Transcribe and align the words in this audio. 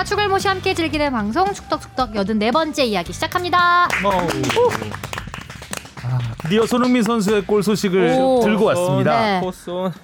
축덕과 0.00 0.04
축을모시 0.04 0.48
함께 0.48 0.74
즐기는 0.74 1.10
방송 1.10 1.52
축덕축덕 1.52 2.14
여든 2.14 2.38
네 2.38 2.50
번째 2.50 2.84
이야기 2.84 3.12
시작합니다. 3.12 3.84
아, 3.84 3.88
드디어 6.38 6.64
손흥민 6.66 7.02
선수의 7.02 7.44
골 7.46 7.62
소식을 7.62 8.16
오. 8.18 8.40
들고 8.42 8.64
왔습니다. 8.66 9.40
네. 9.40 9.50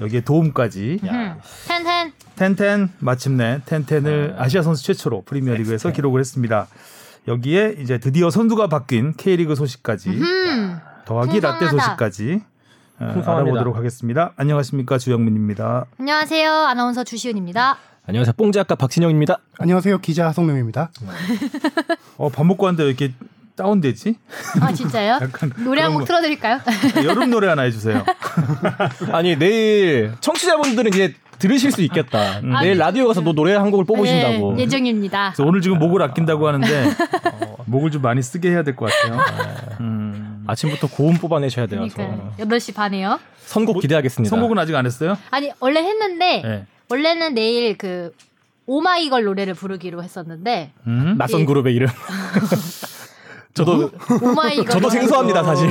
여기에 0.01 0.21
도움까지 0.23 1.01
음. 1.03 1.35
텐텐. 1.69 2.13
텐텐 2.37 2.93
마침내 2.99 3.61
텐텐을 3.65 4.37
아시아 4.39 4.63
선수 4.63 4.85
최초로 4.85 5.23
프리미어리그에서 5.25 5.93
기록을 5.93 6.21
했습니다. 6.21 6.67
여기에 7.29 7.77
이제 7.81 7.99
드디어 7.99 8.31
선두가 8.31 8.69
바뀐 8.69 9.15
K리그 9.17 9.55
소식까지 9.55 10.11
음. 10.11 10.79
더하기 11.07 11.41
라떼 11.41 11.59
풍성하다. 11.61 11.85
소식까지 11.85 12.43
어, 12.99 13.13
풍성합니다. 13.13 13.33
알아보도록 13.33 13.77
하겠습니다. 13.77 14.33
안녕하십니까 14.37 14.99
주영민입니다. 14.99 15.87
안녕하세요. 15.99 16.51
아나운서 16.51 17.05
주시은입니다. 17.05 17.79
안녕하세요. 18.09 18.35
뽕작가 18.37 18.77
박진영입니다. 18.77 19.39
안녕하세요. 19.59 19.99
기자 19.99 20.27
하성룡입니다. 20.29 20.91
어, 22.19 22.29
밥 22.29 22.45
먹고 22.47 22.67
왔는데 22.67 22.85
왜 22.85 22.89
이렇게 22.91 23.13
다운되지? 23.57 24.15
아 24.61 24.73
진짜요? 24.73 25.19
약간 25.23 25.53
노래 25.65 25.83
한곡 25.83 26.01
거. 26.01 26.05
틀어드릴까요? 26.05 26.61
여름 27.05 27.31
노래 27.31 27.49
하나 27.49 27.63
해주세요. 27.63 28.05
아니 29.11 29.37
내일 29.37 30.13
청취자분들은 30.21 30.93
이제 30.95 31.15
들으실 31.41 31.73
수 31.73 31.83
있겠다. 31.83 32.39
음. 32.41 32.53
내일 32.63 32.79
라디오 32.79 33.09
가서 33.09 33.23
너 33.23 33.33
노래 33.33 33.55
한 33.55 33.71
곡을 33.73 33.85
뽑으신다고. 33.87 34.55
네, 34.55 34.63
예정입니다. 34.63 35.33
그래서 35.35 35.45
오늘 35.49 35.61
지금 35.61 35.79
목을 35.79 36.01
아낀다고 36.03 36.47
하는데 36.47 36.91
목을 37.67 37.91
좀 37.91 38.03
많이 38.03 38.23
쓰게 38.23 38.51
해야 38.51 38.63
될 38.63 38.77
것 38.77 38.89
같아요. 38.91 39.19
음. 39.81 40.45
아침부터 40.47 40.87
고음 40.89 41.15
뽑아내셔야 41.17 41.67
돼요. 41.67 41.87
그러니까 41.93 42.31
저. 42.39 42.45
8시 42.45 42.73
반에요. 42.75 43.19
선곡 43.47 43.81
기대하겠습니다. 43.81 44.31
선곡은 44.31 44.59
아직 44.59 44.77
안 44.77 44.87
했어요? 44.87 45.19
아니 45.31 45.51
원래 45.59 45.81
했는데 45.83 46.43
네. 46.43 46.67
원래는 46.89 47.35
내일 47.35 47.77
그 47.77 48.13
오마이걸 48.67 49.25
노래를 49.25 49.55
부르기로 49.55 50.03
했었는데 50.03 50.73
음? 50.87 51.15
낯선 51.19 51.41
예. 51.41 51.45
그룹의 51.45 51.75
이름. 51.75 51.89
저도 53.57 53.91
오마이걸 54.23 54.67
저도 54.67 54.91
생소합니다 54.91 55.43
사실. 55.43 55.71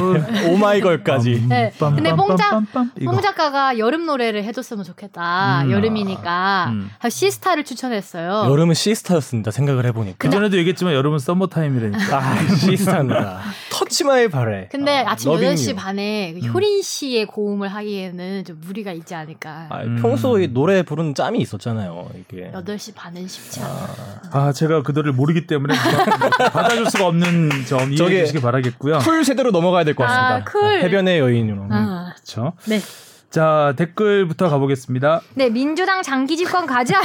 오마이걸까지. 0.50 1.46
네. 1.48 1.72
근데 1.78 2.16
뽕작 2.16 2.52
빰빰빰빰 2.74 2.90
이거. 3.00 3.12
뽕 3.12 3.22
작가가 3.22 3.78
여름 3.78 4.06
노래를 4.06 4.44
해줬으면 4.44 4.84
좋겠다. 4.84 5.64
음. 5.64 5.72
여름이니까 5.72 6.68
음. 6.72 6.90
시스타를 7.08 7.64
추천했어요. 7.64 8.50
여름은 8.52 8.74
시스타였습니다. 8.74 9.52
생각을 9.52 9.86
해보니까. 9.88 10.16
그 10.18 10.30
전에도 10.30 10.58
얘기했지만 10.58 10.94
여름은 10.94 11.20
summer 11.20 11.48
time이라니까. 11.48 12.18
아 12.18 12.48
시스타입니다. 12.56 13.40
Touch 13.72 14.13
My 14.13 14.30
Body. 14.30 14.68
근데 14.72 15.04
아, 15.06 15.12
아침 15.12 15.32
Loving 15.32 15.54
8시 15.54 15.72
U. 15.72 15.76
반에 15.76 16.34
그 16.40 16.48
효린 16.48 16.82
씨의 16.82 17.26
고음을 17.28 17.68
하기에는 17.74 18.46
좀 18.46 18.62
무리가 18.66 18.92
있지 18.94 19.14
않을까. 19.14 19.68
아, 19.70 19.82
음. 19.84 20.00
평소에 20.02 20.48
노래 20.48 20.82
부르는 20.84 21.14
짬이 21.14 21.40
있었잖아요. 21.40 22.10
이게. 22.20 22.52
8시 22.54 22.94
반은 22.96 23.28
쉽지 23.28 23.62
않아. 23.62 23.86
아 24.32 24.52
제가 24.52 24.82
그 24.84 24.92
노래를 24.92 25.14
모르기 25.14 25.46
때문에 25.48 25.76
받아줄 26.52 26.90
수가 26.90 27.08
없는 27.08 27.50
점 27.78 27.88
이해해 27.90 27.96
저게 27.98 28.20
주시기 28.26 28.42
바라겠고요. 28.42 29.00
쿨 29.00 29.24
세대로 29.26 29.52
넘어가야 29.52 29.84
될 29.84 29.96
것 29.96 30.04
같습니다. 30.04 30.36
아, 30.36 30.44
쿨. 30.44 30.82
해변의 30.82 31.20
여인으로. 31.20 31.68
아, 31.72 32.14
그렇죠. 32.16 32.54
네. 32.66 32.80
자 33.32 33.74
댓글부터 33.76 34.48
가보겠습니다. 34.50 35.22
네, 35.34 35.50
민주당 35.50 36.02
장기 36.02 36.38
집권 36.38 36.66
가자. 36.66 36.96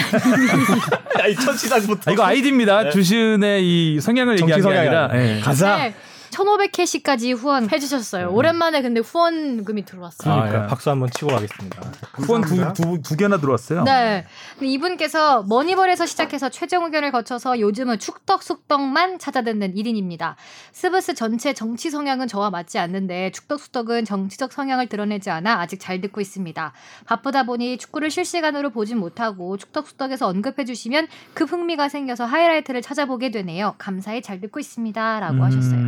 야 1.18 1.26
이 1.26 1.34
첫 1.40 1.54
시작부터. 1.56 2.10
아, 2.10 2.12
이거 2.14 2.22
아이디입니다. 2.24 2.90
주시은의 2.90 3.64
이 3.64 4.00
성향을 4.00 4.40
얘기한 4.40 4.60
게 4.62 4.68
아니라. 4.78 5.10
예. 5.14 5.40
가자. 5.40 5.76
네. 5.76 5.94
1,500캐시까지 6.30 7.36
후원해 7.36 7.78
주셨어요. 7.78 8.30
오랜만에 8.30 8.82
근데 8.82 9.00
후원금이 9.00 9.84
들어왔어요. 9.84 10.32
아, 10.32 10.36
그러니까. 10.42 10.64
예, 10.64 10.66
박수 10.68 10.90
한번 10.90 11.10
치고 11.10 11.30
가겠습니다. 11.30 11.82
후원 12.14 12.42
두. 12.42 12.72
두, 12.72 13.02
두 13.02 13.16
개나 13.16 13.38
들어왔어요. 13.38 13.84
네. 13.84 14.26
근데 14.58 14.72
이분께서 14.72 15.42
머니볼에서 15.44 16.06
시작해서 16.06 16.48
최종 16.48 16.84
의견을 16.84 17.10
거쳐서 17.12 17.60
요즘은 17.60 17.98
축덕 17.98 18.42
숙덕만 18.42 19.18
찾아듣는 19.18 19.74
1인입니다. 19.74 20.34
스브스 20.72 21.14
전체 21.14 21.52
정치 21.52 21.90
성향은 21.90 22.28
저와 22.28 22.50
맞지 22.50 22.78
않는데 22.78 23.30
축덕 23.32 23.60
숙덕은 23.60 24.04
정치적 24.04 24.52
성향을 24.52 24.88
드러내지 24.88 25.30
않아 25.30 25.60
아직 25.60 25.78
잘 25.80 26.00
듣고 26.00 26.20
있습니다. 26.20 26.72
바쁘다 27.06 27.44
보니 27.44 27.78
축구를 27.78 28.10
실시간으로 28.10 28.70
보진 28.70 28.98
못하고 28.98 29.56
축덕 29.56 29.86
숙덕에서 29.86 30.28
언급해 30.28 30.64
주시면 30.64 31.08
급 31.34 31.52
흥미가 31.52 31.88
생겨서 31.88 32.24
하이라이트를 32.24 32.82
찾아보게 32.82 33.30
되네요. 33.30 33.74
감사히 33.78 34.22
잘 34.22 34.40
듣고 34.40 34.60
있습니다라고 34.60 35.42
하셨어요. 35.44 35.80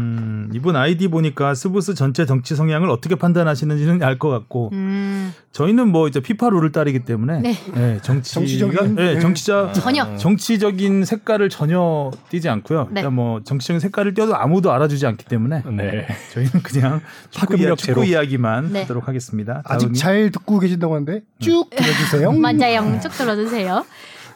음, 0.48 0.50
이분 0.54 0.76
아이디 0.76 1.08
보니까 1.08 1.54
스브스 1.54 1.94
전체 1.94 2.26
정치 2.26 2.54
성향을 2.56 2.88
어떻게 2.90 3.14
판단하시는지는 3.14 4.02
알 4.02 4.18
것 4.18 4.28
같고 4.28 4.70
음. 4.72 5.32
저희는 5.52 5.88
뭐 5.88 6.06
이제 6.08 6.20
피파 6.20 6.48
룰을 6.50 6.70
따르기 6.72 7.00
때문에 7.00 7.40
네. 7.40 7.54
예, 7.76 7.98
정치 8.02 8.34
정치적인, 8.34 8.96
예, 8.98 9.14
네. 9.14 9.20
정치자 9.20 9.72
전혀. 9.72 10.16
정치적인 10.16 11.04
색깔을 11.04 11.48
전혀 11.48 12.10
띄지 12.30 12.48
않고요. 12.48 12.88
네. 12.90 13.00
일단 13.00 13.12
뭐 13.14 13.40
정치적인 13.42 13.80
색깔을 13.80 14.14
띄어도 14.14 14.36
아무도 14.36 14.72
알아주지 14.72 15.06
않기 15.06 15.24
때문에 15.26 15.62
네. 15.76 16.06
저희는 16.32 16.62
그냥 16.62 17.00
축구, 17.30 17.46
파급력 17.48 17.68
이야, 17.68 17.74
축구. 17.76 18.04
이야기만 18.04 18.72
네. 18.72 18.80
하도록 18.82 19.06
하겠습니다. 19.08 19.62
아직 19.64 19.88
다음이- 19.90 19.96
잘 19.98 20.30
듣고 20.30 20.58
계신다고 20.58 20.94
하는데 20.94 21.22
쭉 21.40 21.68
들어주세요. 21.70 22.32
맞아요. 22.38 23.00
쭉 23.02 23.10
들어주세요. 23.10 23.84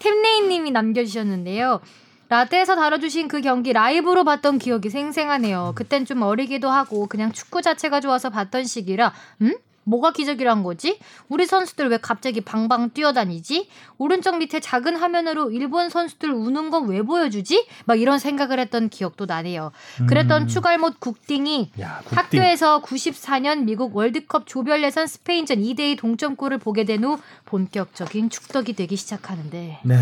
템레이님이 0.01 0.71
남겨주셨는데요. 0.73 1.81
라떼에서 2.29 2.75
다뤄주신 2.75 3.29
그 3.29 3.41
경기 3.41 3.73
라이브로 3.73 4.25
봤던 4.25 4.59
기억이 4.59 4.91
생생하네요. 4.91 5.73
그땐 5.77 6.05
좀 6.05 6.23
어리기도 6.23 6.69
하고 6.69 7.07
그냥 7.07 7.33
축구 7.33 7.63
자체가 7.63 8.01
좋아서 8.01 8.31
봤던 8.31 8.65
시기라 8.65 9.13
음? 9.43 9.55
뭐가 9.87 10.11
기적이란 10.13 10.63
거지? 10.65 10.99
우리 11.29 11.47
선수들 11.47 11.89
왜 11.89 11.99
갑자기 11.99 12.41
방방 12.41 12.91
뛰어다니지? 12.91 13.69
오른쪽 13.99 14.39
밑에 14.39 14.59
작은 14.61 14.97
화면으로 14.97 15.51
일본 15.53 15.89
선수들 15.91 16.31
우는 16.33 16.71
건 16.71 16.87
왜 16.89 17.03
보여주지? 17.03 17.67
막 17.85 17.99
이런 18.01 18.19
생각을 18.19 18.59
했던 18.59 18.89
기억도 18.89 19.27
나네요. 19.27 19.71
그랬던 20.09 20.43
음. 20.43 20.47
추갈못 20.49 21.01
국딩이 21.01 21.71
야, 21.81 22.01
국딩. 22.05 22.19
학교에서 22.41 22.83
94년 22.83 23.65
미국 23.65 23.95
월드컵 23.97 24.47
조별 24.47 24.83
예선 24.83 25.07
스페인전 25.07 25.59
2대2 25.63 25.99
동점골을 25.99 26.59
보게 26.59 26.85
된 26.85 27.05
후 27.05 27.19
본격적인 27.45 28.31
축덕이 28.31 28.73
되기 28.73 28.97
시작하는데 28.97 29.79
네 29.85 29.97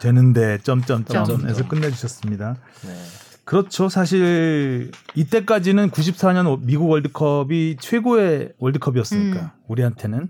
되는데 0.00 0.58
점점점에서 0.62 1.24
점점. 1.34 1.68
끝내주셨습니다. 1.68 2.56
네. 2.86 2.94
그렇죠. 3.46 3.88
사실 3.88 4.90
이때까지는 5.14 5.90
94년 5.92 6.58
미국 6.62 6.90
월드컵이 6.90 7.76
최고의 7.80 8.50
월드컵이었으니까 8.58 9.40
음. 9.40 9.48
우리한테는 9.68 10.28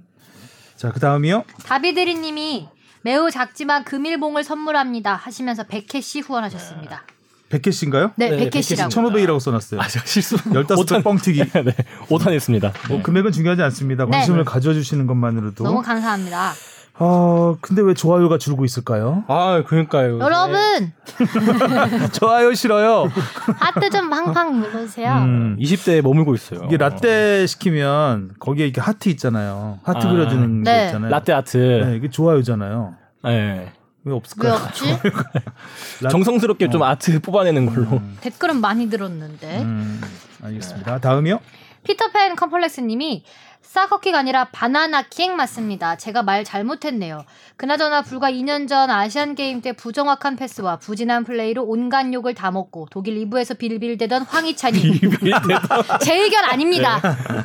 자 0.76 0.90
그 0.90 1.00
다음이요. 1.00 1.44
다비드리님이 1.64 2.68
매우 3.02 3.30
작지만 3.30 3.84
금일봉을 3.84 4.44
선물합니다 4.44 5.14
하시면서 5.14 5.62
100캐시 5.64 6.22
후원하셨습니다. 6.28 7.04
100개씨인가요? 7.48 8.12
네, 8.16 8.28
네, 8.28 8.50
100캐시라고. 8.50 8.90
1,500이라고 8.90 9.40
써놨어요. 9.40 9.80
아, 9.80 9.88
실수. 9.88 10.36
15배 10.36 11.02
뻥튀기. 11.02 11.44
네. 11.64 11.74
오탄했습니다. 12.10 12.72
뭐 12.88 13.02
금액은 13.02 13.32
중요하지 13.32 13.62
않습니다. 13.62 14.04
네. 14.04 14.10
관심을 14.10 14.44
가져주시는 14.44 15.06
것만으로도. 15.06 15.64
너무 15.64 15.80
감사합니다. 15.80 16.52
아 16.98 17.54
근데 17.60 17.82
왜 17.82 17.92
좋아요가 17.94 18.38
줄고 18.38 18.64
있을까요? 18.64 19.24
아, 19.28 19.62
그러니까요. 19.66 20.18
여러분 20.18 20.92
좋아요 22.12 22.54
싫어요. 22.54 23.10
하트 23.58 23.90
좀 23.90 24.08
팡팡 24.08 24.60
눌러주세요. 24.60 25.12
음, 25.12 25.56
20대에 25.60 26.00
머물고 26.02 26.34
있어요. 26.34 26.62
이게 26.64 26.76
라떼 26.78 27.46
시키면 27.46 28.32
거기에 28.38 28.66
이렇게 28.66 28.80
하트 28.80 29.08
있잖아요. 29.10 29.78
하트 29.82 30.06
아. 30.06 30.10
그려주는 30.10 30.64
거 30.64 30.70
네. 30.70 30.86
있잖아요. 30.86 31.10
라떼 31.10 31.32
아트. 31.34 31.56
네, 31.84 31.96
이게 31.96 32.08
좋아요잖아요. 32.08 32.94
네. 33.24 33.72
왜왜 34.04 34.16
없을까요? 34.16 34.54
없지? 34.54 34.84
라- 36.00 36.08
정성스럽게 36.10 36.70
좀 36.70 36.82
아트 36.82 37.20
뽑아내는 37.20 37.66
걸로. 37.66 38.00
댓글은 38.22 38.60
많이 38.60 38.88
들었는데. 38.88 39.60
음, 39.62 40.00
알겠습니다. 40.42 40.98
다음이요. 41.00 41.40
피터팬 41.84 42.34
컴플렉스님이 42.36 43.22
싸커키가 43.66 44.18
아니라 44.18 44.44
바나나킥 44.44 45.36
맞습니다. 45.36 45.96
제가 45.96 46.22
말 46.22 46.44
잘못했네요. 46.44 47.24
그나저나 47.56 48.02
불과 48.02 48.30
2년 48.30 48.68
전 48.68 48.90
아시안 48.90 49.34
게임 49.34 49.60
때 49.60 49.72
부정확한 49.72 50.36
패스와 50.36 50.78
부진한 50.78 51.24
플레이로 51.24 51.64
온갖 51.64 52.10
욕을 52.12 52.34
다 52.34 52.50
먹고 52.50 52.86
독일 52.90 53.16
2부에서 53.26 53.58
빌빌대던 53.58 54.22
황희찬이 54.22 54.80
제 56.00 56.16
의견 56.16 56.44
아닙니다. 56.44 57.00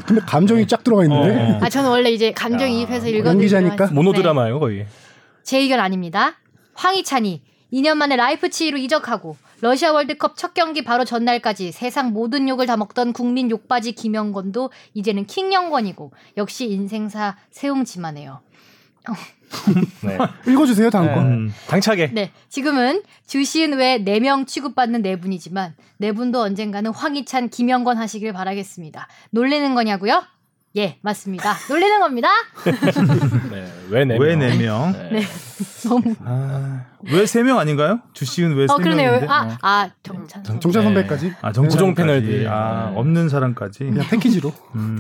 근데 0.06 0.22
감정이 0.22 0.68
쫙 0.68 0.84
들어가 0.84 1.04
있는데. 1.04 1.60
아 1.66 1.70
저는 1.70 1.90
원래 1.90 2.12
이제 2.12 2.32
감정이입해서 2.32 3.08
네. 3.88 3.94
모노드라마예요, 3.94 4.60
거의. 4.60 4.86
제 5.44 5.58
의견 5.58 5.80
아닙니다. 5.80 6.36
황희찬이 6.76 7.42
2년 7.74 7.96
만에 7.96 8.16
라이프치히로 8.16 8.78
이적하고 8.78 9.38
러시아 9.62 9.92
월드컵 9.92 10.36
첫 10.36 10.54
경기 10.54 10.84
바로 10.84 11.06
전날까지 11.06 11.72
세상 11.72 12.12
모든 12.12 12.50
욕을 12.50 12.66
다 12.66 12.78
먹던 12.78 13.14
국민 13.14 13.50
욕바지 13.50 13.94
김영건도 13.94 14.72
이제는 14.94 15.26
킹영건이고 15.28 16.12
역시 16.38 16.70
인생사 16.70 17.38
세웅지마네요. 17.52 18.42
네. 20.04 20.18
읽어주세요 20.52 20.90
다음 20.90 21.08
네. 21.08 21.14
거. 21.14 21.22
음, 21.22 21.54
당차게. 21.68 22.12
네, 22.14 22.32
지금은 22.50 23.04
주시은 23.28 23.78
외 23.78 23.98
4명 24.04 24.48
취급받는 24.48 25.02
네 25.02 25.20
분이지만 25.20 25.76
네 25.98 26.12
분도 26.12 26.42
언젠가는 26.42 26.90
황희찬, 26.92 27.50
김영건 27.50 27.98
하시길 27.98 28.34
바라겠습니다. 28.34 29.08
놀리는 29.32 29.76
거냐고요? 29.76 30.24
예, 30.78 30.98
맞습니다. 31.02 31.56
놀리는 31.70 32.00
겁니다. 32.00 32.30
네. 33.52 33.81
왜 33.92 34.06
네? 34.06 34.18
왜 34.18 34.36
명? 34.36 34.40
네 34.40 34.58
명? 34.58 34.92
네. 35.12 35.22
너무. 35.88 36.16
아, 36.26 36.86
왜세 37.04 37.44
명 37.44 37.60
아닌가요? 37.60 38.00
주식은 38.14 38.56
왜세어 38.56 38.78
그러네요. 38.78 39.12
명인데? 39.12 39.28
아, 39.32 39.44
어. 39.48 39.58
아 39.62 39.90
정찬. 40.04 40.44
정찬 40.44 40.84
선배까지 40.84 41.34
아, 41.42 41.52
고정 41.52 41.94
패널들. 41.94 42.48
아, 42.48 42.90
네. 42.92 42.98
없는 43.00 43.30
사람까지. 43.30 43.80
그냥 43.86 44.08
패키지로. 44.10 44.52
음, 44.76 44.98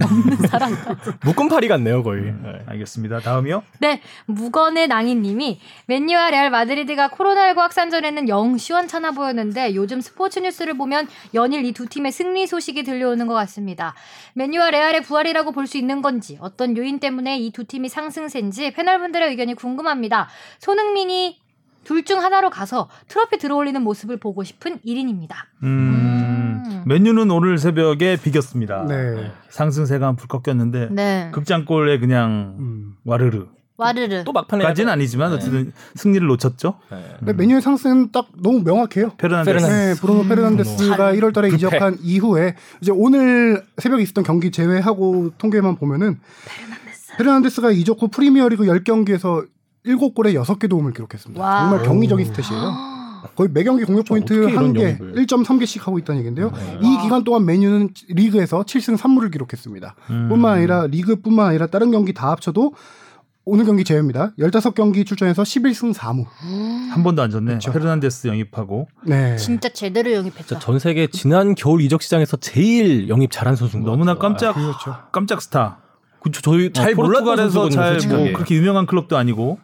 묶음파리 1.24 1.68
같네요 1.68 2.04
거의. 2.04 2.22
음. 2.24 2.42
네. 2.44 2.64
알겠습니다. 2.68 3.20
다음이요? 3.20 3.64
네, 3.80 4.02
무건의 4.26 4.88
낭인님이 4.88 5.60
맨유와 5.88 6.32
레알 6.32 6.50
마드리드가 6.52 7.10
코로나19 7.10 7.56
확산전에는 7.58 8.30
영 8.30 8.58
시원찮아 8.58 9.12
보였는데 9.12 9.74
요즘 9.76 10.02
스포츠 10.02 10.40
뉴스를 10.40 10.78
보면 10.78 11.08
연일 11.34 11.66
이 11.66 11.72
두 11.72 11.86
팀의 11.88 12.12
승리 12.12 12.46
소식이 12.48 12.84
들려오는 12.84 13.26
것 13.28 13.34
같습니다. 13.34 13.94
맨유와 14.34 14.72
레알의 14.72 15.02
부활이라고 15.04 15.52
볼 15.54 15.62
수 15.68 15.78
있는 15.78 16.02
건지 16.02 16.38
어떤 16.42 16.76
요인 16.76 17.00
때문에 17.00 17.38
이 17.40 17.52
두 17.52 17.64
팀이 17.66 17.88
상승세인지 17.90 18.72
패널분들의 18.86 19.30
의견이 19.30 19.54
궁금합니다. 19.54 20.28
손흥민이 20.60 21.40
둘 21.84 22.04
중 22.04 22.22
하나로 22.22 22.50
가서 22.50 22.90
트로피 23.08 23.38
들어올리는 23.38 23.80
모습을 23.82 24.18
보고 24.18 24.44
싶은 24.44 24.80
1인입니다. 24.86 25.34
음, 25.64 26.64
음. 26.68 26.84
맨유는 26.86 27.30
오늘 27.32 27.58
새벽에 27.58 28.18
비겼습니다. 28.22 28.86
네. 28.88 29.32
상승세가 29.50 30.14
불 30.14 30.28
꺾였는데 30.28 30.90
네, 30.92 31.30
극장골에 31.34 32.00
그냥 32.00 32.56
음. 32.60 32.94
와르르. 33.04 33.48
와르르. 33.78 34.24
또 34.26 34.32
막판에 34.32 34.64
까지는 34.64 34.94
아니지만 34.94 35.32
네. 35.32 35.36
어쨌든 35.38 35.74
승리를 35.96 36.26
놓쳤죠. 36.28 36.76
네. 36.92 37.16
근데 37.18 37.34
메뉴의 37.34 37.62
상승은 37.62 38.12
딱 38.12 38.28
너무 38.44 38.62
명확해요. 38.64 39.14
페르난데스. 39.18 39.66
네, 39.66 39.94
브루노 40.00 40.28
페르난데스가 40.28 40.96
잘- 40.98 41.16
1월달에 41.16 41.34
불패. 41.50 41.56
이적한 41.56 41.98
이후에 42.04 42.56
이제 42.82 42.92
오늘 42.94 43.64
새벽에 43.80 44.04
있었던 44.04 44.24
경기 44.24 44.52
제외하고 44.52 45.32
통계만 45.40 45.78
보면은 45.78 46.20
페르난데스 46.46 46.91
가 47.62 47.72
이적 47.72 48.02
후 48.02 48.08
프리미어리그 48.10 48.66
10경기에서 48.66 49.48
7골에 49.86 50.34
6개 50.44 50.70
도움을 50.70 50.94
기록했습니다. 50.94 51.42
와. 51.42 51.60
정말 51.70 51.84
경이적인 51.84 52.32
stat이에요. 52.32 52.92
거의 53.36 53.50
매 53.52 53.64
경기 53.64 53.84
공격 53.84 54.06
포인트 54.06 54.34
1개, 54.34 54.54
영입을. 54.56 55.14
1.3개씩 55.26 55.82
하고 55.82 56.00
있다는 56.00 56.20
얘기인데요. 56.22 56.52
네. 56.52 56.80
이 56.82 56.98
기간 57.04 57.24
동안 57.24 57.46
맨유는 57.46 57.90
리그에서 58.10 58.64
7승 58.64 58.98
3무를 58.98 59.32
기록했습니다. 59.32 59.96
음. 60.10 60.30
뿐만 60.30 60.58
아니라 60.58 60.88
리그뿐만 60.88 61.48
아니라 61.48 61.68
다른 61.68 61.92
경기 61.92 62.14
다 62.14 62.32
합쳐도 62.32 62.74
오늘 63.44 63.66
경기 63.66 63.84
제외입니다. 63.84 64.34
15경기 64.40 65.06
출전해서 65.06 65.44
11승 65.44 65.94
4무. 65.94 66.26
한 66.92 67.04
번도 67.04 67.22
안 67.24 67.30
졌네. 67.32 67.46
그렇죠. 67.46 67.72
페르난데스 67.72 68.28
영입하고. 68.28 68.88
네. 69.06 69.36
진짜 69.36 69.70
제대로 69.70 70.12
영입했다. 70.14 70.44
진짜 70.44 70.60
전 70.60 70.78
세계 70.80 71.08
지난 71.08 71.56
겨울 71.56 71.82
이적 71.82 72.02
시장에서 72.04 72.38
제일 72.38 73.10
영입 73.10 73.32
잘한 73.32 73.56
선수인 73.56 73.84
것 73.84 73.90
너무나. 73.92 74.16
깜짝 74.18 74.54
그렇죠. 74.54 74.96
깜짝 75.12 75.42
스타. 75.42 75.80
그쵸, 76.22 76.42
저희 76.42 76.72
잘 76.72 76.92
어, 76.92 76.96
몰랐던 76.96 77.24
포르투갈에서 77.26 77.50
선수거든요, 77.50 77.82
잘뭐 77.82 77.92
솔직하게. 77.94 78.34
그렇게 78.34 78.56
유명한 78.56 78.86
클럽도 78.86 79.18
아니고 79.18 79.60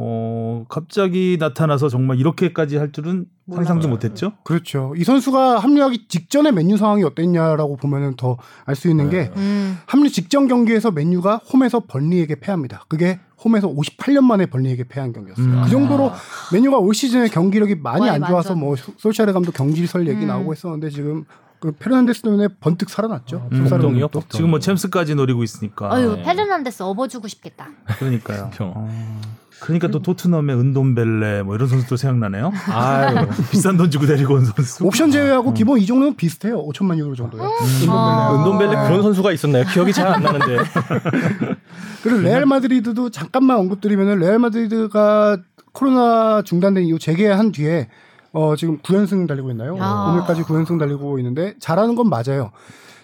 어 0.00 0.64
갑자기 0.68 1.36
나타나서 1.40 1.88
정말 1.88 2.18
이렇게까지 2.20 2.76
할 2.76 2.92
줄은 2.92 3.26
상상도 3.52 3.88
못했죠. 3.88 4.32
그렇죠. 4.44 4.92
이 4.96 5.02
선수가 5.02 5.58
합류하기 5.58 6.06
직전에 6.08 6.52
맨유 6.52 6.76
상황이 6.76 7.02
어땠냐라고 7.02 7.76
보면은 7.76 8.14
더 8.16 8.36
알 8.66 8.76
수 8.76 8.88
있는 8.88 9.10
게 9.10 9.32
음. 9.36 9.78
합류 9.86 10.08
직전 10.10 10.46
경기에서 10.46 10.92
맨유가 10.92 11.38
홈에서 11.52 11.80
벌리에게 11.80 12.36
패합니다. 12.38 12.84
그게 12.88 13.18
홈에서 13.44 13.66
58년 13.68 14.20
만에 14.22 14.46
벌리에게 14.46 14.84
패한 14.84 15.12
경기였어요. 15.12 15.46
음. 15.46 15.62
그 15.64 15.70
정도로 15.70 16.12
맨유가 16.52 16.78
올 16.78 16.94
시즌에 16.94 17.28
경기력이 17.28 17.76
많이 17.76 18.08
안 18.08 18.20
좋아서 18.20 18.50
완전. 18.50 18.58
뭐 18.60 18.76
소- 18.76 18.92
솔샤르 18.98 19.32
감독 19.32 19.52
경질설 19.54 20.06
얘기 20.06 20.22
음. 20.22 20.28
나오고 20.28 20.52
했었는데 20.52 20.90
지금 20.90 21.24
그 21.60 21.72
페르난데스 21.72 22.22
때문에 22.22 22.48
번뜩 22.60 22.88
살아났죠. 22.90 23.48
음, 23.52 23.68
감독도. 23.68 24.08
복덩이. 24.08 24.24
지금 24.30 24.50
뭐 24.50 24.58
챔스까지 24.60 25.14
노리고 25.14 25.42
있으니까. 25.42 25.92
어유 25.92 26.16
네. 26.16 26.22
페르난데스 26.22 26.82
업어주고 26.84 27.26
싶겠다. 27.28 27.68
그러니까요. 27.98 28.50
어, 28.60 28.88
그러니까 29.60 29.88
또 29.88 30.00
토트넘의 30.00 30.54
은돔벨레 30.56 31.42
뭐 31.42 31.56
이런 31.56 31.68
선수도 31.68 31.96
생각나네요. 31.96 32.52
아유. 32.70 33.26
비싼 33.50 33.76
돈 33.76 33.90
주고 33.90 34.06
데리고 34.06 34.34
온 34.34 34.44
선수. 34.44 34.84
옵션 34.86 35.08
음. 35.08 35.10
제외하고 35.10 35.52
기본 35.52 35.80
이 35.80 35.86
정도는 35.86 36.14
비슷해요. 36.14 36.64
5천만 36.68 36.96
유로 36.98 37.16
정도요. 37.16 37.42
아. 37.88 38.36
은돔벨레 38.38 38.70
그런 38.86 39.02
선수가 39.02 39.32
있었나요? 39.32 39.64
기억이 39.72 39.92
잘 39.92 40.06
안 40.06 40.22
나는데. 40.22 40.58
그리고 42.02 42.20
레알 42.20 42.46
마드리드도 42.46 43.10
잠깐만 43.10 43.58
언급드리면은 43.58 44.18
레알 44.20 44.38
마드리드가 44.38 45.38
코로나 45.72 46.42
중단된 46.42 46.84
이후 46.84 46.98
재개한 46.98 47.50
뒤에 47.52 47.88
어 48.32 48.56
지금 48.56 48.78
9연승 48.78 49.26
달리고 49.26 49.50
있나요? 49.50 49.76
아. 49.80 50.12
오늘까지 50.12 50.42
9연승 50.42 50.78
달리고 50.78 51.18
있는데 51.18 51.54
잘하는 51.60 51.94
건 51.94 52.08
맞아요. 52.08 52.50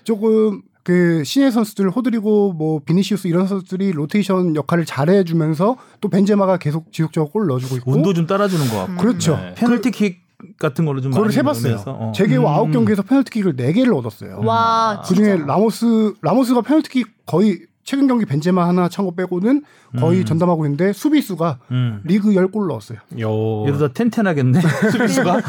조금 0.05 0.63
그 0.83 1.25
신예 1.25 1.51
선수들 1.51 1.91
호드리고 1.91 2.53
뭐 2.53 2.81
비니시우스 2.85 3.27
이런 3.27 3.47
선수들이 3.47 3.93
로테이션 3.93 4.55
역할을 4.55 4.85
잘해 4.85 5.25
주면서 5.25 5.77
또 6.03 6.09
벤제마가 6.11 6.59
계속 6.59 6.93
지속적으로 6.93 7.31
골 7.31 7.47
넣어 7.47 7.59
주고 7.59 7.77
있고 7.77 7.91
운도 7.93 8.13
좀 8.13 8.27
따라 8.27 8.47
주는 8.49 8.69
것 8.69 8.77
같고. 8.77 8.97
그렇죠. 8.97 9.37
네. 9.37 9.55
페널티킥 9.55 10.25
같은 10.59 10.85
걸로 10.85 11.01
좀 11.01 11.11
그걸 11.11 11.27
많이 11.27 11.37
해봤어요. 11.39 11.77
넣으면서, 11.77 11.91
어. 11.91 12.13
후 12.15 12.67
음. 12.67 12.85
9경기에서 12.85 13.07
페널티킥을 13.09 13.57
4개를 13.57 13.97
얻었어요. 13.97 14.41
와, 14.45 15.03
그 15.07 15.15
중에 15.15 15.37
진짜. 15.37 15.47
라모스 15.47 16.15
라모스가 16.21 16.61
페널티킥 16.61 17.25
거의 17.25 17.61
최근 17.85 18.07
경기 18.09 18.25
벤제마 18.25 18.67
하나 18.67 18.89
찬거 18.89 19.13
빼고는 19.13 19.63
거의 19.99 20.21
음. 20.21 20.25
전담하고 20.25 20.65
있는데 20.65 20.93
수비수가 20.93 21.59
음. 21.71 22.01
리그 22.05 22.31
10골 22.31 22.67
넣었어요. 22.67 22.99
요. 23.21 23.65
이러다 23.69 23.89
텐텐하겠네 23.93 24.61
수비수가. 24.91 25.41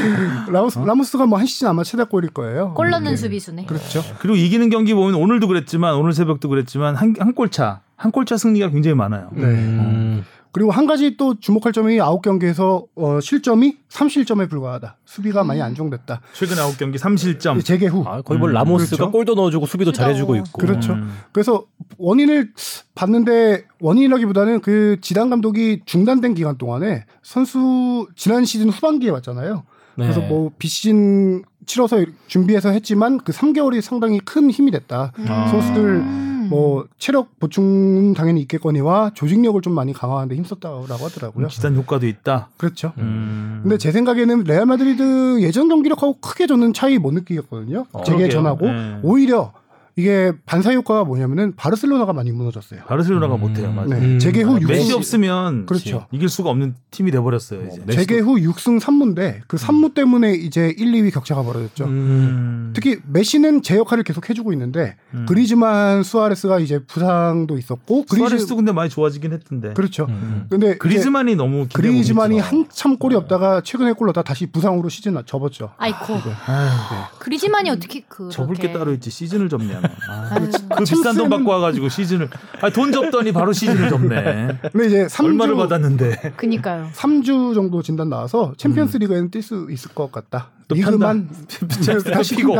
라모스, 0.50 0.78
라모스가 0.78 1.26
뭐 1.26 1.38
한 1.38 1.46
시즌 1.46 1.68
아마 1.68 1.84
최다 1.84 2.04
골일 2.04 2.30
거예요. 2.30 2.74
골 2.74 2.90
넣는 2.90 3.12
네. 3.12 3.16
수비수네. 3.16 3.66
그렇죠. 3.66 4.02
그리고 4.20 4.36
이기는 4.36 4.68
경기 4.70 4.94
보면 4.94 5.14
오늘도 5.14 5.46
그랬지만 5.48 5.94
오늘 5.94 6.12
새벽도 6.12 6.48
그랬지만 6.48 6.94
한 6.96 7.14
한 7.18 7.32
골차 7.34 7.80
한 7.96 8.10
골차 8.10 8.36
승리가 8.36 8.70
굉장히 8.70 8.96
많아요. 8.96 9.28
네. 9.32 9.44
음. 9.44 10.24
그리고 10.54 10.70
한 10.70 10.86
가지 10.86 11.16
또 11.16 11.34
주목할 11.40 11.72
점이 11.72 12.00
아홉 12.00 12.22
경기에서 12.22 12.84
어, 12.94 13.18
실점이 13.20 13.76
3실점에 13.90 14.48
불과하다. 14.48 14.98
수비가 15.04 15.42
많이 15.42 15.60
안정됐다. 15.60 16.20
최근 16.32 16.54
9경기 16.54 16.94
3실점. 16.94 17.64
재개 17.64 17.88
후. 17.88 18.04
아, 18.06 18.22
거의 18.22 18.38
뭐 18.38 18.48
음, 18.48 18.54
라모스가 18.54 18.96
그렇죠. 18.96 19.10
골도 19.10 19.34
넣어주고 19.34 19.66
수비도. 19.66 19.90
잘해주고 19.90 20.36
있고. 20.36 20.58
그렇죠. 20.60 20.92
음. 20.92 21.12
그래서 21.32 21.64
원인을 21.98 22.52
봤는데 22.94 23.64
원인이라기보다는 23.80 24.60
그 24.60 24.98
지단 25.00 25.28
감독이 25.28 25.80
중단된 25.86 26.34
기간 26.34 26.56
동안에 26.56 27.04
선수 27.24 28.06
지난 28.14 28.44
시즌 28.44 28.70
후반기에 28.70 29.10
왔잖아요. 29.10 29.64
네. 29.96 30.04
그래서 30.04 30.20
뭐 30.20 30.52
비시즌 30.56 31.42
치러서 31.66 32.04
준비해서 32.28 32.68
했지만 32.70 33.18
그 33.18 33.32
3개월이 33.32 33.80
상당히 33.80 34.20
큰 34.20 34.50
힘이 34.52 34.70
됐다. 34.70 35.10
아. 35.26 35.48
선수들 35.48 36.33
음. 36.44 36.48
뭐 36.50 36.86
체력 36.98 37.38
보충 37.38 38.14
당연히 38.14 38.40
있겠거니와 38.42 39.12
조직력을 39.14 39.60
좀 39.62 39.74
많이 39.74 39.92
강화하는데 39.92 40.34
힘썼다라고 40.36 41.04
하더라고요. 41.04 41.48
지단 41.48 41.74
효과도 41.76 42.06
있다. 42.06 42.48
그렇죠. 42.56 42.92
음. 42.98 43.60
근데 43.62 43.78
제 43.78 43.92
생각에는 43.92 44.44
레알 44.44 44.66
마드리드 44.66 45.40
예전 45.42 45.68
경기력하고 45.68 46.18
크게 46.20 46.46
저는 46.46 46.72
차이 46.72 46.98
못 46.98 47.12
느끼겠거든요. 47.12 47.86
어, 47.92 48.02
재개 48.04 48.18
그러게요. 48.18 48.30
전하고 48.30 48.66
네. 48.66 48.98
오히려 49.02 49.52
이게 49.96 50.32
반사 50.44 50.72
효과가 50.72 51.04
뭐냐면은 51.04 51.54
바르셀로나가 51.54 52.12
많이 52.12 52.32
무너졌어요. 52.32 52.80
바르셀로나가 52.86 53.36
음. 53.36 53.40
못해요. 53.40 53.70
맞아요. 53.72 53.90
네. 53.90 53.96
음. 53.98 54.18
재개 54.18 54.42
후 54.42 54.56
아, 54.56 54.60
육 54.60 54.68
메시 54.68 54.88
승 54.88 54.96
없으면 54.96 55.66
그렇죠. 55.66 56.06
이길 56.10 56.28
수가 56.28 56.50
없는 56.50 56.74
팀이 56.90 57.12
돼 57.12 57.20
버렸어요, 57.20 57.64
이제. 57.66 57.80
네. 57.86 57.94
재개 57.94 58.18
후 58.18 58.34
6승 58.36 58.80
3무인데 58.80 59.42
그 59.46 59.56
3무 59.56 59.94
때문에 59.94 60.34
이제 60.34 60.74
1, 60.76 60.92
2위 60.92 61.12
격차가 61.12 61.42
벌어졌죠. 61.44 61.84
음. 61.84 61.90
음. 61.90 62.72
특히 62.74 62.98
메시는 63.06 63.62
제 63.62 63.76
역할을 63.76 64.02
계속 64.02 64.28
해주고 64.28 64.52
있는데 64.52 64.96
음. 65.14 65.26
그리즈만 65.28 66.02
수아레스가 66.02 66.58
이제 66.58 66.80
부상도 66.80 67.56
있었고 67.56 68.06
수아레스도 68.08 68.56
근데 68.56 68.72
많이 68.72 68.90
좋아지긴 68.90 69.32
했던데. 69.32 69.74
그렇죠. 69.74 70.06
음. 70.08 70.46
근데 70.50 70.76
그리즈만이 70.76 71.36
너무 71.36 71.68
그리즈만이. 71.72 72.40
한참 72.40 72.96
골이 72.96 73.14
없다가 73.14 73.60
최근에 73.60 73.92
골 73.92 74.08
넣다 74.08 74.22
다시 74.22 74.46
부상으로 74.46 74.88
시즌 74.88 75.14
접었죠. 75.24 75.70
아이코. 75.78 76.14
아휴, 76.46 77.18
그리즈만이 77.20 77.70
어떻게 77.70 78.02
그 78.08 78.28
접을 78.30 78.56
게 78.56 78.72
따로 78.72 78.92
있지 78.92 79.10
시즌을 79.10 79.48
접냐. 79.48 79.83
너. 79.88 80.12
아, 80.12 80.28
아유. 80.32 80.50
그 80.76 80.84
비싼 80.84 81.16
돈 81.16 81.28
받고 81.28 81.50
와가지고 81.50 81.88
시즌을 81.88 82.28
아, 82.60 82.70
돈 82.70 82.92
접더니 82.92 83.32
바로 83.32 83.52
시즌을 83.52 83.88
접네. 83.88 84.58
근데 84.72 84.86
이제 84.86 85.06
3주 85.06 85.24
얼마를 85.24 85.56
받았는데. 85.56 86.34
그니까요. 86.36 86.88
3주 86.94 87.54
정도 87.54 87.82
진단 87.82 88.08
나와서 88.08 88.54
챔피언스 88.56 88.96
리그에는 88.98 89.30
뛸 89.30 89.42
수 89.42 89.68
있을 89.70 89.92
것 89.94 90.10
같다. 90.10 90.50
음. 90.56 90.64
또 90.68 90.74
리그만 90.74 91.28
다시 92.12 92.36
피고. 92.36 92.56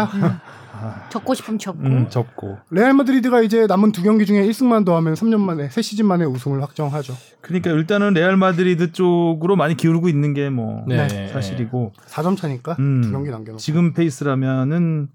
접고 1.10 1.34
싶으면 1.34 1.58
접고. 1.58 1.82
음, 1.84 2.06
접고. 2.10 2.58
레알 2.70 2.92
마드리드가 2.94 3.42
이제 3.42 3.66
남은 3.66 3.92
두 3.92 4.02
경기 4.02 4.26
중에 4.26 4.42
1승만 4.46 4.84
더하면 4.84 5.14
3년 5.14 5.38
만에 5.40 5.68
세 5.70 5.82
시즌 5.82 6.06
만에 6.06 6.24
우승을 6.24 6.62
확정하죠. 6.62 7.14
그러니까 7.40 7.70
일단은 7.70 8.14
레알 8.14 8.36
마드리드 8.36 8.92
쪽으로 8.92 9.56
많이 9.56 9.76
기울고 9.76 10.08
있는 10.08 10.34
게뭐 10.34 10.84
네. 10.88 11.28
사실이고 11.28 11.92
4점 12.08 12.36
차니까 12.36 12.76
음, 12.78 13.02
두 13.02 13.10
경기 13.12 13.30
남겨놓고. 13.30 13.58
지금 13.58 13.92
페이스라면은 13.92 15.08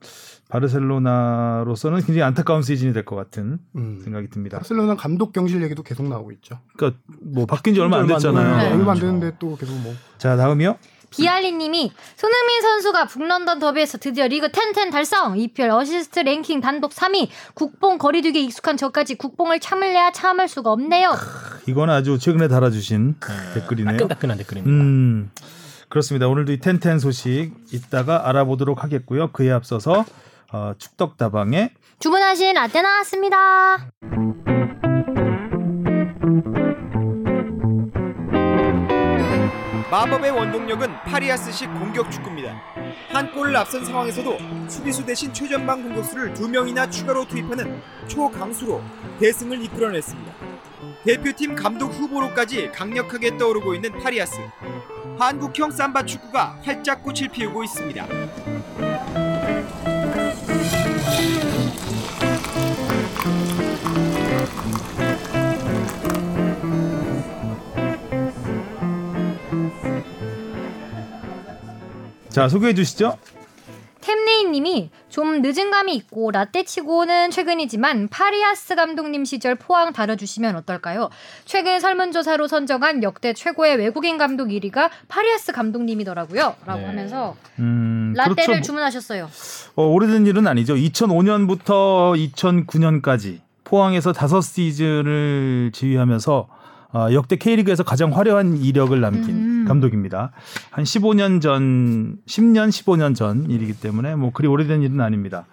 바르셀로나로서는 0.50 2.00
굉장히 2.00 2.24
안타까운 2.24 2.62
시즌이 2.64 2.94
될 2.94 3.06
것 3.06 3.16
같은 3.16 3.60
음. 3.76 4.00
생각이 4.04 4.30
듭니다. 4.30 4.58
바르셀로나 4.58 4.96
감독 4.96 5.32
경질 5.34 5.62
얘기도 5.64 5.84
계속 5.84 6.08
나오고 6.08 6.32
있죠. 6.34 6.60
그러니까 6.76 7.00
뭐 7.22 7.46
바뀐 7.46 7.74
지 7.74 7.80
얼마 7.82 7.98
안 8.00 8.08
됐잖아요. 8.08 8.58
네, 8.58 8.74
얼마 8.74 8.92
안. 8.94 9.00
되는데 9.00 9.32
또 9.40 9.56
계속 9.56 9.74
뭐 9.82 9.94
자 10.18 10.36
다음이요. 10.36 10.76
비알리님이 11.10 11.92
손흥민 12.16 12.62
선수가 12.62 13.06
북런던 13.06 13.60
더비에서 13.60 13.98
드디어 13.98 14.28
리그 14.28 14.48
10-10 14.50 14.92
달성. 14.92 15.38
EPL 15.38 15.72
어시스트 15.72 16.20
랭킹 16.20 16.62
단독 16.62 16.92
3위. 16.92 17.30
국뽕 17.54 17.98
거리두기에 17.98 18.42
익숙한 18.44 18.78
저까지 18.78 19.16
국뽕을 19.16 19.60
참을래야 19.60 20.12
참을 20.12 20.48
수가 20.48 20.72
없네요. 20.72 21.12
이건 21.68 21.89
아주 21.89 22.18
최근에 22.18 22.48
달아주신 22.48 23.16
댓글이네요. 23.54 23.98
따끈따끈한 23.98 24.38
댓글입니다. 24.38 24.72
음, 24.72 25.32
그렇습니다. 25.89 26.28
오늘도 26.28 26.51
이 26.51 26.60
텐텐 26.60 27.00
소식 27.00 27.51
이따가 27.72 28.28
알아보도록 28.30 28.84
하겠고요. 28.84 29.32
그에 29.32 29.51
앞서서 29.51 30.06
어, 30.51 30.74
축덕다방의 30.78 31.72
주문하신 32.00 32.54
라떼 32.56 32.82
나왔습니다. 32.82 33.89
마법의 39.91 40.29
원동력은 40.29 41.01
파리아스식 41.05 41.67
공격 41.74 42.12
축구입니다. 42.12 42.62
한 43.10 43.31
골을 43.31 43.58
앞선 43.58 43.84
상황에서도 43.84 44.38
수비수 44.67 45.03
대신 45.03 45.34
최전방 45.34 45.81
공격수를 45.81 46.36
두 46.36 46.48
명이나 46.48 46.88
추가로 46.88 47.25
투입하는 47.25 47.81
초강수로 48.08 48.84
대승을 49.19 49.63
이끌어냈습니다. 49.63 50.34
대표팀 51.05 51.55
감독 51.55 51.88
후보로까지 51.88 52.72
강력하게 52.72 53.38
떠오르고 53.38 53.74
있는 53.74 53.91
파리아스. 53.98 54.38
한국형 55.17 55.72
삼바 55.72 56.03
축구가 56.03 56.60
활짝 56.62 57.01
꽃을 57.01 57.29
피우고 57.29 57.63
있습니다. 57.63 58.05
자 72.30 72.48
소개해 72.48 72.74
주시죠. 72.74 73.18
템레이님이 74.02 74.90
좀 75.10 75.42
늦은 75.42 75.72
감이 75.72 75.94
있고 75.96 76.32
라떼치고는 76.32 77.32
최근이지만 77.32 78.08
파리아스 78.08 78.76
감독님 78.76 79.26
시절 79.26 79.56
포항 79.56 79.92
다뤄주시면 79.92 80.56
어떨까요? 80.56 81.10
최근 81.46 81.80
설문조사로 81.80 82.48
선정한 82.48 83.04
역대 83.04 83.34
최고의 83.34 83.76
외국인 83.78 84.18
감독 84.18 84.48
1위가 84.48 84.90
파리아스 85.10 85.52
감독님이더라고요. 85.52 86.56
라고 86.66 86.80
네. 86.80 86.86
하면서 86.86 87.36
음, 87.60 88.14
라떼를 88.16 88.46
그렇죠. 88.46 88.62
주문하셨어요. 88.62 89.30
어, 89.76 89.84
오래된 89.84 90.26
일은 90.26 90.48
아니죠. 90.48 90.76
2005년부터 90.76 92.16
2009년까지 92.34 93.40
포항에서 93.66 94.14
다섯 94.14 94.42
시즌을 94.42 95.72
지휘하면서 95.74 96.48
어, 96.91 97.08
역대 97.13 97.36
K리그에서 97.36 97.84
가장 97.84 98.15
화려한 98.15 98.58
이력을 98.58 99.00
남긴 99.00 99.36
음. 99.36 99.65
감독입니다. 99.67 100.31
한 100.72 100.84
15년 100.84 101.41
전, 101.41 102.17
10년, 102.25 102.69
15년 102.69 103.15
전 103.15 103.50
일이기 103.50 103.74
때문에 103.74 104.15
뭐 104.15 104.31
그리 104.31 104.48
오래된 104.48 104.81
일은 104.81 105.00
아닙니다. 105.01 105.46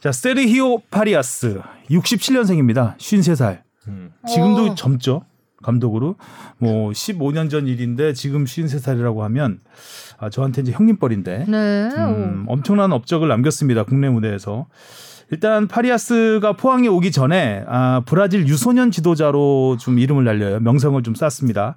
자, 0.00 0.10
세르히오 0.10 0.80
파리아스 0.90 1.60
67년생입니다. 1.90 2.96
53살. 2.98 3.60
음. 3.88 4.12
지금도 4.26 4.72
어. 4.72 4.74
젊죠. 4.74 5.24
감독으로 5.62 6.16
뭐 6.58 6.90
15년 6.90 7.48
전 7.50 7.66
일인데 7.66 8.12
지금 8.12 8.44
53살이라고 8.44 9.20
하면 9.20 9.60
아, 10.18 10.28
저한테 10.28 10.62
이제 10.62 10.72
형님뻘인데 10.72 11.46
네. 11.48 11.88
음, 11.96 12.44
엄청난 12.48 12.92
업적을 12.92 13.28
남겼습니다. 13.28 13.84
국내 13.84 14.08
무대에서. 14.10 14.66
일단 15.30 15.68
파리아스가 15.68 16.52
포항에 16.52 16.88
오기 16.88 17.10
전에 17.10 17.64
아, 17.66 18.02
브라질 18.04 18.46
유소년 18.46 18.90
지도자로 18.90 19.76
좀 19.80 19.98
이름을 19.98 20.24
날려요. 20.24 20.60
명성을 20.60 21.02
좀 21.02 21.14
쌓습니다. 21.14 21.76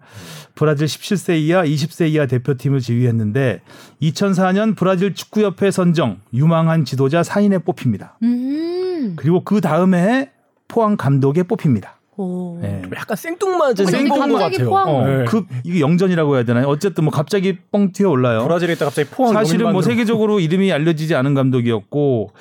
브라질 0.55 0.87
17세 0.87 1.37
이하, 1.39 1.63
20세 1.63 2.09
이하 2.09 2.25
대표팀을 2.25 2.79
지휘했는데 2.79 3.61
2004년 4.01 4.75
브라질 4.75 5.13
축구협회 5.13 5.71
선정 5.71 6.19
유망한 6.33 6.85
지도자 6.85 7.21
4인에 7.21 7.63
뽑힙니다. 7.63 8.17
음. 8.23 9.13
그리고 9.15 9.43
그 9.43 9.61
다음에 9.61 10.31
포항 10.67 10.97
감독에 10.97 11.43
뽑힙니다. 11.43 11.96
오. 12.17 12.59
예. 12.63 12.81
약간 12.95 13.15
생뚱맞은 13.15 13.75
것 13.75 13.85
갑자기 13.85 14.57
같아요. 14.57 14.69
포항- 14.69 14.89
어, 14.89 15.05
네. 15.05 15.25
그 15.25 15.45
이게 15.63 15.79
영전이라고 15.79 16.35
해야 16.35 16.43
되나요? 16.43 16.67
어쨌든 16.67 17.03
뭐 17.03 17.11
갑자기 17.11 17.57
뻥 17.71 17.91
튀어 17.91 18.09
올라요. 18.09 18.43
브라질에 18.43 18.73
있다 18.73 18.85
갑자기 18.85 19.09
포항 19.09 19.33
사실은 19.33 19.71
뭐. 19.71 19.81
세계적으로 19.81 20.39
이름이 20.39 20.71
알려지지 20.71 21.13
않은 21.15 21.33
감독이었고 21.35 22.31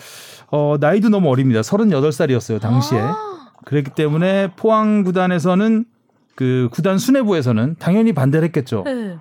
어, 0.51 0.77
나이도 0.81 1.09
너무 1.11 1.29
어립니다. 1.31 1.61
38살이었어요, 1.61 2.61
당시에. 2.61 2.99
아. 3.01 3.17
그렇기 3.65 3.91
때문에 3.91 4.53
포항 4.57 5.03
구단에서는 5.03 5.85
그 6.37 6.69
구단 6.73 6.99
수뇌부에서는 6.99 7.77
당연히 7.79 8.13
반대를 8.13 8.47
했겠죠. 8.47 8.83
네. 8.85 9.17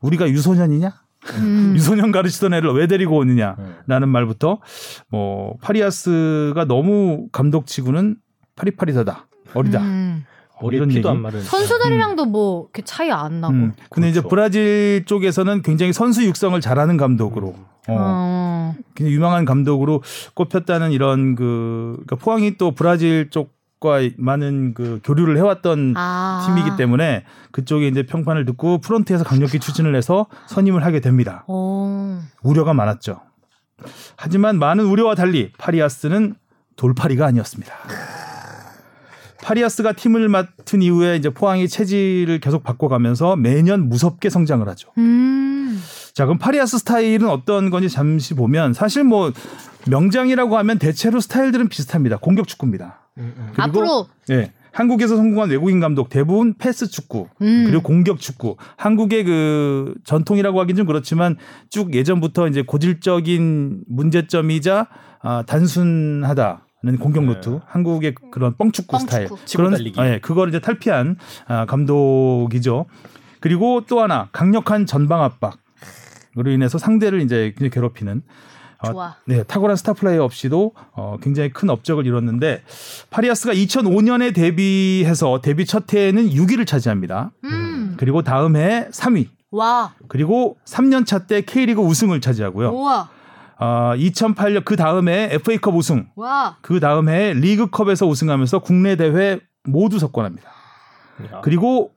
우리가 0.00 0.28
유소년이냐? 0.28 0.92
음. 1.38 1.72
유소년 1.76 2.12
가르치던 2.12 2.54
애를 2.54 2.72
왜 2.72 2.86
데리고 2.86 3.16
오느냐? 3.18 3.56
네. 3.58 3.64
라는 3.86 4.08
말부터 4.08 4.60
뭐 5.08 5.56
파리아스가 5.62 6.64
너무 6.66 7.26
감독치고는 7.32 8.16
파리파리하다. 8.56 9.26
어리다. 9.54 9.80
음. 9.80 10.24
이런 10.70 10.88
피도 10.88 10.98
얘기. 10.98 11.08
안 11.08 11.22
마른. 11.22 11.40
선수들이랑도 11.42 12.26
뭐 12.26 12.64
이렇게 12.64 12.82
차이 12.82 13.10
안 13.10 13.40
나고. 13.40 13.54
음. 13.54 13.72
근데 13.88 14.10
이제 14.10 14.20
그렇죠. 14.20 14.28
브라질 14.28 15.04
쪽에서는 15.06 15.62
굉장히 15.62 15.92
선수 15.92 16.24
육성을 16.24 16.60
잘하는 16.60 16.98
감독으로 16.98 17.48
어, 17.88 17.96
어. 17.98 18.74
굉장히 18.94 19.14
유망한 19.14 19.46
감독으로 19.46 20.02
꼽혔다는 20.34 20.92
이런 20.92 21.34
그 21.34 21.94
그러니까 22.06 22.16
포항이 22.16 22.56
또 22.58 22.72
브라질 22.72 23.30
쪽 23.30 23.60
과 23.80 23.98
많은 24.18 24.74
그 24.74 25.00
교류를 25.02 25.38
해왔던 25.38 25.94
아. 25.96 26.44
팀이기 26.46 26.76
때문에 26.76 27.24
그쪽에 27.50 27.88
이제 27.88 28.04
평판을 28.04 28.44
듣고 28.44 28.78
프런트에서 28.78 29.24
강력히 29.24 29.58
추진을 29.58 29.96
해서 29.96 30.26
선임을 30.48 30.84
하게 30.84 31.00
됩니다. 31.00 31.44
오. 31.48 32.18
우려가 32.42 32.74
많았죠. 32.74 33.22
하지만 34.16 34.58
많은 34.58 34.84
우려와 34.84 35.14
달리 35.14 35.50
파리아스는 35.56 36.34
돌파리가 36.76 37.24
아니었습니다. 37.24 37.74
파리아스가 39.50 39.94
팀을 39.94 40.28
맡은 40.28 40.80
이후에 40.80 41.16
이제 41.16 41.28
포항이 41.28 41.66
체질을 41.66 42.38
계속 42.38 42.62
바꿔가면서 42.62 43.34
매년 43.34 43.88
무섭게 43.88 44.30
성장을 44.30 44.66
하죠. 44.68 44.90
음. 44.96 45.80
자, 46.14 46.24
그럼 46.24 46.38
파리아스 46.38 46.78
스타일은 46.78 47.28
어떤 47.28 47.70
건지 47.70 47.88
잠시 47.88 48.34
보면 48.34 48.74
사실 48.74 49.02
뭐 49.02 49.32
명장이라고 49.88 50.56
하면 50.58 50.78
대체로 50.78 51.18
스타일들은 51.18 51.68
비슷합니다. 51.68 52.18
공격 52.18 52.46
축구입니다. 52.46 53.00
그리고 53.16 53.32
앞으로 53.56 54.06
예. 54.30 54.52
한국에서 54.70 55.16
성공한 55.16 55.50
외국인 55.50 55.80
감독 55.80 56.10
대부분 56.10 56.54
패스 56.54 56.88
축구 56.88 57.26
음. 57.42 57.64
그리고 57.66 57.82
공격 57.82 58.20
축구 58.20 58.54
한국의 58.76 59.24
그 59.24 59.94
전통이라고 60.04 60.60
하긴 60.60 60.76
좀 60.76 60.86
그렇지만 60.86 61.36
쭉 61.70 61.92
예전부터 61.92 62.46
이제 62.46 62.62
고질적인 62.62 63.82
문제점이자 63.88 64.86
아, 65.22 65.42
단순하다 65.44 66.66
는 66.82 66.98
공격 66.98 67.24
루트 67.26 67.60
한국의 67.66 68.14
그런 68.30 68.56
뻥축구 68.56 68.92
뻥축구. 68.96 68.98
스타일 68.98 69.28
그런 69.54 69.72
달리기. 69.72 70.00
예, 70.00 70.18
그걸 70.22 70.48
이제 70.48 70.60
탈피한 70.60 71.16
아, 71.46 71.66
감독이죠. 71.66 72.86
그리고 73.40 73.82
또 73.86 74.00
하나 74.00 74.28
강력한 74.32 74.86
전방 74.86 75.22
압박으로 75.22 76.50
인해서 76.50 76.78
상대를 76.78 77.20
이제 77.20 77.52
굉장히 77.56 77.70
괴롭히는 77.70 78.22
어, 78.82 78.92
좋아. 78.92 79.16
네, 79.26 79.42
탁월한 79.42 79.76
스타 79.76 79.92
플레이어 79.92 80.24
없이도 80.24 80.72
어, 80.92 81.16
굉장히 81.20 81.50
큰 81.50 81.68
업적을 81.68 82.06
이뤘는데 82.06 82.62
파리아스가 83.10 83.52
2005년에 83.52 84.34
데뷔해서 84.34 85.42
데뷔 85.42 85.66
첫 85.66 85.92
해에는 85.92 86.30
6위를 86.30 86.66
차지합니다. 86.66 87.30
음. 87.44 87.94
그리고 87.98 88.22
다음 88.22 88.56
해 88.56 88.88
3위. 88.90 89.28
와. 89.50 89.92
그리고 90.08 90.56
3년 90.64 91.04
차 91.04 91.26
때 91.26 91.42
K리그 91.42 91.82
우승을 91.82 92.22
차지하고요. 92.22 92.70
우와. 92.70 93.10
어, 93.60 93.92
2008년 93.96 94.64
그 94.64 94.74
다음에 94.76 95.28
FA컵 95.32 95.74
우승, 95.76 96.06
와. 96.16 96.56
그 96.62 96.80
다음에 96.80 97.34
리그컵에서 97.34 98.06
우승하면서 98.06 98.60
국내 98.60 98.96
대회 98.96 99.38
모두 99.64 99.98
석권합니다. 99.98 100.48
야. 101.32 101.40
그리고 101.42 101.92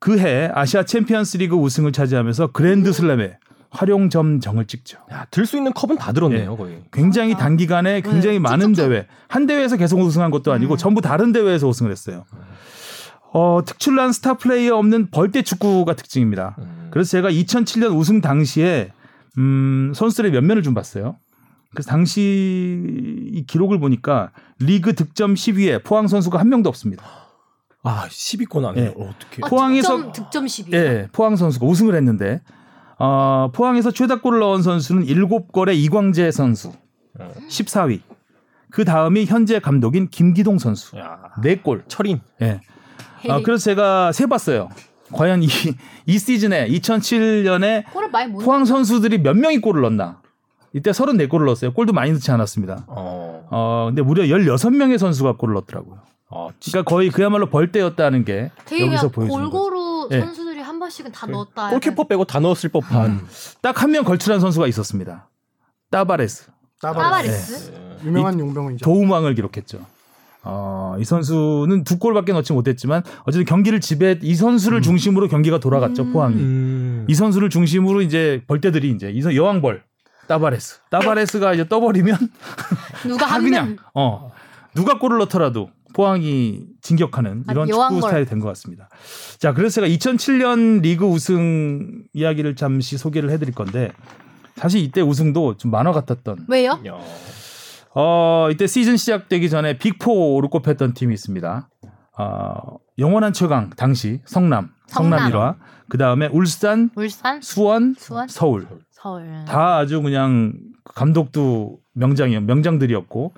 그 0.00 0.18
해 0.18 0.50
아시아 0.52 0.82
챔피언스리그 0.82 1.56
우승을 1.56 1.92
차지하면서 1.92 2.48
그랜드슬램에 2.48 3.38
활용점 3.70 4.40
정을 4.40 4.66
찍죠. 4.66 4.98
야, 5.12 5.26
들 5.30 5.46
수 5.46 5.56
있는 5.56 5.72
컵은 5.72 5.96
다 5.98 6.12
들었네요, 6.12 6.56
거의. 6.56 6.82
굉장히. 6.92 7.34
단기간에 7.34 8.02
굉장히 8.02 8.34
네, 8.36 8.38
많은. 8.38 8.72
대회 8.72 9.06
한 9.28 9.46
대회에서 9.46 9.76
계속 9.76 9.98
우승한 10.00 10.30
것도 10.30 10.52
아니고 10.52 10.74
음. 10.74 10.76
전부 10.76 11.00
다른 11.00 11.32
대회에서 11.32 11.66
우승을 11.68 11.90
했어요. 11.90 12.24
어, 13.32 13.60
특출난 13.66 14.12
스타 14.12 14.34
플레이어 14.34 14.76
없는 14.76 15.10
벌떼 15.10 15.42
축구가 15.42 15.94
특징입니다. 15.94 16.54
음. 16.58 16.88
그래서 16.92 17.10
제가 17.10 17.30
2007년 17.30 17.96
우승 17.96 18.20
당시에 18.20 18.92
음, 19.38 19.92
선수들의 19.94 20.30
면면을 20.32 20.62
좀 20.62 20.74
봤어요. 20.74 21.16
그래서 21.72 21.90
당시 21.90 22.20
이 23.32 23.44
기록을 23.46 23.80
보니까 23.80 24.30
리그 24.60 24.94
득점 24.94 25.34
10위에 25.34 25.82
포항 25.84 26.06
선수가 26.06 26.38
한 26.38 26.48
명도 26.48 26.68
없습니다. 26.68 27.04
아, 27.82 28.06
10위권 28.08 28.64
안에 28.64 28.80
예. 28.80 28.86
요 28.86 28.90
어떻게? 28.96 29.42
아, 29.42 29.48
포항에서- 29.48 29.96
득점, 29.96 30.12
득점 30.12 30.46
10위. 30.46 30.72
예, 30.74 31.08
포항 31.12 31.36
선수가 31.36 31.66
우승을 31.66 31.94
했는데 31.96 32.40
어, 32.98 33.50
포항에서 33.52 33.90
최다골을 33.90 34.38
넣은 34.38 34.62
선수는 34.62 35.04
7골의 35.06 35.74
이광재 35.76 36.30
선수 36.30 36.68
어. 37.18 37.28
14위. 37.50 38.00
그 38.70 38.84
다음이 38.84 39.26
현재 39.26 39.58
감독인 39.58 40.08
김기동 40.08 40.58
선수 40.58 40.96
야, 40.98 41.18
4골. 41.42 41.82
철인. 41.88 42.20
예. 42.40 42.60
헤이. 43.24 43.30
아, 43.32 43.40
그래서 43.44 43.64
제가 43.64 44.12
세 44.12 44.26
봤어요. 44.26 44.68
과연 45.14 45.42
이, 45.42 45.48
이 46.06 46.18
시즌에 46.18 46.68
2007년에 46.68 47.90
골을 47.92 48.10
많이 48.10 48.32
못 48.32 48.40
포항 48.40 48.64
선수들이 48.64 49.18
몇 49.18 49.36
명이 49.36 49.58
골을 49.60 49.82
넣나? 49.82 50.20
이때 50.72 50.90
34골을 50.90 51.44
넣었어요. 51.46 51.72
골도 51.72 51.92
많이 51.92 52.12
넣지 52.12 52.30
않았습니다. 52.30 52.84
어. 52.88 53.46
어, 53.50 53.84
근데 53.88 54.02
무려 54.02 54.24
16명의 54.24 54.98
선수가 54.98 55.36
골을 55.36 55.54
넣었더라고요. 55.54 55.98
아, 56.30 56.48
그러니까 56.64 56.82
거의 56.90 57.10
그야말로 57.10 57.48
벌떼였다는 57.48 58.24
게 58.24 58.50
여기서 58.72 59.08
보여주는 59.08 59.44
거죠. 59.44 59.50
골고루 59.50 60.08
예. 60.10 60.20
선수들이 60.20 60.60
한 60.60 60.80
번씩은 60.80 61.12
다 61.12 61.26
그 61.26 61.32
넣었다. 61.32 61.70
골키퍼 61.70 62.04
빼고 62.08 62.24
다 62.24 62.40
넣었을 62.40 62.70
법한. 62.70 63.24
딱한 63.62 63.92
명 63.92 64.02
걸출한 64.04 64.40
선수가 64.40 64.66
있었습니다. 64.66 65.28
따바레스 65.90 66.50
따바리스. 66.80 67.72
유명한 68.04 68.38
용병이죠. 68.40 68.84
도움왕을 68.84 69.34
기록했죠. 69.36 69.78
어, 70.44 70.96
이 71.00 71.04
선수는 71.04 71.84
두 71.84 71.98
골밖에 71.98 72.32
넣지 72.32 72.52
못했지만 72.52 73.02
어쨌든 73.24 73.44
경기를 73.46 73.80
지배 73.80 74.18
이 74.22 74.34
선수를 74.34 74.82
중심으로 74.82 75.28
경기가 75.28 75.58
돌아갔죠 75.58 76.02
음. 76.04 76.12
포항이. 76.12 76.36
음. 76.36 77.06
이 77.08 77.14
선수를 77.14 77.50
중심으로 77.50 78.02
이제 78.02 78.42
벌떼들이 78.46 78.90
이제 78.90 79.10
이 79.10 79.20
선- 79.22 79.34
여왕벌 79.34 79.82
따바레스 80.28 80.80
따바레스가 80.90 81.54
이제 81.54 81.68
떠버리면 81.68 82.16
누가 83.06 83.26
다한 83.26 83.42
그냥 83.44 83.66
명. 83.68 83.76
어 83.94 84.30
누가 84.74 84.98
골을 84.98 85.18
넣더라도 85.18 85.70
포항이 85.94 86.62
진격하는 86.82 87.44
이런 87.50 87.62
아, 87.64 87.66
축구 87.66 87.76
여왕벌. 87.78 88.02
스타일이 88.02 88.26
된 88.26 88.40
것 88.40 88.48
같습니다. 88.48 88.88
자, 89.38 89.54
그래서 89.54 89.76
제가 89.80 89.86
2007년 89.86 90.80
리그 90.80 91.04
우승 91.06 92.02
이야기를 92.12 92.56
잠시 92.56 92.98
소개를 92.98 93.30
해드릴 93.30 93.54
건데 93.54 93.92
사실 94.56 94.80
이때 94.82 95.00
우승도 95.02 95.56
좀 95.56 95.70
만화 95.70 95.92
같았던. 95.92 96.46
왜요? 96.48 96.80
야. 96.86 96.94
어 97.94 98.48
이때 98.50 98.66
시즌 98.66 98.96
시작되기 98.96 99.48
전에 99.48 99.78
빅4로 99.78 100.50
꼽혔던 100.50 100.94
팀이 100.94 101.14
있습니다. 101.14 101.68
어, 102.18 102.76
영원한 102.98 103.32
최강 103.32 103.70
당시 103.70 104.20
성남, 104.24 104.70
성남. 104.86 105.30
1화, 105.30 105.56
그 105.88 105.98
다음에 105.98 106.28
울산, 106.32 106.90
울산, 106.96 107.40
수원, 107.40 107.94
수원, 107.96 108.28
서울. 108.28 108.66
서울. 108.90 109.44
다 109.46 109.76
아주 109.76 110.00
그냥 110.02 110.54
감독도 110.84 111.78
명장이요 111.94 112.40
명장들이었고 112.42 113.32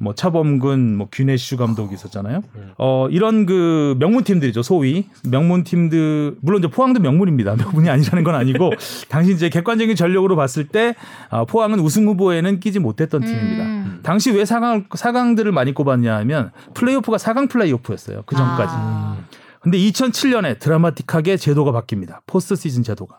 뭐 0.00 0.14
차범근 0.14 0.96
뭐 0.96 1.08
균해슈 1.10 1.56
감독이 1.56 1.94
있었잖아요. 1.94 2.42
어 2.78 3.08
이런 3.10 3.46
그 3.46 3.96
명문 3.98 4.24
팀들이죠 4.24 4.62
소위 4.62 5.06
명문 5.28 5.64
팀들 5.64 6.36
물론 6.40 6.60
이제 6.60 6.68
포항도 6.68 7.00
명문입니다. 7.00 7.56
명문이 7.56 7.88
아니라는 7.90 8.24
건 8.24 8.34
아니고 8.34 8.72
당시 9.08 9.32
이제 9.32 9.48
객관적인 9.48 9.96
전력으로 9.96 10.36
봤을 10.36 10.68
때 10.68 10.94
아, 11.30 11.44
포항은 11.44 11.80
우승 11.80 12.06
후보에는 12.06 12.60
끼지 12.60 12.78
못했던 12.78 13.20
팀입니다. 13.20 13.64
음. 13.64 14.00
당시 14.02 14.30
왜 14.30 14.44
4강 14.44 14.88
4강들을 14.88 15.50
많이 15.50 15.74
꼽았냐 15.74 16.16
하면 16.18 16.52
플레이오프가 16.74 17.16
4강 17.16 17.50
플레이오프였어요. 17.50 18.22
그 18.26 18.36
전까지. 18.36 18.72
아. 18.76 19.16
근데 19.60 19.76
2007년에 19.78 20.60
드라마틱하게 20.60 21.36
제도가 21.36 21.72
바뀝니다. 21.72 22.20
포스트 22.26 22.54
시즌 22.54 22.82
제도가. 22.84 23.16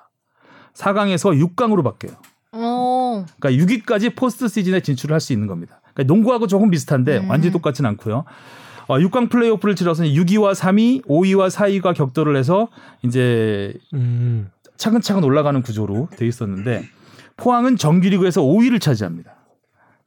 4강에서 0.74 1.38
6강으로 1.56 1.84
바뀌어요. 1.84 2.16
오. 2.54 3.26
그러니까 3.40 3.66
6위까지 3.66 4.16
포스트 4.16 4.48
시즌에 4.48 4.80
진출을 4.80 5.14
할 5.14 5.20
수 5.20 5.34
있는 5.34 5.48
겁니다. 5.48 5.79
그러니까 5.94 6.14
농구하고 6.14 6.48
조금 6.48 6.70
비슷한데 6.70 7.20
음. 7.20 7.30
완전히 7.30 7.52
똑같진 7.52 7.86
않고요. 7.86 8.26
어, 8.88 8.98
6강 8.98 9.30
플레이오프를 9.30 9.76
치러서 9.76 10.04
6위와 10.04 10.56
3위, 10.56 11.06
5위와 11.06 11.50
4위가 11.50 11.94
격돌을 11.94 12.36
해서 12.36 12.70
이제 13.04 13.74
음. 13.94 14.50
차근차근 14.78 15.24
올라가는 15.24 15.62
구조로 15.62 16.10
돼 16.18 16.26
있었는데 16.26 16.84
포항은 17.38 17.78
정규리그에서 17.78 18.42
5위를 18.42 18.82
차지합니다. 18.82 19.36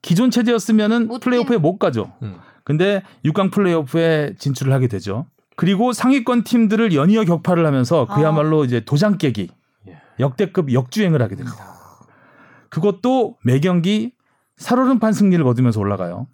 기존 0.03 0.31
체제였으면은 0.31 1.07
못 1.07 1.21
플레이오프에 1.21 1.59
못 1.59 1.79
가죠. 1.79 2.13
음. 2.23 2.39
근데 2.65 3.03
6강 3.25 3.53
플레이오프에 3.53 4.35
진출을 4.39 4.73
하게 4.73 4.89
되죠. 4.89 5.27
그리고 5.57 5.93
상위권 5.93 6.45
팀들을 6.45 6.95
연이어 6.95 7.25
격파를 7.25 7.65
하면서 7.65 8.07
그야말로 8.07 8.65
이제 8.65 8.81
도장 8.81 9.19
깨기 9.19 9.49
예. 9.87 9.99
역대급 10.19 10.73
역주행을 10.73 11.21
하게 11.23 11.37
됩니다. 11.37 11.57
그것도 12.69 13.37
매 13.45 13.61
경기 13.61 14.13
살얼음판 14.57 15.13
승리를 15.13 15.43
거두면서 15.45 15.81
올라가요. 15.81 16.27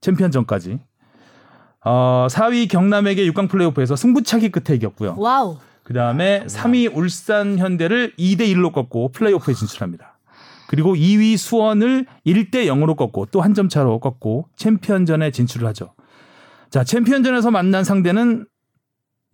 챔피언전까지. 0.00 0.78
어, 1.84 2.26
4위 2.30 2.68
경남에게 2.68 3.30
6강 3.30 3.48
플레이오프에서 3.48 3.96
승부차기 3.96 4.50
끝에 4.50 4.76
이겼고요. 4.76 5.14
와우. 5.18 5.56
그 5.84 5.94
다음에 5.94 6.44
3위 6.46 6.94
울산 6.96 7.58
현대를 7.58 8.14
2대 8.18 8.40
1로 8.54 8.72
꺾고 8.72 9.12
플레이오프에 9.12 9.54
진출합니다. 9.54 10.18
그리고 10.68 10.96
2위 10.96 11.36
수원을 11.36 12.06
1대 12.26 12.66
0으로 12.66 12.96
꺾고 12.96 13.26
또 13.26 13.40
한 13.40 13.54
점 13.54 13.68
차로 13.68 14.00
꺾고 14.00 14.48
챔피언전에 14.56 15.30
진출을 15.30 15.66
하죠. 15.68 15.94
자, 16.70 16.82
챔피언전에서 16.82 17.52
만난 17.52 17.84
상대는 17.84 18.46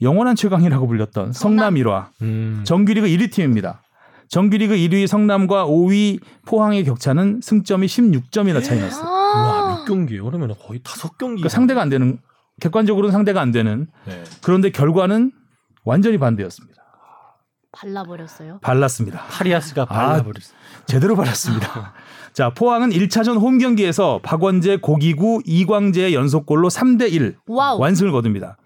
영원한 0.02 0.36
최강이라고 0.36 0.86
불렸던 0.86 1.32
성남 1.32 1.76
1화. 1.76 2.08
음. 2.20 2.60
정규리그 2.64 3.06
1위 3.06 3.32
팀입니다. 3.32 3.82
정규리그 4.32 4.74
1위 4.74 5.06
성남과 5.06 5.66
5위 5.66 6.18
포항의 6.46 6.84
격차는 6.84 7.40
승점이 7.42 7.86
16점이나 7.86 8.64
차이 8.64 8.80
났어요. 8.80 9.04
와, 9.04 9.10
아. 9.12 9.76
몇 9.76 9.84
경기예요? 9.84 10.24
그러면 10.24 10.54
거의 10.58 10.80
다섯 10.82 11.18
경기. 11.18 11.42
그러니까 11.42 11.50
상대가 11.50 11.82
안 11.82 11.90
되는 11.90 12.18
객관적으로는 12.60 13.12
상대가 13.12 13.42
안 13.42 13.52
되는 13.52 13.88
네. 14.06 14.24
그런데 14.42 14.70
결과는 14.70 15.32
완전히 15.84 16.16
반대였습니다. 16.16 16.82
발라버렸어요. 17.72 18.60
발랐습니다. 18.62 19.22
파리아스가 19.30 19.84
발라버렸어. 19.84 20.54
제대로 20.86 21.14
발랐습니다. 21.14 21.92
자, 22.32 22.54
포항은 22.54 22.88
1차전 22.88 23.38
홈 23.38 23.58
경기에서 23.58 24.20
박원재, 24.22 24.78
고기구, 24.78 25.42
이광재의 25.44 26.14
연속골로 26.14 26.70
3대 26.70 27.12
1 27.12 27.36
와우. 27.48 27.78
완승을 27.78 28.12
거둡니다. 28.12 28.56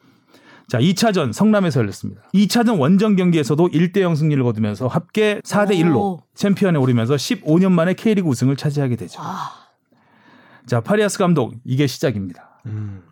자, 0.68 0.78
2차전 0.78 1.32
성남에서 1.32 1.80
열렸습니다. 1.80 2.22
2차전 2.34 2.80
원정 2.80 3.14
경기에서도 3.16 3.68
1대 3.68 4.00
0 4.00 4.16
승리를 4.16 4.42
거두면서 4.42 4.88
합계 4.88 5.40
4대 5.40 5.70
1로 5.80 5.96
오. 5.96 6.22
챔피언에 6.34 6.78
오르면서 6.78 7.14
15년 7.14 7.70
만에 7.70 7.94
K리그 7.94 8.28
우승을 8.28 8.56
차지하게 8.56 8.96
되죠. 8.96 9.20
아. 9.22 9.52
자, 10.66 10.80
파리아스 10.80 11.18
감독 11.18 11.54
이게 11.64 11.86
시작입니다. 11.86 12.60
음. 12.66 13.02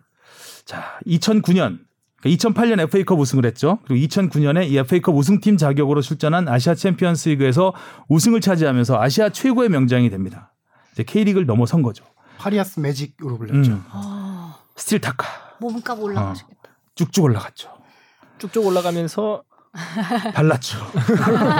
자, 0.65 0.99
2009년 1.07 1.79
2008년 2.25 2.79
FA컵 2.81 3.19
우승을 3.19 3.45
했죠. 3.45 3.79
그리고 3.85 4.05
2009년에 4.07 4.67
이 4.67 4.77
FA컵 4.77 5.15
우승팀 5.15 5.57
자격으로 5.57 6.01
출전한 6.01 6.47
아시아 6.47 6.73
챔피언스리그에서 6.73 7.73
우승을 8.09 8.41
차지하면서 8.41 8.99
아시아 8.99 9.29
최고의 9.29 9.69
명장이 9.69 10.09
됩니다. 10.09 10.53
이제 10.93 11.03
K리그를 11.03 11.45
넘어선 11.45 11.83
거죠. 11.83 12.03
파리아스 12.37 12.79
매직으로 12.79 13.37
불렸죠. 13.37 13.71
음, 13.71 13.85
아. 13.91 14.57
스틸 14.75 14.99
타카 14.99 15.27
몸값 15.59 16.01
올라가시겠다. 16.01 16.54
쭉쭉 16.95 17.25
올라갔죠. 17.25 17.69
쭉쭉 18.37 18.65
올라가면서 18.65 19.43
발랐죠. 20.33 20.77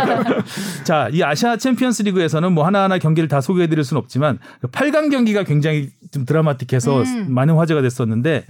자, 0.85 1.09
이 1.11 1.21
아시아 1.21 1.57
챔피언스 1.57 2.03
리그에서는 2.03 2.51
뭐 2.53 2.65
하나하나 2.65 2.97
경기를 2.97 3.27
다 3.27 3.41
소개해 3.41 3.67
드릴 3.67 3.83
수는 3.83 3.99
없지만 4.01 4.39
8강 4.63 5.11
경기가 5.11 5.43
굉장히 5.43 5.89
좀 6.11 6.25
드라마틱해서 6.25 7.01
음. 7.01 7.25
많은 7.29 7.55
화제가 7.55 7.81
됐었는데 7.81 8.45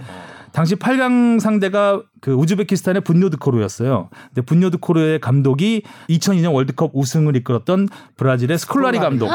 당시 0.56 0.74
8강 0.74 1.38
상대가 1.38 2.00
그 2.22 2.32
우즈베키스탄의 2.32 3.02
분요드코르였어요. 3.02 4.08
근데 4.28 4.40
분요드코르의 4.40 5.20
감독이 5.20 5.82
2002년 6.08 6.54
월드컵 6.54 6.92
우승을 6.94 7.36
이끌었던 7.36 7.90
브라질의 8.16 8.56
스콜라리 8.60 8.98
감독. 8.98 9.28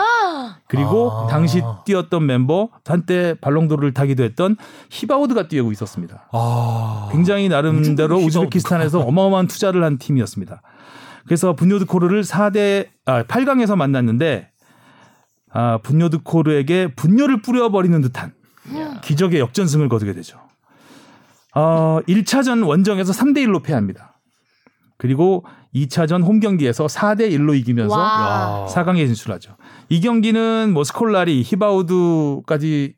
그리고 0.68 1.12
아. 1.12 1.28
당시 1.28 1.62
뛰었던 1.86 2.26
멤버 2.26 2.70
한때 2.84 3.36
발롱도르를 3.40 3.94
타기도 3.94 4.24
했던 4.24 4.56
히바우드가 4.90 5.48
뛰고 5.48 5.72
있었습니다. 5.74 6.28
아. 6.32 7.10
굉장히 7.12 7.50
나름대로 7.50 8.16
우즈베키 8.16 8.28
우즈베키스탄에서 8.28 9.02
어마어마한 9.02 9.46
투자를 9.46 9.84
한 9.84 10.00
팀이었습니다. 10.00 10.64
그래서 11.26 11.54
분요드코르를 11.56 12.24
4대 12.24 12.88
아 13.06 13.22
8강에서 13.26 13.76
만났는데 13.76 14.50
아 15.54 15.78
분요드코르에게 15.84 16.96
분뇨를 16.96 17.44
뿌려버리는 17.44 18.02
듯한 18.02 18.34
기적의 19.04 19.40
역전승을 19.40 19.88
거두게 19.88 20.14
되죠. 20.14 20.40
어 21.54 22.00
1차전 22.08 22.66
원정에서 22.68 23.12
3대 23.14 23.46
1로 23.46 23.64
패합니다. 23.64 24.20
그리고 24.98 25.44
2차전 25.74 26.24
홈 26.24 26.40
경기에서 26.40 26.86
4대 26.86 27.32
1로 27.32 27.58
이기면서 27.58 27.96
와. 27.98 28.66
야. 28.70 28.74
4강에 28.74 29.06
진출하죠. 29.08 29.56
이 29.90 30.00
경기는 30.00 30.72
뭐 30.74 30.84
스콜라리, 30.84 31.42
히바우드까지 31.44 32.96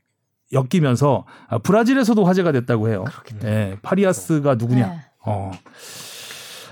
엮이면서 0.51 1.25
아, 1.47 1.57
브라질에서도 1.59 2.23
화제가 2.23 2.51
됐다고 2.51 2.89
해요. 2.89 3.05
예, 3.45 3.77
파리아스가 3.81 4.55
누구냐? 4.55 4.87
네. 4.87 4.99
어. 5.25 5.51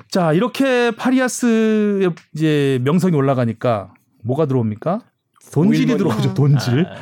자, 0.10 0.34
이렇게 0.34 0.92
파리아스의 0.92 2.12
이제 2.36 2.80
명성이 2.84 3.16
올라가니까 3.16 3.94
뭐가 4.24 4.46
들어옵니까? 4.46 5.00
돈질이. 5.54 5.98
들어오죠, 5.98 6.34
돈질. 6.34 6.86
아. 6.86 6.96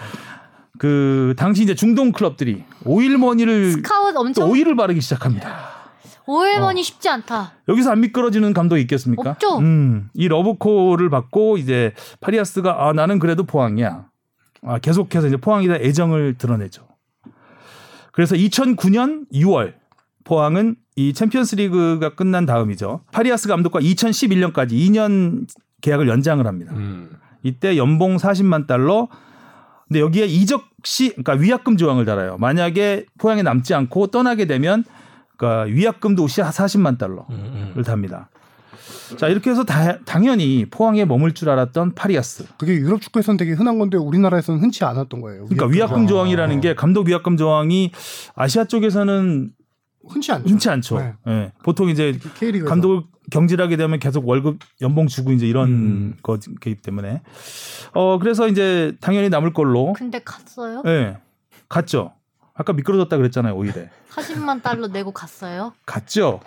그 0.79 1.33
당시 1.37 1.61
이제 1.61 1.75
중동 1.75 2.13
클럽들이 2.13 2.63
오일머니를 2.85 3.73
스카웃 3.73 4.13
또 4.13 4.21
엄청 4.21 4.49
오일을 4.49 4.75
바르기 4.77 5.01
시작합니다. 5.01 5.69
오일머니 6.25 6.83
쉽지 6.83 7.09
않다. 7.09 7.51
여기서 7.67 7.91
안 7.91 7.99
미끄러지는 7.99 8.53
감독이 8.53 8.81
있겠습니까? 8.83 9.31
없죠. 9.31 9.57
음, 9.59 10.09
이 10.13 10.27
러브콜을 10.29 11.09
받고 11.09 11.57
이제 11.57 11.93
파리아스가 12.21 12.87
아 12.87 12.93
나는 12.93 13.19
그래도 13.19 13.43
포항이야. 13.43 14.05
아 14.63 14.79
계속해서 14.79 15.27
이제 15.27 15.35
포항에 15.37 15.67
대한 15.67 15.81
애정을 15.81 16.35
드러내죠. 16.37 16.87
그래서 18.13 18.35
2009년 18.35 19.29
6월 19.33 19.73
포항은 20.23 20.77
이 20.95 21.11
챔피언스리그가 21.13 22.15
끝난 22.15 22.45
다음이죠. 22.45 23.01
파리아스 23.11 23.49
감독과 23.49 23.81
2011년까지 23.81 24.71
2년 24.71 25.45
계약을 25.81 26.07
연장을 26.07 26.45
합니다. 26.47 26.73
음. 26.73 27.09
이때 27.43 27.75
연봉 27.75 28.15
40만 28.15 28.65
달러. 28.65 29.09
근데 29.89 29.99
여기에 29.99 30.25
이적 30.27 30.63
시 30.83 31.09
그러니까 31.09 31.33
위약금 31.33 31.75
조항을 31.75 32.05
달아요. 32.05 32.37
만약에 32.37 33.05
포항에 33.17 33.41
남지 33.41 33.73
않고 33.73 34.07
떠나게 34.07 34.45
되면 34.45 34.85
그러니까 35.35 35.63
위약금도 35.73 36.25
40만 36.27 36.97
달러를 36.97 37.23
음, 37.31 37.73
음. 37.75 37.83
답니다. 37.83 38.29
자 39.17 39.27
이렇게 39.27 39.49
해서 39.49 39.63
다- 39.65 39.97
당연히 40.05 40.65
포항에 40.69 41.03
머물 41.03 41.33
줄 41.33 41.49
알았던 41.49 41.95
파리아스. 41.95 42.45
그게 42.57 42.73
유럽 42.75 43.01
축구에서는 43.01 43.37
되게 43.37 43.53
흔한 43.53 43.79
건데 43.79 43.97
우리나라에서는 43.97 44.61
흔치 44.61 44.85
않았던 44.85 45.19
거예요. 45.21 45.45
그러니까 45.45 45.65
위약금 45.65 46.05
조항이라는 46.07 46.61
게 46.61 46.75
감독 46.75 47.07
위약금 47.07 47.35
조항이 47.35 47.91
아시아 48.35 48.65
쪽에서는 48.65 49.49
흔치 50.07 50.31
않죠. 50.31 50.47
흔치 50.49 50.69
않죠. 50.69 50.97
네. 50.99 51.13
예. 51.27 51.51
보통 51.63 51.89
이제 51.89 52.17
K리그에서. 52.37 52.69
감독을 52.69 53.01
경질하게 53.29 53.77
되면 53.77 53.99
계속 53.99 54.27
월급 54.27 54.59
연봉 54.81 55.07
주고 55.07 55.31
이제 55.31 55.47
이런 55.47 55.69
음. 55.69 56.17
거기 56.21 56.75
때문에 56.75 57.21
어 57.93 58.19
그래서 58.19 58.47
이제 58.47 58.95
당연히 59.01 59.29
남을 59.29 59.53
걸로 59.53 59.93
근데 59.93 60.19
갔어요? 60.23 60.83
예 60.85 61.17
갔죠. 61.67 62.13
아까 62.53 62.73
미끄러졌다 62.73 63.15
그랬잖아요 63.15 63.55
오일에 63.55 63.89
40만 64.11 64.61
달러 64.61 64.87
내고 64.87 65.11
갔어요? 65.11 65.73
갔죠. 65.85 66.41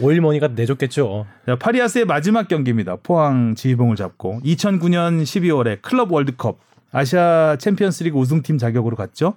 오일머니가 0.00 0.48
내줬겠죠. 0.48 1.26
자, 1.44 1.56
파리아스의 1.56 2.04
마지막 2.04 2.48
경기입니다. 2.48 2.96
포항 3.02 3.54
지휘봉을 3.54 3.96
잡고 3.96 4.40
2009년 4.44 5.22
12월에 5.22 5.82
클럽 5.82 6.12
월드컵 6.12 6.58
아시아 6.92 7.56
챔피언스리그 7.58 8.16
우승팀 8.16 8.58
자격으로 8.58 8.96
갔죠. 8.96 9.34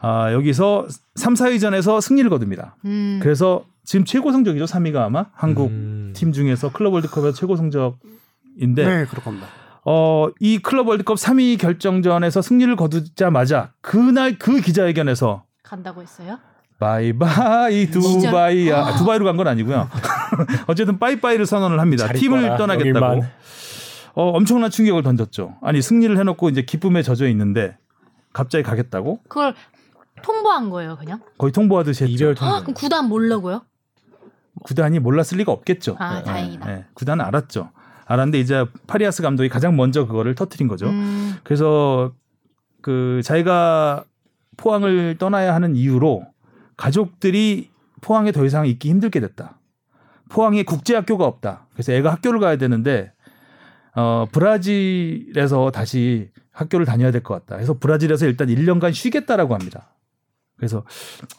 아, 0.00 0.32
여기서 0.32 0.86
3, 1.14 1.34
4위전에서 1.34 2.00
승리를 2.00 2.28
거둡니다. 2.30 2.76
음. 2.84 3.18
그래서 3.22 3.64
지금 3.86 4.04
최고 4.04 4.32
성적이죠. 4.32 4.64
3위가 4.66 4.96
아마 4.96 5.26
한국 5.32 5.70
음. 5.70 6.12
팀 6.14 6.32
중에서 6.32 6.72
클럽 6.72 6.92
월드컵에서 6.92 7.32
최고 7.36 7.56
성적인데 7.56 8.84
네, 8.84 9.06
그럴 9.06 9.24
겁니다. 9.24 9.46
어, 9.84 10.28
이 10.40 10.58
클럽 10.58 10.88
월드컵 10.88 11.16
3위 11.16 11.58
결정전에서 11.58 12.42
승리를 12.42 12.74
거두자마자 12.76 13.72
그날 13.80 14.38
그 14.38 14.60
기자회견에서 14.60 15.44
간다고 15.62 16.02
했어요? 16.02 16.38
바이바이? 16.78 17.90
두바이 17.90 18.70
아, 18.72 18.96
두바이로 18.96 19.24
간 19.24 19.36
건 19.36 19.48
아니고요. 19.48 19.88
어쨌든 20.66 20.98
빠이빠이를 20.98 21.46
선언을 21.46 21.80
합니다. 21.80 22.06
잘 22.06 22.16
팀을 22.16 22.40
있거라, 22.40 22.56
떠나겠다고. 22.58 23.06
여길만. 23.06 23.30
어, 24.14 24.30
엄청난 24.30 24.70
충격을 24.70 25.02
던졌죠. 25.02 25.56
아니 25.62 25.80
승리를 25.80 26.18
해놓고 26.18 26.48
이제 26.48 26.62
기쁨에 26.62 27.02
젖어 27.02 27.26
있는데 27.28 27.76
갑자기 28.32 28.62
가겠다고 28.64 29.20
그걸 29.28 29.54
통보한 30.22 30.70
거예요, 30.70 30.96
그냥? 30.96 31.20
거의 31.38 31.52
통보하듯이 31.52 32.04
했죠. 32.04 32.14
이별 32.14 32.28
헉, 32.30 32.38
통보. 32.38 32.60
그럼 32.62 32.74
구단 32.74 33.08
모르고요? 33.08 33.62
구단이 34.64 34.98
몰랐을 34.98 35.38
리가 35.38 35.52
없겠죠. 35.52 35.96
아, 35.98 36.18
예, 36.18 36.22
다행이다. 36.22 36.70
예. 36.72 36.84
구단은 36.94 37.24
알았죠. 37.24 37.70
알았는데 38.06 38.38
이제 38.40 38.64
파리아스 38.86 39.22
감독이 39.22 39.48
가장 39.48 39.76
먼저 39.76 40.06
그거를 40.06 40.34
터트린 40.34 40.68
거죠. 40.68 40.88
음. 40.88 41.36
그래서 41.42 42.12
그 42.82 43.20
자기가 43.24 44.04
포항을 44.56 45.16
떠나야 45.18 45.54
하는 45.54 45.74
이유로 45.76 46.24
가족들이 46.76 47.70
포항에 48.00 48.32
더 48.32 48.44
이상 48.44 48.66
있기 48.66 48.88
힘들게 48.90 49.20
됐다. 49.20 49.58
포항에 50.28 50.62
국제학교가 50.62 51.24
없다. 51.24 51.66
그래서 51.72 51.92
애가 51.92 52.12
학교를 52.12 52.40
가야 52.40 52.56
되는데 52.56 53.12
어 53.94 54.26
브라질에서 54.30 55.70
다시 55.70 56.30
학교를 56.52 56.86
다녀야 56.86 57.10
될 57.10 57.22
것 57.22 57.34
같다. 57.34 57.56
그래서 57.56 57.74
브라질에서 57.78 58.26
일단 58.26 58.48
1년간 58.48 58.94
쉬겠다라고 58.94 59.54
합니다. 59.54 59.94
그래서 60.56 60.84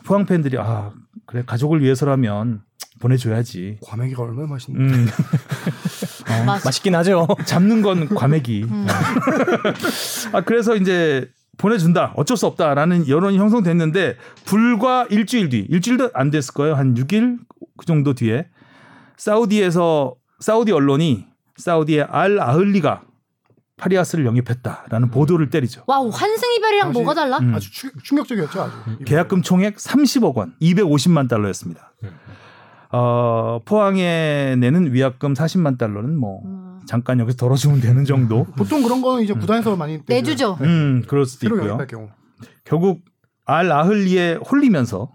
포항 0.05 0.25
팬들이 0.25 0.57
아 0.59 0.91
그래 1.25 1.43
가족을 1.45 1.81
위해서라면 1.81 2.61
보내줘야지. 2.99 3.77
과메기가 3.83 4.23
얼마나 4.23 4.47
맛있는데. 4.47 4.93
음, 4.93 5.07
맛 6.45 6.63
맛있긴 6.63 6.95
하죠. 6.95 7.27
잡는 7.45 7.81
건 7.81 8.09
과메기. 8.09 8.63
음. 8.63 8.87
아 10.33 10.41
그래서 10.41 10.75
이제 10.75 11.29
보내준다. 11.57 12.13
어쩔 12.15 12.37
수 12.37 12.45
없다라는 12.47 13.07
여론이 13.07 13.37
형성됐는데 13.37 14.17
불과 14.45 15.05
일주일 15.09 15.49
뒤, 15.49 15.65
일주일도 15.69 16.11
안 16.13 16.29
됐을 16.29 16.53
거예요. 16.53 16.75
한 16.75 16.93
6일 16.93 17.39
그 17.77 17.85
정도 17.85 18.13
뒤에 18.13 18.47
사우디에서 19.17 20.15
사우디 20.39 20.71
언론이 20.71 21.25
사우디의 21.57 22.03
알 22.09 22.39
아흘리가 22.39 23.01
파리아스를 23.81 24.25
영입했다라는 24.25 25.11
보도를 25.11 25.49
때리죠. 25.49 25.83
와우, 25.87 26.09
환승 26.09 26.51
이별이랑 26.57 26.87
당시- 26.87 26.97
뭐가 26.99 27.13
달라? 27.13 27.37
음. 27.37 27.53
아주 27.55 27.71
추, 27.71 27.89
충격적이었죠, 28.03 28.61
아주. 28.61 28.73
계약금 29.05 29.43
총액 29.43 29.77
30억 29.77 30.35
원, 30.35 30.55
250만 30.61 31.29
달러였습니다. 31.29 31.93
어, 32.91 33.59
포항에 33.65 34.55
내는 34.57 34.93
위약금 34.93 35.33
40만 35.33 35.77
달러는 35.77 36.17
뭐 36.17 36.41
음. 36.45 36.79
잠깐 36.87 37.19
여기서 37.19 37.37
덜어주면 37.37 37.81
되는 37.81 38.03
정도. 38.05 38.45
보통 38.57 38.81
그런 38.81 39.01
거는 39.01 39.23
이제 39.23 39.33
구단에서 39.33 39.75
많이 39.75 39.99
내주죠. 40.07 40.57
음, 40.61 41.03
그럴 41.07 41.25
수도 41.25 41.45
있고요. 41.47 41.77
경우. 41.87 42.09
결국 42.63 43.01
알 43.45 43.71
아흘리에 43.71 44.35
홀리면서 44.49 45.11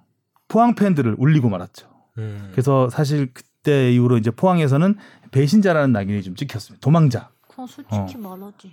포항 0.48 0.74
팬들을 0.74 1.16
울리고 1.18 1.48
말았죠. 1.48 1.88
음. 2.18 2.48
그래서 2.52 2.88
사실 2.90 3.32
그때 3.32 3.90
이후로 3.92 4.18
이제 4.18 4.30
포항에서는 4.30 4.96
배신자라는 5.32 5.92
낙인이 5.92 6.22
좀 6.22 6.36
찍혔습니다. 6.36 6.80
도망자. 6.84 7.30
그럼 7.66 7.86
솔직히 8.00 8.18
말하지. 8.20 8.72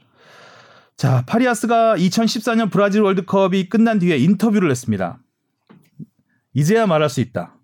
자, 0.98 1.24
파리아스가 1.26 1.96
2014년 1.98 2.70
브라질 2.72 3.02
월드컵이 3.02 3.70
끝난 3.70 4.00
뒤에 4.00 4.18
인터뷰를 4.18 4.70
했습니다. 4.70 5.18
이제야 6.54 6.86
말할 6.88 7.10
수 7.10 7.22
있다. 7.22 7.56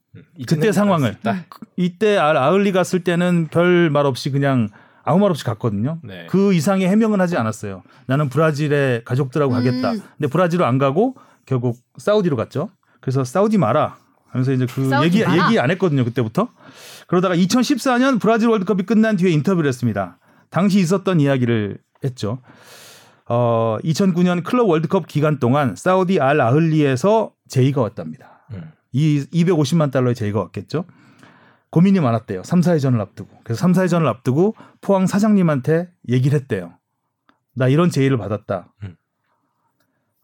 그때 0.48 0.72
상황을. 0.72 1.18
이때 1.76 2.18
알 2.18 2.38
아흘리 2.38 2.72
갔을 2.72 3.04
때는 3.04 3.48
별 3.52 3.90
말 3.92 4.06
없이 4.06 4.30
그냥 4.32 4.70
아무 5.04 5.20
말 5.20 5.30
없이 5.32 5.44
갔거든요. 5.44 6.00
네. 6.04 6.28
그 6.30 6.54
이상의 6.54 6.88
해명은 6.88 7.20
하지 7.20 7.36
않았어요. 7.38 7.84
나는 8.08 8.30
브라질에 8.30 9.02
가족들하고 9.06 9.52
가겠다. 9.54 9.92
음. 9.92 10.02
근데 10.18 10.28
브라질로 10.32 10.66
안 10.66 10.78
가고 10.78 11.16
결국 11.46 11.78
사우디로 11.98 12.36
갔죠. 12.38 12.70
그래서 13.02 13.24
사우디 13.24 13.58
마라 13.58 13.98
하면서 14.30 14.52
이제 14.54 14.66
그 14.66 14.90
얘기 15.04 15.24
마라. 15.24 15.46
얘기 15.46 15.60
안 15.60 15.70
했거든요 15.72 16.06
그때부터. 16.06 16.48
그러다가 17.08 17.36
2014년 17.36 18.20
브라질 18.20 18.48
월드컵이 18.50 18.84
끝난 18.84 19.16
뒤에 19.18 19.30
인터뷰를 19.32 19.68
했습니다. 19.68 20.18
당시 20.56 20.80
있었던 20.80 21.20
이야기를 21.20 21.80
했죠. 22.06 22.40
어, 23.28 23.78
2009년 23.84 24.42
클럽 24.42 24.70
월드컵 24.70 25.06
기간 25.06 25.38
동안 25.38 25.76
사우디 25.76 26.22
알 26.22 26.40
아흘리에서 26.40 27.34
제의가 27.50 27.82
왔답니다. 27.82 28.48
음. 28.54 28.72
이 28.94 29.26
250만 29.34 29.92
달러의 29.92 30.16
제의가 30.16 30.40
왔겠죠. 30.40 30.86
고민이 31.72 32.00
많았대요. 32.00 32.44
3, 32.44 32.62
4회전을 32.62 33.02
앞두고. 33.02 33.38
그래서 33.44 33.60
3, 33.60 33.74
4회전을 33.74 34.08
앞두고 34.08 34.56
포항 34.80 35.08
사장님한테 35.08 35.90
얘기를 36.08 36.40
했대요. 36.40 36.72
나 37.54 37.68
이런 37.68 37.90
제의를 37.90 38.18
받았다. 38.18 38.74
음. 38.84 38.96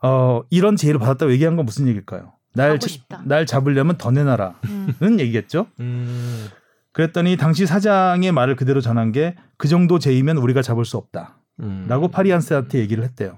어, 0.02 0.44
이런 0.50 0.78
제의를 0.78 0.98
받았다고 0.98 1.34
얘기한 1.34 1.58
건 1.58 1.66
무슨 1.66 1.90
얘기일까요? 1.90 2.32
날, 2.54 2.80
자-. 2.80 2.88
날 3.26 3.46
잡으려면 3.46 3.98
더 3.98 4.12
내놔라. 4.12 4.62
음. 4.64 4.94
는 5.02 5.20
얘기겠죠. 5.20 5.68
음. 5.82 6.48
그랬더니 6.94 7.38
당시 7.38 7.66
사장의 7.66 8.32
말을 8.32 8.56
그대로 8.56 8.82
전한 8.82 9.12
게 9.12 9.36
그 9.58 9.68
정도 9.68 10.00
제의면 10.00 10.38
우리가 10.38 10.62
잡을 10.64 10.86
수 10.86 10.98
없다. 10.98 11.38
음. 11.60 11.86
라고 11.88 12.08
파리안스한테 12.08 12.80
얘기를 12.80 13.04
했대요. 13.04 13.38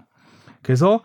그래서 0.61 1.01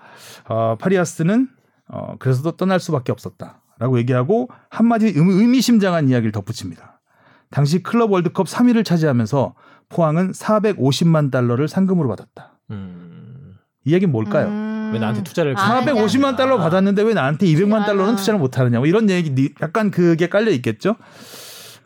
어, 0.49 0.77
파리아스는 0.79 1.49
어, 1.89 2.15
그래서 2.21 2.43
또 2.43 2.53
떠날 2.57 2.79
수밖에 2.79 3.11
없었다. 3.11 3.63
라고 3.81 3.99
얘기하고 3.99 4.49
한마디 4.71 5.07
의- 5.07 5.15
의미심장한 5.17 6.09
이야기를 6.09 6.31
덧붙입니다. 6.31 7.01
당시 7.51 7.83
클럽 7.83 8.13
월드컵 8.13 8.47
3위를 8.47 8.85
차지하면서 8.85 9.55
포항은 9.89 10.31
450만 10.33 11.33
달러를 11.33 11.67
상금으로 11.67 12.09
받았다. 12.09 12.61
음. 12.71 13.55
이 13.85 13.93
얘기는 13.95 14.13
뭘까요? 14.13 14.47
음. 14.47 14.91
왜 14.93 14.99
나한테 15.01 15.23
투자를 15.25 15.55
아, 15.59 15.83
450만 15.85 16.37
달러 16.37 16.59
받았는데 16.59 17.03
왜 17.03 17.13
나한테 17.15 17.47
200만 17.47 17.85
달러는 17.87 18.13
아. 18.13 18.17
투자를 18.17 18.39
못 18.39 18.57
하느냐. 18.59 18.79
뭐 18.79 18.87
이런 18.87 19.11
얘기, 19.11 19.35
니- 19.35 19.51
약간 19.61 19.91
그게 19.91 20.29
깔려 20.29 20.51
있겠죠. 20.53 20.95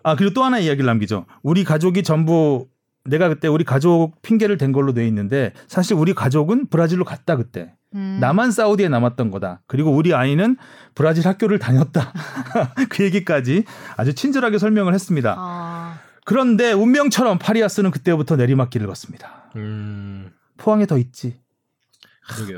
아, 0.02 0.16
그리고 0.16 0.34
또 0.34 0.44
하나 0.44 0.58
이야기를 0.58 0.86
남기죠. 0.86 1.26
우리 1.42 1.64
가족이 1.64 2.02
전부 2.02 2.68
내가 3.04 3.28
그때 3.28 3.48
우리 3.48 3.64
가족 3.64 4.22
핑계를 4.22 4.58
댄 4.58 4.72
걸로 4.72 4.92
돼 4.92 5.06
있는데 5.08 5.52
사실 5.66 5.96
우리 5.96 6.14
가족은 6.14 6.68
브라질로 6.68 7.04
갔다 7.04 7.36
그때. 7.36 7.74
음. 7.94 8.18
나만 8.20 8.52
사우디에 8.52 8.88
남았던 8.88 9.30
거다. 9.30 9.62
그리고 9.66 9.90
우리 9.90 10.14
아이는 10.14 10.56
브라질 10.94 11.26
학교를 11.26 11.58
다녔다. 11.58 12.12
그 12.88 13.04
얘기까지 13.04 13.64
아주 13.96 14.14
친절하게 14.14 14.58
설명을 14.58 14.94
했습니다. 14.94 15.34
아, 15.36 15.98
그런데 16.24 16.72
운명처럼 16.72 17.38
파리아스는 17.38 17.90
그때부터 17.90 18.36
내리막길을 18.36 18.86
걷습니다. 18.86 19.50
음. 19.56 20.30
포항에 20.56 20.86
더 20.86 20.96
있지. 20.96 21.41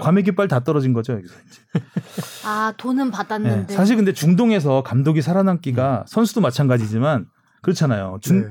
과메기빨 0.01 0.49
다 0.49 0.61
떨어진 0.61 0.93
거죠. 0.93 1.15
여기서 1.15 1.35
이제. 1.47 1.61
아 2.45 2.73
돈은 2.77 3.07
네, 3.07 3.11
받았는데. 3.11 3.75
사실 3.75 3.97
근데 3.97 4.13
중동에서 4.13 4.83
감독이 4.83 5.23
살아남기가 5.23 6.05
선수도 6.07 6.41
마찬가지지만 6.41 7.27
그렇잖아요. 7.63 8.19
중- 8.21 8.43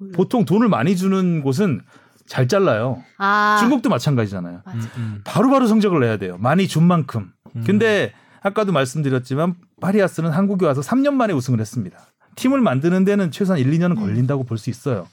네. 0.00 0.12
보통 0.14 0.44
돈을 0.44 0.68
많이 0.68 0.96
주는 0.96 1.42
곳은 1.42 1.80
잘 2.26 2.48
잘라요. 2.48 3.02
아, 3.18 3.56
중국도 3.60 3.88
마찬가지잖아요. 3.90 4.62
음, 4.66 4.88
음. 4.96 5.20
바로 5.24 5.50
바로 5.50 5.66
성적을 5.66 6.00
내야 6.00 6.16
돼요. 6.16 6.36
많이 6.38 6.66
준 6.66 6.84
만큼. 6.84 7.32
음. 7.54 7.62
근데 7.66 8.12
아까도 8.40 8.72
말씀드렸지만 8.72 9.54
파리아스는 9.80 10.30
한국에 10.30 10.66
와서 10.66 10.80
3년 10.80 11.12
만에 11.14 11.32
우승을 11.34 11.60
했습니다. 11.60 11.98
팀을 12.36 12.60
만드는 12.60 13.04
데는 13.04 13.30
최소한 13.30 13.60
1, 13.60 13.70
2년은 13.72 13.96
걸린다고 13.98 14.44
볼수 14.44 14.70
있어요. 14.70 15.06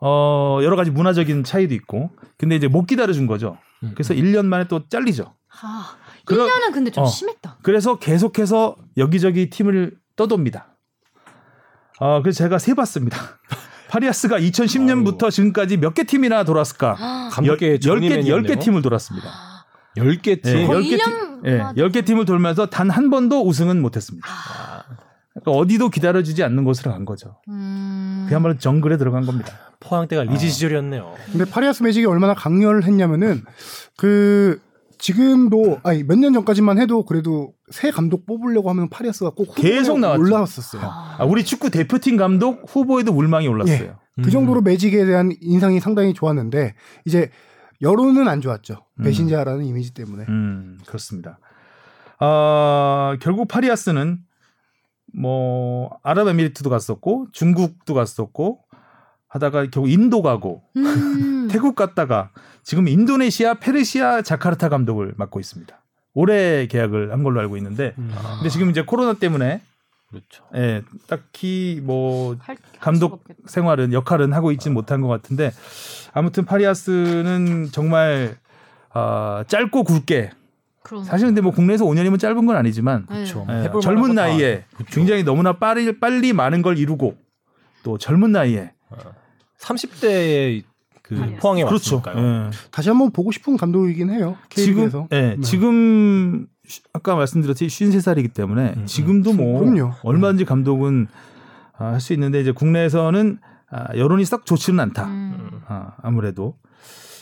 어, 0.00 0.60
여러 0.62 0.76
가지 0.76 0.90
문화적인 0.90 1.42
차이도 1.44 1.74
있고. 1.74 2.10
근데 2.36 2.54
이제 2.54 2.68
못 2.68 2.86
기다려 2.86 3.12
준 3.12 3.26
거죠. 3.26 3.56
음. 3.82 3.92
그래서 3.94 4.14
1년 4.14 4.46
만에 4.46 4.66
또 4.68 4.88
잘리죠. 4.88 5.34
아, 5.62 5.96
그럼- 6.24 6.48
1년은 6.48 6.72
근데 6.72 6.90
좀 6.90 7.04
어. 7.04 7.06
심했다. 7.06 7.58
그래서 7.62 7.98
계속해서 7.98 8.76
여기저기 8.96 9.50
팀을 9.50 9.96
떠돕니다. 10.16 10.76
어, 12.00 12.22
그래서 12.22 12.38
제가 12.38 12.58
세 12.58 12.74
봤습니다. 12.74 13.18
파리아스가 13.90 14.38
2010년부터 14.38 15.30
지금까지 15.30 15.78
몇 15.78 15.94
개 15.94 16.04
팀이나 16.04 16.44
돌았을까? 16.44 17.30
감독의 17.32 17.78
10개, 17.78 18.22
10개 18.24 18.60
팀을 18.60 18.82
돌았습니다. 18.82 19.28
10개 19.96 20.42
팀. 20.42 20.54
네, 20.54 20.66
거의 20.66 20.82
10개, 20.92 20.98
1년 20.98 21.04
팀, 21.04 21.42
예, 21.46 21.56
맞아. 21.58 21.72
10개 21.74 22.04
팀을 22.04 22.24
돌면서 22.26 22.66
단 22.66 22.90
한 22.90 23.08
번도 23.10 23.46
우승은 23.46 23.80
못했습니다. 23.80 24.28
그러니까 25.42 25.52
어디도 25.52 25.88
기다려주지 25.90 26.42
않는 26.44 26.64
곳으로 26.64 26.92
간 26.92 27.04
거죠. 27.04 27.36
음. 27.48 28.26
그야말로 28.28 28.58
정글에 28.58 28.96
들어간 28.96 29.24
겁니다. 29.26 29.52
포항 29.80 30.08
때가 30.08 30.24
리즈 30.24 30.48
시절이었네요. 30.48 31.14
근데 31.32 31.44
파리아스 31.44 31.82
매직이 31.82 32.06
얼마나 32.06 32.34
강렬 32.34 32.82
했냐면은 32.82 33.42
그 33.96 34.60
지금도 34.98 35.78
아니 35.84 36.02
몇 36.02 36.18
년 36.18 36.32
전까지만 36.32 36.78
해도 36.80 37.04
그래도 37.04 37.52
새 37.70 37.90
감독 37.92 38.26
뽑으려고 38.26 38.68
하면 38.70 38.88
파리아스가 38.88 39.30
꼭 39.30 39.50
후보에 39.56 39.70
계속 39.70 40.00
나왔죠. 40.00 40.20
올라왔었어요. 40.20 40.82
아, 40.84 41.24
우리 41.24 41.44
축구 41.44 41.70
대표팀 41.70 42.16
감독 42.16 42.64
후보에도 42.68 43.12
물망이 43.12 43.46
올랐어요. 43.46 43.98
그 44.24 44.30
정도로 44.32 44.62
매직에 44.62 45.04
대한 45.04 45.30
인상이 45.40 45.78
상당히 45.78 46.12
좋았는데 46.12 46.74
이제 47.04 47.30
여론은 47.80 48.26
안 48.26 48.40
좋았죠. 48.40 48.84
배신자라는 49.04 49.64
이미지 49.64 49.94
때문에. 49.94 50.24
음, 50.28 50.78
그렇습니다. 50.84 51.38
아, 52.18 53.16
결국 53.20 53.46
파리아스는 53.46 54.18
뭐 55.14 55.98
아랍에미리트도 56.02 56.70
갔었고 56.70 57.26
중국도 57.32 57.94
갔었고 57.94 58.60
하다가 59.28 59.66
결국 59.70 59.90
인도 59.90 60.22
가고 60.22 60.62
음. 60.76 61.48
태국 61.50 61.74
갔다가 61.76 62.30
지금 62.62 62.88
인도네시아 62.88 63.54
페르시아 63.54 64.22
자카르타 64.22 64.68
감독을 64.68 65.14
맡고 65.16 65.40
있습니다. 65.40 65.74
올해 66.14 66.66
계약을 66.66 67.12
한 67.12 67.22
걸로 67.22 67.40
알고 67.40 67.56
있는데 67.58 67.94
근데 67.96 68.48
지금 68.50 68.70
이제 68.70 68.82
코로나 68.82 69.14
때문에 69.14 69.60
그렇죠. 70.10 70.44
예, 70.54 70.82
딱히 71.06 71.80
뭐 71.84 72.34
할- 72.40 72.56
감독. 72.80 73.24
생활은 73.46 73.92
역할은 73.92 74.32
하고 74.32 74.50
있지는 74.52 74.74
못한 74.74 75.00
것 75.00 75.08
같은데 75.08 75.52
아무튼 76.12 76.44
파리아스는 76.44 77.68
정말 77.72 78.36
아, 78.92 79.44
짧고 79.48 79.84
굵게 79.84 80.30
사실 81.04 81.26
근데 81.28 81.40
뭐 81.40 81.52
국내에서 81.52 81.84
5년이면 81.84 82.18
짧은 82.18 82.46
건 82.46 82.56
아니지만 82.56 83.06
그렇죠. 83.06 83.46
예, 83.50 83.64
해볼 83.64 83.80
젊은. 83.80 84.14
나이에 84.14 84.64
굉장히 84.88 85.22
너무나 85.24 85.52
빨리 85.58 85.98
빨리 85.98 86.32
많은 86.32 86.62
걸 86.62 86.78
이루고 86.78 87.16
또 87.82 87.98
젊은 87.98 88.32
나이에 88.32 88.72
30대에 89.60 90.62
그 91.02 91.16
파리아스. 91.16 91.40
포항에 91.40 91.64
그렇죠. 91.64 91.96
왔으니까요. 91.96 92.46
예. 92.46 92.50
다시 92.70 92.88
한번 92.90 93.10
보고 93.12 93.32
싶은 93.32 93.56
감독이긴 93.56 94.10
해요. 94.10 94.36
지금. 94.50 94.90
예, 95.12 95.20
네. 95.36 95.40
지금 95.40 96.46
쉬- 96.66 96.82
아까 96.92 97.14
말씀드렸듯이 97.16 97.66
53살이기 97.66 98.34
때문에 98.34 98.74
음, 98.76 98.86
지금도 98.86 99.32
뭐 99.32 99.60
그럼요. 99.60 99.92
얼마든지 100.02 100.44
감독은 100.44 101.06
아, 101.78 101.92
할 101.92 102.00
수 102.00 102.12
있는데 102.12 102.40
이제 102.40 102.52
국내에서는 102.52 103.38
아, 103.70 103.96
여론이 103.96 104.24
썩 104.24 104.44
좋지는 104.44 104.80
않다. 104.80 105.06
음. 105.06 105.60
아, 105.66 105.92
아무래도 106.02 106.56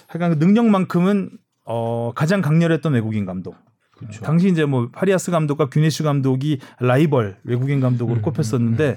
하여간 0.09 0.39
그 0.39 0.45
능력만큼은 0.45 1.31
어, 1.67 2.13
가장 2.15 2.41
강렬했던 2.41 2.95
외국인 2.95 3.27
감독. 3.27 3.57
그렇죠. 3.97 4.23
당시 4.23 4.49
이제 4.49 4.65
뭐 4.65 4.89
파리아스 4.93 5.31
감독과 5.31 5.71
규네슈 5.71 6.05
감독이 6.05 6.61
라이벌 6.81 7.39
외국인 7.45 7.81
감독으로 7.81 8.19
음, 8.19 8.23
꼽혔었는데 8.23 8.97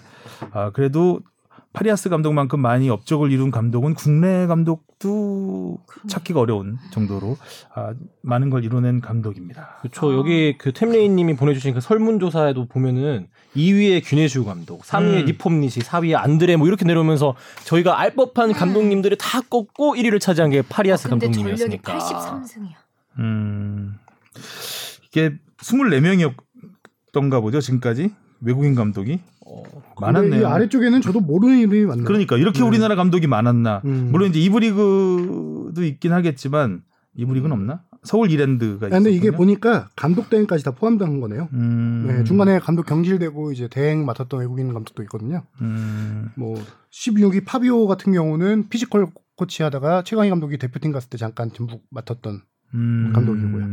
아, 0.51 0.71
그래도 0.71 1.21
파리아스 1.71 2.09
감독만큼 2.09 2.59
많이 2.59 2.89
업적을 2.89 3.31
이룬 3.31 3.51
감독은 3.51 3.93
국내 3.93 4.47
감독도 4.47 5.77
찾기가 6.07 6.39
어려운 6.39 6.77
정도로 6.91 7.37
아, 7.75 7.93
많은 8.23 8.49
걸 8.49 8.65
이뤄낸 8.65 9.01
감독입니다. 9.01 9.77
그렇죠. 9.81 10.15
여기 10.17 10.57
그 10.57 10.73
템레이님이 10.73 11.35
보내주신 11.35 11.75
그 11.75 11.81
설문조사에도 11.81 12.67
보면은 12.67 13.27
2위에 13.55 14.01
규네슈 14.03 14.45
감독, 14.45 14.81
3위에 14.81 15.21
음. 15.21 15.25
니폼니시, 15.25 15.81
4위에 15.81 16.15
안드레 16.15 16.55
뭐 16.55 16.67
이렇게 16.67 16.85
내려오면서 16.85 17.35
저희가 17.65 17.99
알 17.99 18.15
법한 18.15 18.53
감독님들을 18.53 19.17
다 19.17 19.41
꺾고 19.41 19.93
1위를 19.95 20.19
차지한 20.19 20.49
게 20.49 20.63
파리아스 20.63 21.07
음. 21.07 21.11
근데 21.11 21.31
전력이 21.31 21.59
감독님이었으니까. 21.59 21.99
83승이야. 21.99 22.73
음, 23.19 23.97
이게 25.07 25.33
24명이었던가 25.57 27.41
보죠 27.41 27.59
지금까지 27.61 28.11
외국인 28.41 28.75
감독이 28.75 29.13
이 29.13 29.21
많았네요. 29.99 30.47
아래쪽에는 30.47 31.01
저도 31.01 31.19
모르는 31.19 31.59
이름이 31.59 31.85
많네요. 31.85 32.05
그러니까 32.05 32.37
이렇게 32.37 32.59
네. 32.59 32.65
우리나라 32.65 32.95
감독이 32.95 33.27
많았나? 33.27 33.81
음. 33.85 34.09
물론 34.11 34.29
이제 34.29 34.39
이부 34.39 34.59
리그도 34.59 35.83
있긴 35.83 36.13
하겠지만 36.13 36.83
이부 37.15 37.33
리그는 37.33 37.53
없나? 37.53 37.81
서울 38.03 38.31
이랜드가 38.31 38.85
아, 38.85 38.89
근데 38.89 39.09
이게 39.09 39.27
있었군요. 39.27 39.37
보니까 39.37 39.89
감독 39.95 40.29
대행까지 40.29 40.63
다 40.63 40.71
포함된 40.71 41.19
거네요. 41.19 41.49
음, 41.51 42.05
네, 42.07 42.23
중간에 42.23 42.59
감독 42.59 42.85
경질되고 42.85 43.51
이제 43.51 43.67
대행 43.67 44.05
맡았던 44.05 44.39
외국인 44.39 44.73
감독도 44.73 45.03
있거든요. 45.03 45.43
음, 45.61 46.29
뭐 46.35 46.61
16위 46.91 47.43
파비오 47.45 47.87
같은 47.87 48.13
경우는 48.13 48.69
physical 48.69 49.07
코치 49.35 49.63
하다가 49.63 50.03
최강희 50.03 50.29
감독이 50.29 50.57
대표팀 50.57 50.91
갔을 50.93 51.09
때 51.09 51.17
잠깐 51.17 51.51
전북 51.51 51.83
맡았던 51.89 52.41
음, 52.75 53.11
감독이고요. 53.13 53.65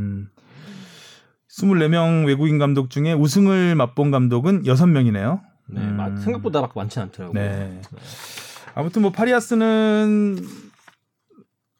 24명 1.61 2.27
외국인 2.27 2.59
감독 2.59 2.90
중에 2.90 3.12
우승을 3.12 3.75
맛본 3.77 4.11
감독은 4.11 4.64
6명이네요. 4.64 5.40
네, 5.69 5.81
음. 5.81 5.97
마- 5.97 6.14
생각보다 6.21 6.61
막 6.61 6.73
많지 6.75 7.01
않더라고요. 7.01 7.40
네. 7.40 7.81
아무튼 8.75 9.03
뭐 9.03 9.11
파리아스는 9.11 10.38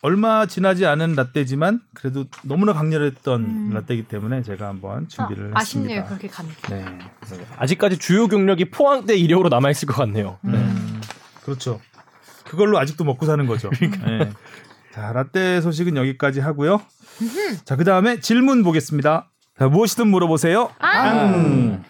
얼마 0.03 0.47
지나지 0.47 0.87
않은 0.87 1.15
라떼지만 1.15 1.81
그래도 1.95 2.25
너무나 2.43 2.73
강렬했던 2.73 3.41
음. 3.45 3.71
라떼이기 3.75 4.05
때문에 4.09 4.43
제가 4.43 4.69
한번 4.69 5.09
준비를 5.09 5.53
아, 5.55 5.61
아쉽네요. 5.61 6.01
했습니다. 6.03 6.09
그렇게 6.09 6.29
가니까. 6.29 6.69
네. 6.75 6.99
아직까지 7.59 7.99
주요 7.99 8.29
경력이 8.29 8.71
포항 8.71 9.05
때 9.05 9.17
이력으로 9.17 9.49
남아 9.51 9.71
있을 9.71 9.87
것 9.89 9.95
같네요. 9.97 10.39
음, 10.45 11.01
그렇죠. 11.45 11.81
그걸로 12.45 12.79
아직도 12.79 13.05
먹고 13.05 13.27
사는 13.27 13.45
거죠. 13.47 13.71
네. 14.07 14.31
자, 14.93 15.13
라떼 15.13 15.61
소식은 15.61 15.97
여기까지 15.97 16.41
하고요. 16.41 16.81
자, 17.65 17.77
그 17.77 17.85
다음에 17.85 18.21
질문 18.21 18.63
보겠습니다. 18.63 19.31
자, 19.59 19.69
무엇이든 19.69 20.09
물어보세요. 20.09 20.71
앙. 20.79 21.83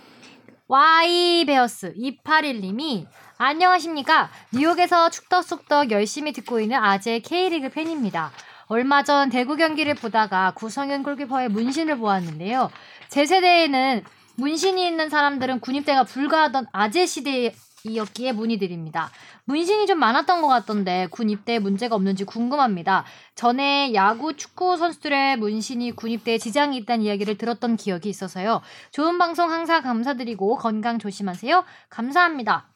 와이베어스 0.68 1.94
281님이 1.94 3.06
안녕하십니까 3.38 4.30
뉴욕에서 4.52 5.10
축덕숙덕 5.10 5.90
열심히 5.90 6.32
듣고 6.32 6.60
있는 6.60 6.76
아재 6.76 7.18
K리그 7.20 7.70
팬입니다. 7.70 8.30
얼마 8.68 9.02
전 9.02 9.30
대구 9.30 9.56
경기를 9.56 9.94
보다가 9.94 10.52
구성현 10.54 11.02
골키퍼의 11.02 11.48
문신을 11.48 11.98
보았는데요. 11.98 12.70
제 13.08 13.26
세대에는 13.26 14.04
문신이 14.36 14.86
있는 14.86 15.08
사람들은 15.08 15.60
군입대가 15.60 16.04
불가하던 16.04 16.66
아재 16.72 17.06
시대이었기에 17.06 18.32
문의드립니다. 18.32 19.10
문신이 19.46 19.86
좀 19.86 19.98
많았던 19.98 20.42
것 20.42 20.48
같던데 20.48 21.06
군 21.10 21.30
입대에 21.30 21.58
문제가 21.60 21.94
없는지 21.94 22.24
궁금합니다. 22.24 23.04
전에 23.34 23.94
야구, 23.94 24.36
축구 24.36 24.76
선수들의 24.76 25.38
문신이 25.38 25.92
군 25.92 26.10
입대에 26.10 26.36
지장이 26.38 26.76
있다는 26.78 27.04
이야기를 27.04 27.38
들었던 27.38 27.76
기억이 27.76 28.08
있어서요. 28.08 28.60
좋은 28.90 29.18
방송 29.18 29.50
항상 29.50 29.82
감사드리고 29.82 30.56
건강 30.56 30.98
조심하세요. 30.98 31.64
감사합니다. 31.88 32.74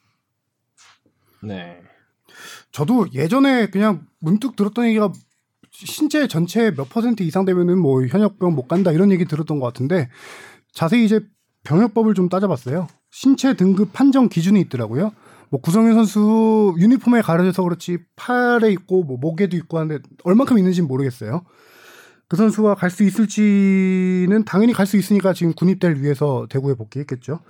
네. 1.43 1.81
저도 2.71 3.07
예전에 3.13 3.67
그냥 3.67 4.07
문득 4.19 4.55
들었던 4.55 4.85
얘기가 4.85 5.11
신체 5.71 6.27
전체 6.27 6.71
몇 6.71 6.87
퍼센트 6.87 7.23
이상 7.23 7.43
되면은 7.43 7.79
뭐 7.79 8.05
현역병 8.05 8.55
못 8.55 8.67
간다 8.67 8.91
이런 8.91 9.11
얘기 9.11 9.25
들었던 9.25 9.59
것 9.59 9.65
같은데 9.65 10.09
자세히 10.73 11.03
이제 11.03 11.19
병역법을 11.63 12.13
좀 12.13 12.29
따져봤어요. 12.29 12.87
신체 13.09 13.55
등급 13.55 13.91
판정 13.91 14.29
기준이 14.29 14.61
있더라고요. 14.61 15.11
뭐 15.51 15.59
구성현 15.59 15.93
선수 15.93 16.73
유니폼에 16.77 17.21
가려져서 17.21 17.61
그렇지 17.63 17.97
팔에 18.15 18.71
있고 18.71 19.03
뭐 19.03 19.17
목에도 19.17 19.57
있고 19.57 19.77
하는데 19.77 20.01
얼만큼 20.23 20.57
있는지는 20.57 20.87
모르겠어요. 20.87 21.43
그 22.29 22.37
선수가 22.37 22.75
갈 22.75 22.89
수 22.89 23.03
있을지는 23.03 24.45
당연히 24.45 24.71
갈 24.71 24.85
수 24.87 24.95
있으니까 24.95 25.33
지금 25.33 25.53
군입대를 25.53 26.01
위해서 26.01 26.47
대구에 26.49 26.75
복귀했겠죠. 26.75 27.41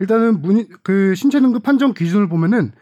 일단은 0.00 0.42
문, 0.42 0.66
그 0.82 1.14
신체 1.14 1.40
등급 1.40 1.62
판정 1.62 1.94
기준을 1.94 2.28
보면은 2.28 2.72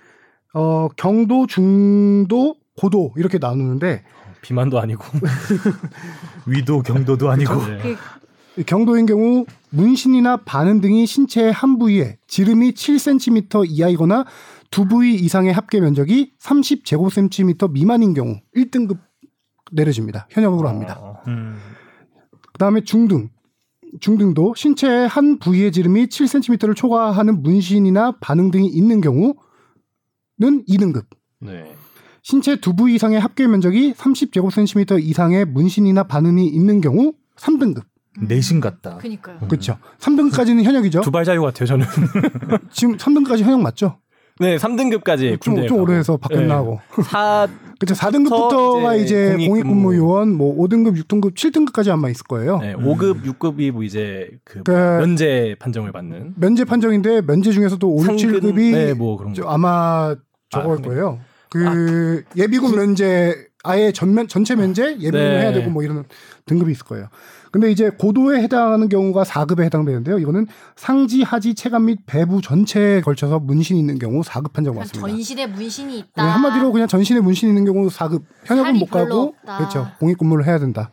어, 0.54 0.88
경도, 0.96 1.46
중도, 1.46 2.56
고도 2.80 3.12
이렇게 3.16 3.36
나누는데 3.38 4.02
비만도 4.40 4.80
아니고. 4.80 5.04
위도 6.46 6.82
경도도 6.82 7.30
아니고. 7.30 7.54
네. 7.66 7.96
이 8.56 8.62
경도인 8.62 9.04
경우 9.06 9.44
문신이나 9.70 10.38
반응 10.38 10.80
등이 10.80 11.06
신체의 11.06 11.52
한 11.52 11.78
부위에 11.78 12.18
지름이 12.28 12.72
7cm 12.72 13.64
이하이거나 13.68 14.24
두 14.74 14.86
부위 14.86 15.14
이상의 15.14 15.52
합계 15.52 15.78
면적이 15.78 16.32
30제곱cm 16.40 17.70
미만인 17.70 18.12
경우 18.12 18.40
1등급 18.56 18.98
내려집니다. 19.70 20.26
현역으로 20.30 20.68
합니다. 20.68 20.98
어, 21.00 21.22
음. 21.28 21.56
그다음에 22.52 22.82
중등. 22.82 23.30
중등도 24.00 24.54
신체의 24.56 25.06
한 25.06 25.38
부위의 25.38 25.70
지름이 25.70 26.06
7cm를 26.06 26.74
초과하는 26.74 27.40
문신이나 27.44 28.16
반응 28.20 28.50
등이 28.50 28.66
있는 28.66 29.00
경우는 29.00 29.34
2등급. 30.40 31.04
네. 31.38 31.72
신체 32.22 32.56
두 32.56 32.74
부위 32.74 32.96
이상의 32.96 33.20
합계 33.20 33.46
면적이 33.46 33.92
30제곱cm 33.92 35.00
이상의 35.00 35.44
문신이나 35.44 36.02
반응이 36.02 36.48
있는 36.48 36.80
경우 36.80 37.12
3등급. 37.36 37.84
내신 38.20 38.60
같다. 38.60 38.96
그니까요. 38.98 39.38
그렇죠. 39.38 39.78
3등까지는 40.00 40.64
현역이죠. 40.64 41.02
두발 41.02 41.24
자유 41.24 41.42
같아요, 41.42 41.66
저는. 41.66 41.86
지금 42.72 42.96
3등까지 42.96 43.42
현역 43.42 43.60
맞죠? 43.60 43.98
네, 44.40 44.56
3등급까지 44.56 45.40
좀, 45.40 45.66
좀 45.66 45.80
오래해서 45.80 46.16
바뀌었나 46.16 46.56
하고. 46.56 46.80
4 47.04 47.46
그렇죠. 47.78 47.94
4등급부터가 47.94 48.96
이제 49.00 49.36
이제 49.38 49.46
공익근무 49.46 49.94
요원, 49.96 50.32
뭐 50.34 50.56
5등급, 50.56 50.96
6등급, 51.04 51.34
7등급까지 51.36 51.90
아마 51.90 52.08
있을 52.08 52.24
거예요. 52.26 52.58
네, 52.58 52.74
5급, 52.74 53.22
6급이 53.24 53.70
뭐 53.70 53.84
이제 53.84 54.30
그 54.44 54.62
그- 54.64 54.70
면제 54.72 55.54
판정을 55.60 55.92
받는 55.92 56.34
면제 56.36 56.64
판정인데 56.64 57.20
면제 57.22 57.52
중에서도 57.52 57.86
5, 57.88 58.00
6, 58.02 58.06
상근, 58.06 58.40
7급이 58.40 58.72
네, 58.72 58.94
뭐 58.94 59.16
그런 59.16 59.34
저 59.34 59.42
거. 59.44 59.50
아마 59.50 60.16
저거일 60.50 60.78
아, 60.78 60.82
네. 60.82 60.88
거예요. 60.88 61.18
그 61.50 62.24
예비군 62.36 62.74
면제 62.74 63.36
아예 63.62 63.92
전면 63.92 64.26
전체 64.26 64.56
면제 64.56 64.94
예비군 64.94 65.12
네. 65.12 65.40
해야 65.42 65.52
되고 65.52 65.70
뭐 65.70 65.82
이런 65.84 66.04
등급이 66.46 66.72
있을 66.72 66.84
거예요. 66.86 67.06
근데 67.54 67.70
이제 67.70 67.88
고도에 67.88 68.42
해당하는 68.42 68.88
경우가 68.88 69.22
4급에 69.22 69.62
해당되는데요. 69.62 70.18
이거는 70.18 70.48
상지, 70.74 71.22
하지, 71.22 71.54
체감 71.54 71.84
및 71.84 72.00
배부 72.04 72.42
전체에 72.42 73.00
걸쳐서 73.00 73.38
문신이 73.38 73.78
있는 73.78 74.00
경우 74.00 74.22
4급 74.22 74.52
판정 74.52 74.74
받습니다. 74.74 75.06
전신에 75.06 75.46
문신이 75.46 76.00
있다. 76.00 76.24
네, 76.24 76.30
한마디로 76.30 76.72
그냥 76.72 76.88
전신에 76.88 77.20
문신 77.20 77.48
있는 77.48 77.64
경우 77.64 77.86
4급 77.86 78.22
현역은 78.46 78.76
못 78.78 78.86
가고 78.90 79.34
없다. 79.38 79.58
그렇죠 79.58 79.86
공익근무를 80.00 80.48
해야 80.48 80.58
된다. 80.58 80.90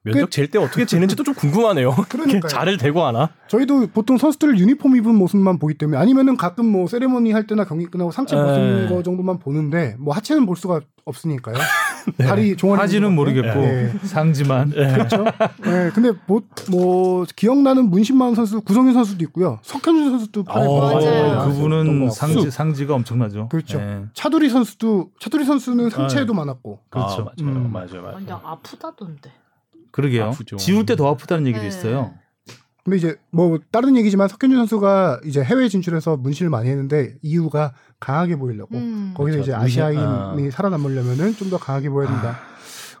아, 0.00 0.10
면접 0.10 0.30
잴때 0.30 0.58
어떻게 0.58 0.86
재는지도 0.86 1.24
좀 1.24 1.34
궁금하네요. 1.34 1.94
그러니까요. 2.08 2.48
잘을 2.48 2.78
대고 2.78 3.04
하나? 3.04 3.30
저희도 3.48 3.88
보통 3.88 4.16
선수들 4.16 4.58
유니폼 4.58 4.96
입은 4.96 5.14
모습만 5.14 5.58
보기 5.58 5.74
때문에 5.74 5.98
아니면은 5.98 6.36
가끔 6.38 6.66
뭐 6.66 6.86
세레머니 6.86 7.32
할 7.32 7.46
때나 7.46 7.64
경기 7.64 7.84
끝나고 7.86 8.10
상체 8.10 8.34
네. 8.34 8.42
벗은 8.42 8.88
거 8.88 9.02
정도만 9.02 9.38
보는데 9.38 9.96
뭐 9.98 10.14
하체는 10.14 10.46
볼 10.46 10.56
수가 10.56 10.80
없으니까요. 11.04 11.56
다리 12.16 12.56
종아리 12.56 12.80
하지는 12.80 13.14
모르겠고 13.14 13.60
네. 13.60 13.92
상지만 14.04 14.70
그렇죠. 14.70 15.24
네, 15.62 15.90
근데 15.94 16.12
뭐, 16.26 16.40
뭐 16.70 17.26
기억나는 17.36 17.90
문신 17.90 18.16
많은 18.16 18.34
선수 18.34 18.62
구성현 18.62 18.94
선수도 18.94 19.22
있고요. 19.24 19.58
석현준 19.62 20.10
선수도 20.10 20.44
팔에 20.44 20.66
어, 20.66 20.80
많이 20.80 21.04
맞아요. 21.04 21.48
그분은. 21.48 22.10
상지 22.10 22.50
상지가 22.50 22.94
엄청나죠. 22.94 23.48
그렇죠. 23.50 23.78
예. 23.78 24.04
차두리 24.14 24.48
선수도 24.48 25.10
차두리 25.20 25.44
선수는 25.44 25.90
상체에도 25.90 26.32
많았고 26.32 26.78
그렇죠. 26.88 27.12
아, 27.12 27.16
맞아요, 27.18 27.34
음. 27.40 27.70
맞아요, 27.70 28.02
맞아요. 28.02 28.14
완전 28.14 28.38
아프다던데. 28.42 29.30
그러게요. 29.92 30.26
아프죠. 30.26 30.56
지울 30.56 30.86
때 30.86 30.96
더 30.96 31.08
아프다는 31.10 31.46
얘기도 31.46 31.62
네. 31.62 31.68
있어요. 31.68 32.14
근데 32.84 32.96
이제 32.96 33.16
뭐 33.30 33.58
다른 33.70 33.96
얘기지만 33.96 34.28
석현준 34.28 34.58
선수가 34.60 35.20
이제 35.26 35.42
해외 35.42 35.68
진출해서 35.68 36.16
문신을 36.16 36.48
많이 36.50 36.68
했는데 36.70 37.14
이유가 37.22 37.74
강하게 38.00 38.36
보이려고 38.36 38.76
음. 38.76 39.12
거기서 39.14 39.36
그렇죠. 39.36 39.50
이제 39.50 39.54
아시아인이 39.54 40.00
아. 40.02 40.34
살아남으려면은 40.50 41.34
좀 41.34 41.50
더 41.50 41.58
강하게 41.58 41.90
보여야 41.90 42.08
된다. 42.08 42.38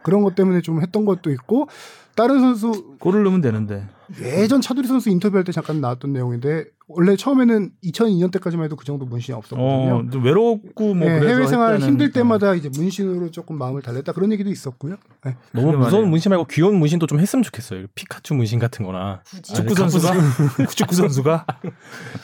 그런 0.02 0.22
것 0.22 0.34
때문에 0.34 0.60
좀 0.60 0.80
했던 0.82 1.04
것도 1.04 1.30
있고 1.30 1.68
다른 2.14 2.40
선수 2.40 2.96
골을 2.98 3.22
넣으면 3.24 3.40
되는데. 3.40 3.86
예전 4.20 4.60
차두리 4.60 4.86
선수 4.88 5.08
인터뷰할 5.08 5.44
때 5.44 5.52
잠깐 5.52 5.80
나왔던 5.80 6.12
내용인데 6.12 6.64
원래 6.92 7.16
처음에는 7.16 7.70
2002년 7.84 8.32
때까지만 8.32 8.64
해도 8.64 8.76
그 8.76 8.84
정도 8.84 9.06
문신이 9.06 9.36
없었거든요. 9.36 9.94
어, 9.94 10.10
좀 10.10 10.24
외롭고 10.24 10.94
뭐 10.94 11.08
네, 11.08 11.20
해외 11.20 11.46
생활 11.46 11.78
힘들 11.78 12.10
때마다 12.10 12.54
이제 12.54 12.68
문신으로 12.68 13.30
조금 13.30 13.56
마음을 13.56 13.80
달랬다 13.80 14.12
그런 14.12 14.32
얘기도 14.32 14.50
있었고요. 14.50 14.96
네. 15.24 15.36
너무 15.52 15.68
무서운 15.68 15.82
말이에요. 15.92 16.06
문신 16.06 16.30
말고 16.30 16.46
귀여운 16.46 16.76
문신도 16.76 17.06
좀 17.06 17.20
했으면 17.20 17.42
좋겠어요. 17.44 17.86
피카츄 17.94 18.34
문신 18.34 18.58
같은 18.58 18.84
거나. 18.84 19.22
굳이. 19.24 19.54
축구 19.54 19.74
선수가 19.74 20.14
축구 20.74 20.94
선수가 20.94 21.46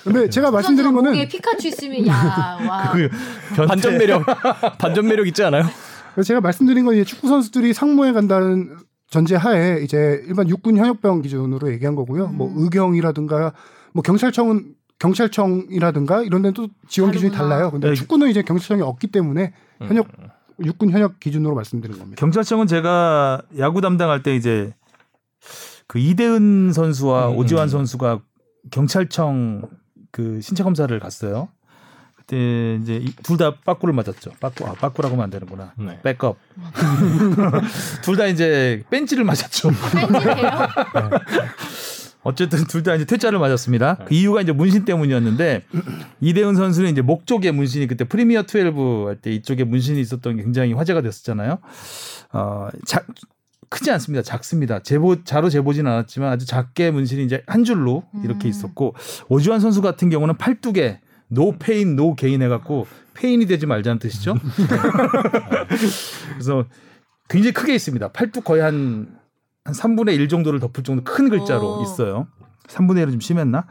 근데 0.05 0.29
제가 0.29 0.51
말씀드린 0.51 0.93
거는 0.93 1.29
피카츄 1.29 1.69
있으면 1.69 2.07
야 2.09 2.59
와. 2.69 2.91
그 2.93 3.09
변태 3.55 3.67
반전 3.67 3.99
매력, 3.99 4.25
반전 4.79 5.07
매력 5.07 5.27
있지 5.29 5.45
않아요? 5.45 5.65
제가 6.25 6.41
말씀드린 6.41 6.85
건 6.85 6.95
이제 6.95 7.05
축구 7.05 7.29
선수들이 7.29 7.73
상무에 7.73 8.13
간다는 8.13 8.77
전제 9.11 9.37
하에 9.37 9.81
이제 9.83 10.23
일반 10.27 10.49
육군 10.49 10.77
현역병 10.77 11.23
기준으로 11.23 11.71
얘기한 11.73 11.95
거고요. 11.95 12.29
뭐 12.29 12.49
음. 12.49 12.55
의경이라든가 12.57 13.53
뭐 13.97 14.03
경찰청은 14.03 14.75
경찰청이라든가 14.99 16.23
이런 16.23 16.43
데는 16.43 16.53
또 16.53 16.69
지원 16.87 17.11
기준이 17.13 17.33
다르구나. 17.33 17.55
달라요. 17.55 17.71
근데 17.71 17.89
네. 17.89 17.95
축구는 17.95 18.29
이제 18.29 18.43
경찰청이 18.43 18.83
없기 18.83 19.07
때문에 19.09 19.55
현역 19.81 20.09
육군 20.63 20.91
현역 20.91 21.19
기준으로 21.19 21.55
말씀드린 21.55 21.99
겁니다. 21.99 22.21
경찰청은 22.21 22.67
제가 22.67 23.41
야구 23.59 23.81
담당할 23.81 24.23
때 24.23 24.37
이제 24.37 24.75
그 25.87 25.99
이대은 25.99 26.73
선수와 26.75 27.31
음, 27.31 27.37
오지환 27.37 27.65
음. 27.65 27.69
선수가 27.69 28.21
경찰청 28.71 29.63
그 30.11 30.41
신체 30.43 30.63
검사를 30.63 30.99
갔어요. 31.01 31.49
그때 32.17 32.79
이제 32.83 33.03
둘 33.23 33.37
다 33.39 33.55
빠꾸를 33.65 33.95
맞았죠. 33.95 34.33
빠꾸 34.41 34.67
아 34.67 34.73
빠꾸라고 34.75 35.15
하면 35.15 35.25
안 35.25 35.31
되는구나. 35.31 35.73
네. 35.79 36.01
백업. 36.03 36.37
둘 38.03 38.17
다 38.17 38.27
이제 38.27 38.83
벤치를 38.91 39.25
맞았죠. 39.25 39.71
팬이에요? 39.93 40.51
어쨌든 42.27 42.65
둘 42.65 42.83
다 42.83 42.95
이제 42.95 43.05
퇴짜를 43.05 43.39
맞았습니다. 43.39 43.99
그 44.07 44.15
이유가 44.15 44.41
이제 44.41 44.53
문신 44.53 44.85
때문이었는데 44.85 45.63
이대훈 46.21 46.55
선수는 46.57 46.91
이제 46.91 47.01
목 47.03 47.27
쪽에 47.27 47.51
문신이 47.53 47.87
그때 47.87 48.05
프리미어 48.05 48.43
12 48.47 49.07
할 49.07 49.17
때 49.21 49.31
이쪽에 49.33 49.65
문신이 49.65 50.01
있었던 50.01 50.37
게 50.37 50.43
굉장히 50.43 50.73
화제가 50.73 51.03
됐었잖아요. 51.03 51.59
어, 52.33 52.69
작 52.85 53.07
크지 53.69 53.91
않습니다. 53.93 54.23
작습니다. 54.23 54.81
제보 54.81 55.25
자로 55.25 55.51
재보진 55.51 55.87
않았지만 55.87 56.31
아주 56.31 56.47
작게 56.47 56.91
문신이 56.91 57.25
이제 57.25 57.43
한 57.47 57.65
줄로 57.65 58.05
이렇게 58.25 58.47
음. 58.47 58.51
있었고 58.51 58.95
오주환 59.29 59.59
선수 59.61 59.83
같은 59.83 60.09
경우는 60.11 60.37
팔뚝에 60.37 61.01
no 61.29 61.57
pain 61.59 61.97
no 61.97 62.15
gain 62.15 62.43
해갖고 62.43 62.87
폐인이 63.15 63.47
되지 63.47 63.67
말자는 63.67 63.99
뜻이죠. 63.99 64.35
그래서 66.35 66.65
굉장히 67.29 67.53
크게 67.53 67.75
있습니다. 67.75 68.09
팔뚝 68.13 68.45
거의 68.45 68.63
한, 68.63 69.09
한 69.67 69.75
3분의 69.75 70.15
1 70.15 70.29
정도를 70.29 70.61
덮을 70.61 70.85
정도 70.85 71.03
큰 71.03 71.29
글자로 71.29 71.81
어. 71.81 71.83
있어요. 71.83 72.29
3분의 72.69 73.05
1은 73.05 73.11
좀 73.13 73.21
심했나? 73.21 73.67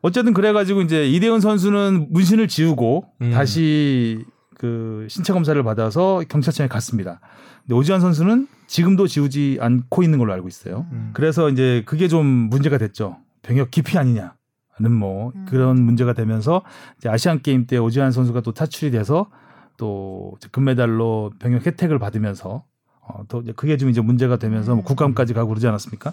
어쨌든 0.00 0.32
그래가지고 0.32 0.82
이제 0.82 1.08
이대훈 1.08 1.40
선수는 1.40 2.08
문신을 2.10 2.46
지우고 2.46 3.06
음. 3.22 3.32
다시 3.32 4.24
그 4.56 5.06
신체 5.10 5.32
검사를 5.32 5.60
받아서 5.62 6.22
경찰청에 6.28 6.68
갔습니다. 6.68 7.20
근데 7.62 7.74
오지환 7.74 8.00
선수는 8.00 8.46
지금도 8.68 9.08
지우지 9.08 9.58
않고 9.60 10.04
있는 10.04 10.18
걸로 10.18 10.32
알고 10.32 10.46
있어요. 10.46 10.86
음. 10.92 11.10
그래서 11.12 11.50
이제 11.50 11.82
그게 11.86 12.06
좀 12.06 12.24
문제가 12.24 12.78
됐죠. 12.78 13.18
병역 13.42 13.70
기피 13.70 13.98
아니냐 13.98 14.34
는 14.78 14.92
뭐 14.92 15.32
음. 15.34 15.46
그런 15.48 15.82
문제가 15.82 16.12
되면서 16.12 16.62
이제 16.98 17.08
아시안 17.08 17.42
게임 17.42 17.66
때 17.66 17.78
오지환 17.78 18.12
선수가 18.12 18.42
또 18.42 18.52
타출이 18.52 18.92
돼서 18.92 19.28
또 19.76 20.34
금메달로 20.52 21.32
병역 21.40 21.66
혜택을 21.66 21.98
받으면서 21.98 22.64
어, 23.08 23.24
또 23.28 23.40
이제 23.40 23.52
그게 23.54 23.76
좀 23.76 23.88
이제 23.90 24.00
문제가 24.00 24.36
되면서 24.36 24.74
뭐 24.74 24.82
음. 24.82 24.84
국감까지 24.84 25.34
가고 25.34 25.48
그러지 25.48 25.66
않았습니까? 25.66 26.12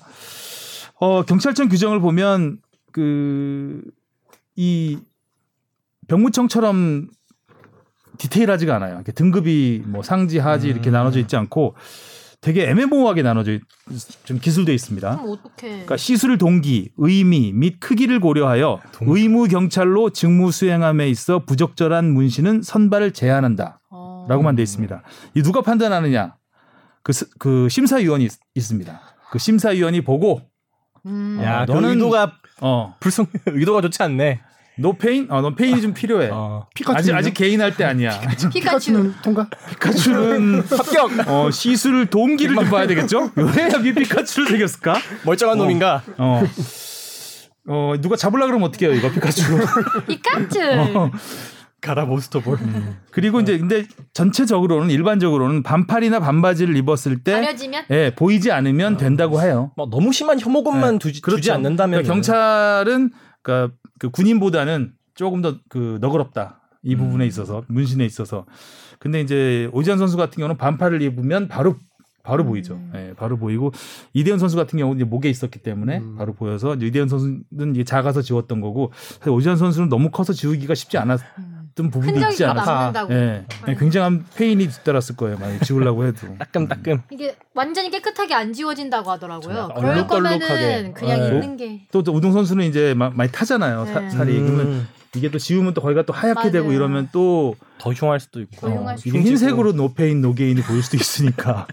어, 0.99 1.23
경찰청 1.23 1.69
규정을 1.69 1.99
보면 1.99 2.59
그 2.91 3.81
이 4.55 4.99
병무청처럼 6.07 7.07
디테일하지가 8.17 8.75
않아요. 8.75 8.95
이렇게 8.95 9.11
등급이 9.11 9.83
뭐 9.85 10.03
상지, 10.03 10.37
하지 10.37 10.67
이렇게 10.67 10.89
음. 10.89 10.93
나눠져 10.93 11.19
있지 11.19 11.35
않고 11.35 11.75
되게 12.41 12.69
애매모호하게 12.69 13.21
나눠져 13.23 13.53
있, 13.53 13.61
좀 14.25 14.37
기술돼 14.37 14.73
있습니다. 14.73 15.17
그럼 15.17 15.31
어떻게? 15.31 15.69
그러니까 15.69 15.97
시술 15.97 16.37
동기, 16.37 16.91
의미 16.97 17.53
및 17.53 17.79
크기를 17.79 18.19
고려하여 18.19 18.81
동기. 18.91 19.21
의무 19.21 19.47
경찰로 19.47 20.09
직무 20.09 20.51
수행함에 20.51 21.09
있어 21.09 21.39
부적절한 21.45 22.11
문신은 22.11 22.61
선발을 22.61 23.13
제한한다. 23.13 23.79
어. 23.89 24.25
라고만 24.29 24.55
돼 24.55 24.61
있습니다. 24.61 25.01
이 25.35 25.41
누가 25.41 25.61
판단하느냐? 25.61 26.35
그, 27.03 27.11
스- 27.13 27.29
그 27.37 27.67
심사위원이 27.69 28.25
있, 28.25 28.31
있습니다. 28.55 29.01
그 29.31 29.39
심사위원이 29.39 30.01
보고 30.01 30.41
음. 31.05 31.39
야, 31.43 31.63
어, 31.63 31.65
그 31.65 31.73
너는- 31.73 31.89
의도가 31.89 32.33
어, 32.61 32.95
불성 32.99 33.25
의도가 33.47 33.81
좋지 33.81 34.01
않네. 34.03 34.41
no 34.79 34.93
pain? 34.97 35.27
어, 35.29 35.39
너 35.41 35.53
pain이 35.53 35.81
좀 35.81 35.93
필요해. 35.93 36.29
어. 36.31 36.67
피카츄 36.73 36.97
아직 36.97 37.13
아직 37.13 37.33
gain 37.35 37.61
할 37.61 37.75
때 37.75 37.83
아니야. 37.83 38.19
피카츄. 38.21 38.49
피카츄는 38.49 39.13
통과? 39.21 39.47
피카츄는 39.69 40.63
합격. 40.71 41.27
어, 41.27 41.51
시술 41.51 42.07
동기를 42.07 42.55
좀 42.55 42.65
봐야 42.71 42.87
되겠죠? 42.87 43.31
왜 43.37 43.69
여기 43.71 43.93
피카츄를 43.93 44.47
새겼을까? 44.49 44.95
멀쩡한 45.25 45.59
어. 45.59 45.63
놈인가? 45.63 46.01
어. 46.17 46.41
어, 47.67 47.93
누가 48.01 48.15
잡으려 48.15 48.45
그러면 48.47 48.67
어떻게 48.67 48.87
해요, 48.87 48.95
이거 48.95 49.11
피카츄. 49.11 49.43
피카츄. 50.07 50.59
어. 50.97 51.11
가라 51.83 52.05
모스터볼. 52.05 52.57
그리고 53.11 53.39
이제 53.41 53.57
근데 53.57 53.85
전체적으로는 54.13 54.89
일반적으로는 54.89 55.63
반팔이나 55.63 56.19
반바지를 56.19 56.75
입었을 56.77 57.23
때 57.23 57.33
가려지면 57.33 57.85
예, 57.91 58.13
보이지 58.15 58.51
않으면 58.51 58.97
된다고 58.97 59.41
해요. 59.41 59.71
뭐 59.75 59.89
너무 59.89 60.11
심한 60.11 60.39
혐오감만 60.39 60.93
네, 60.93 60.99
두지, 60.99 61.21
그렇죠. 61.21 61.37
두지 61.37 61.51
않는다면 61.51 62.03
그러니까 62.03 62.13
경찰은 62.13 63.11
그러니까 63.41 63.75
그 63.99 64.09
군인보다는 64.09 64.93
조금 65.13 65.41
더 65.41 65.55
그 65.69 65.97
너그럽다. 66.01 66.61
이 66.85 66.95
부분에 66.95 67.25
있어서 67.27 67.63
문신에 67.67 68.05
있어서. 68.05 68.45
근데 68.99 69.21
이제 69.21 69.69
오지환 69.71 69.97
선수 69.97 70.17
같은 70.17 70.35
경우는 70.37 70.57
반팔을 70.57 71.01
입으면 71.01 71.47
바로 71.47 71.77
바로 72.23 72.43
음. 72.43 72.49
보이죠. 72.49 72.79
예, 72.95 73.13
바로 73.17 73.37
보이고 73.37 73.71
이대현 74.13 74.39
선수 74.39 74.55
같은 74.55 74.79
경우는 74.79 75.01
이제 75.01 75.05
목에 75.05 75.29
있었기 75.29 75.59
때문에 75.59 75.97
음. 75.99 76.15
바로 76.17 76.33
보여서 76.33 76.73
이제 76.75 76.87
이대현 76.87 77.09
선수는 77.09 77.75
이게 77.75 77.83
작아서 77.83 78.21
지웠던 78.21 78.61
거고 78.61 78.91
사실 79.19 79.29
오지환 79.31 79.57
선수는 79.57 79.89
너무 79.89 80.09
커서 80.09 80.31
지우기가 80.31 80.73
쉽지 80.73 80.97
않았 80.97 81.19
던 81.75 81.87
음. 81.87 81.91
부분이 81.91 82.19
있지. 82.29 82.43
남는다고. 82.43 83.13
예, 83.13 83.45
예, 83.67 83.75
굉장한 83.75 84.25
페인이 84.35 84.67
뒤따랐을 84.67 85.15
거예요. 85.17 85.37
만약 85.39 85.59
지우려고 85.63 86.05
해도. 86.05 86.27
따끔따끔. 86.37 87.01
이게 87.11 87.35
완전히 87.53 87.89
깨끗하게 87.89 88.33
안 88.35 88.53
지워진다고 88.53 89.09
하더라고요. 89.11 89.69
그럴 89.75 90.07
거면은. 90.07 90.93
그냥 90.93 91.19
네. 91.19 91.27
있는 91.29 91.57
게. 91.57 91.81
또, 91.91 92.03
또 92.03 92.11
우동 92.13 92.31
선수는 92.31 92.65
이제 92.65 92.93
마- 92.93 93.09
많이 93.09 93.31
타잖아요. 93.31 93.85
사- 93.87 93.99
네. 94.01 94.09
살이. 94.11 94.39
그러면 94.39 94.87
이게 95.15 95.29
또 95.31 95.37
지우면 95.39 95.73
또 95.73 95.81
거기가 95.81 96.03
또 96.03 96.13
하얗게 96.13 96.33
맞아요. 96.39 96.51
되고 96.51 96.71
이러면 96.71 97.09
또 97.11 97.55
더 97.79 97.91
흉할 97.91 98.19
수도 98.21 98.39
있고. 98.39 98.67
수도 98.95 99.09
이게 99.09 99.19
흰색으로 99.19 99.73
no 99.73 99.89
pain 99.89 100.21
no 100.21 100.33
gain이 100.33 100.61
보일 100.61 100.81
수도 100.83 100.95
있으니까. 100.95 101.67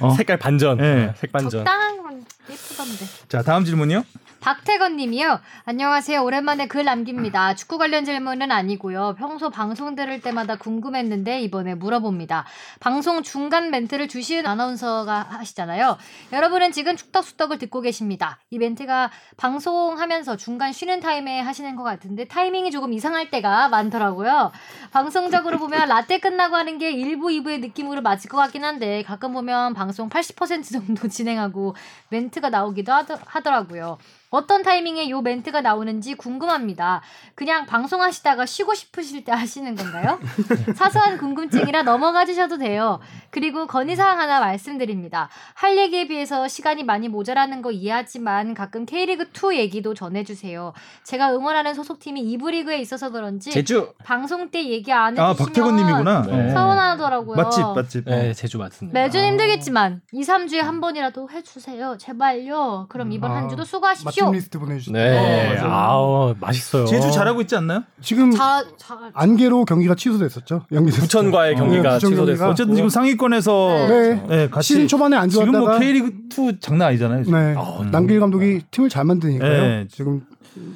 어. 0.00 0.10
색깔 0.16 0.36
반전. 0.38 0.76
네. 0.78 1.14
색 1.16 1.32
반전. 1.32 1.50
적당한 1.64 2.02
건 2.02 2.24
예쁘던데. 2.50 3.06
자 3.28 3.42
다음 3.42 3.64
질문이요. 3.64 4.04
박태건 4.42 4.96
님이요. 4.96 5.38
안녕하세요. 5.66 6.20
오랜만에 6.24 6.66
글 6.66 6.84
남깁니다. 6.84 7.54
축구 7.54 7.78
관련 7.78 8.04
질문은 8.04 8.50
아니고요. 8.50 9.14
평소 9.16 9.50
방송 9.50 9.94
들을 9.94 10.20
때마다 10.20 10.56
궁금했는데 10.56 11.40
이번에 11.42 11.76
물어봅니다. 11.76 12.44
방송 12.80 13.22
중간 13.22 13.70
멘트를 13.70 14.08
주시은 14.08 14.44
아나운서가 14.44 15.28
하시잖아요. 15.30 15.96
여러분은 16.32 16.72
지금 16.72 16.96
축덕수덕을 16.96 17.58
듣고 17.58 17.82
계십니다. 17.82 18.40
이 18.50 18.58
멘트가 18.58 19.12
방송하면서 19.36 20.36
중간 20.38 20.72
쉬는 20.72 20.98
타임에 20.98 21.38
하시는 21.38 21.76
것 21.76 21.84
같은데 21.84 22.24
타이밍이 22.24 22.72
조금 22.72 22.92
이상할 22.92 23.30
때가 23.30 23.68
많더라고요. 23.68 24.50
방송적으로 24.90 25.58
보면 25.58 25.88
라떼 25.88 26.18
끝나고 26.18 26.56
하는 26.56 26.78
게 26.78 26.92
1부, 26.92 27.44
2부의 27.44 27.60
느낌으로 27.60 28.02
맞을 28.02 28.28
것 28.28 28.38
같긴 28.38 28.64
한데 28.64 29.04
가끔 29.04 29.32
보면 29.34 29.74
방송 29.74 30.08
80% 30.08 30.72
정도 30.72 31.06
진행하고 31.06 31.76
멘트가 32.08 32.50
나오기도 32.50 32.92
하더, 32.92 33.18
하더라고요. 33.24 33.98
어떤 34.32 34.62
타이밍에 34.62 35.10
요 35.10 35.20
멘트가 35.20 35.60
나오는지 35.60 36.14
궁금합니다. 36.14 37.02
그냥 37.34 37.66
방송하시다가 37.66 38.46
쉬고 38.46 38.72
싶으실 38.72 39.24
때 39.24 39.30
하시는 39.30 39.74
건가요? 39.76 40.18
사소한 40.74 41.18
궁금증이라 41.18 41.82
넘어가 41.82 42.24
주셔도 42.24 42.56
돼요. 42.56 42.98
그리고 43.30 43.66
건의사항 43.66 44.18
하나 44.18 44.40
말씀드립니다. 44.40 45.28
할 45.52 45.76
얘기에 45.76 46.08
비해서 46.08 46.48
시간이 46.48 46.82
많이 46.82 47.08
모자라는 47.08 47.60
거 47.60 47.72
이해하지만 47.72 48.54
가끔 48.54 48.86
K리그2 48.86 49.56
얘기도 49.56 49.92
전해주세요. 49.92 50.72
제가 51.04 51.34
응원하는 51.34 51.74
소속팀이 51.74 52.24
2부 52.38 52.52
리그에 52.52 52.78
있어서 52.78 53.10
그런지 53.10 53.50
제주. 53.50 53.92
방송 54.02 54.50
때 54.50 54.64
얘기 54.64 54.90
안아 54.94 55.28
해주시면 55.28 55.36
박태건님이구나. 55.36 56.22
네. 56.22 56.50
어. 56.50 56.54
서운하더라고요. 56.54 57.36
맛집 57.36 57.62
맛집. 57.74 58.04
네, 58.06 58.32
제주 58.32 58.56
맞습니다. 58.56 58.98
매주 58.98 59.18
힘들겠지만 59.18 60.00
2, 60.10 60.22
3주에 60.22 60.62
한 60.62 60.80
번이라도 60.80 61.28
해주세요. 61.30 61.98
제발요. 61.98 62.86
그럼 62.88 63.12
이번 63.12 63.30
아, 63.32 63.36
한 63.36 63.48
주도 63.50 63.62
수고하십시오. 63.64 64.21
리스트 64.30 64.58
보내주세요. 64.58 64.92
네. 64.92 65.58
어. 65.58 65.66
아우, 65.66 66.34
맛있어요. 66.40 66.86
제주 66.86 67.10
잘하고 67.10 67.40
있지 67.42 67.56
않나요? 67.56 67.82
지금 68.00 68.30
자, 68.30 68.64
자, 68.76 69.10
안개로 69.14 69.64
경기가 69.64 69.94
취소됐었죠. 69.94 70.66
연기 70.72 70.92
부천과의 70.92 71.56
경기가 71.56 71.94
부천 71.94 72.10
취소됐어. 72.10 72.48
어쨌든 72.50 72.74
지금 72.74 72.88
상위권에서 72.88 73.68
네. 73.88 74.26
네, 74.28 74.48
같이 74.48 74.68
시즌 74.68 74.88
초반에 74.88 75.16
안 75.16 75.28
지금 75.28 75.52
좋았다가 75.52 75.70
뭐 75.72 75.78
K리그 75.78 76.12
2 76.30 76.60
장난 76.60 76.88
아니잖아요. 76.88 77.24
지금. 77.24 77.38
네. 77.38 77.54
아, 77.56 77.88
남길 77.90 78.20
감독이 78.20 78.62
팀을 78.70 78.88
잘 78.88 79.04
만드니까요. 79.04 79.62
네. 79.62 79.86
지금 79.90 80.22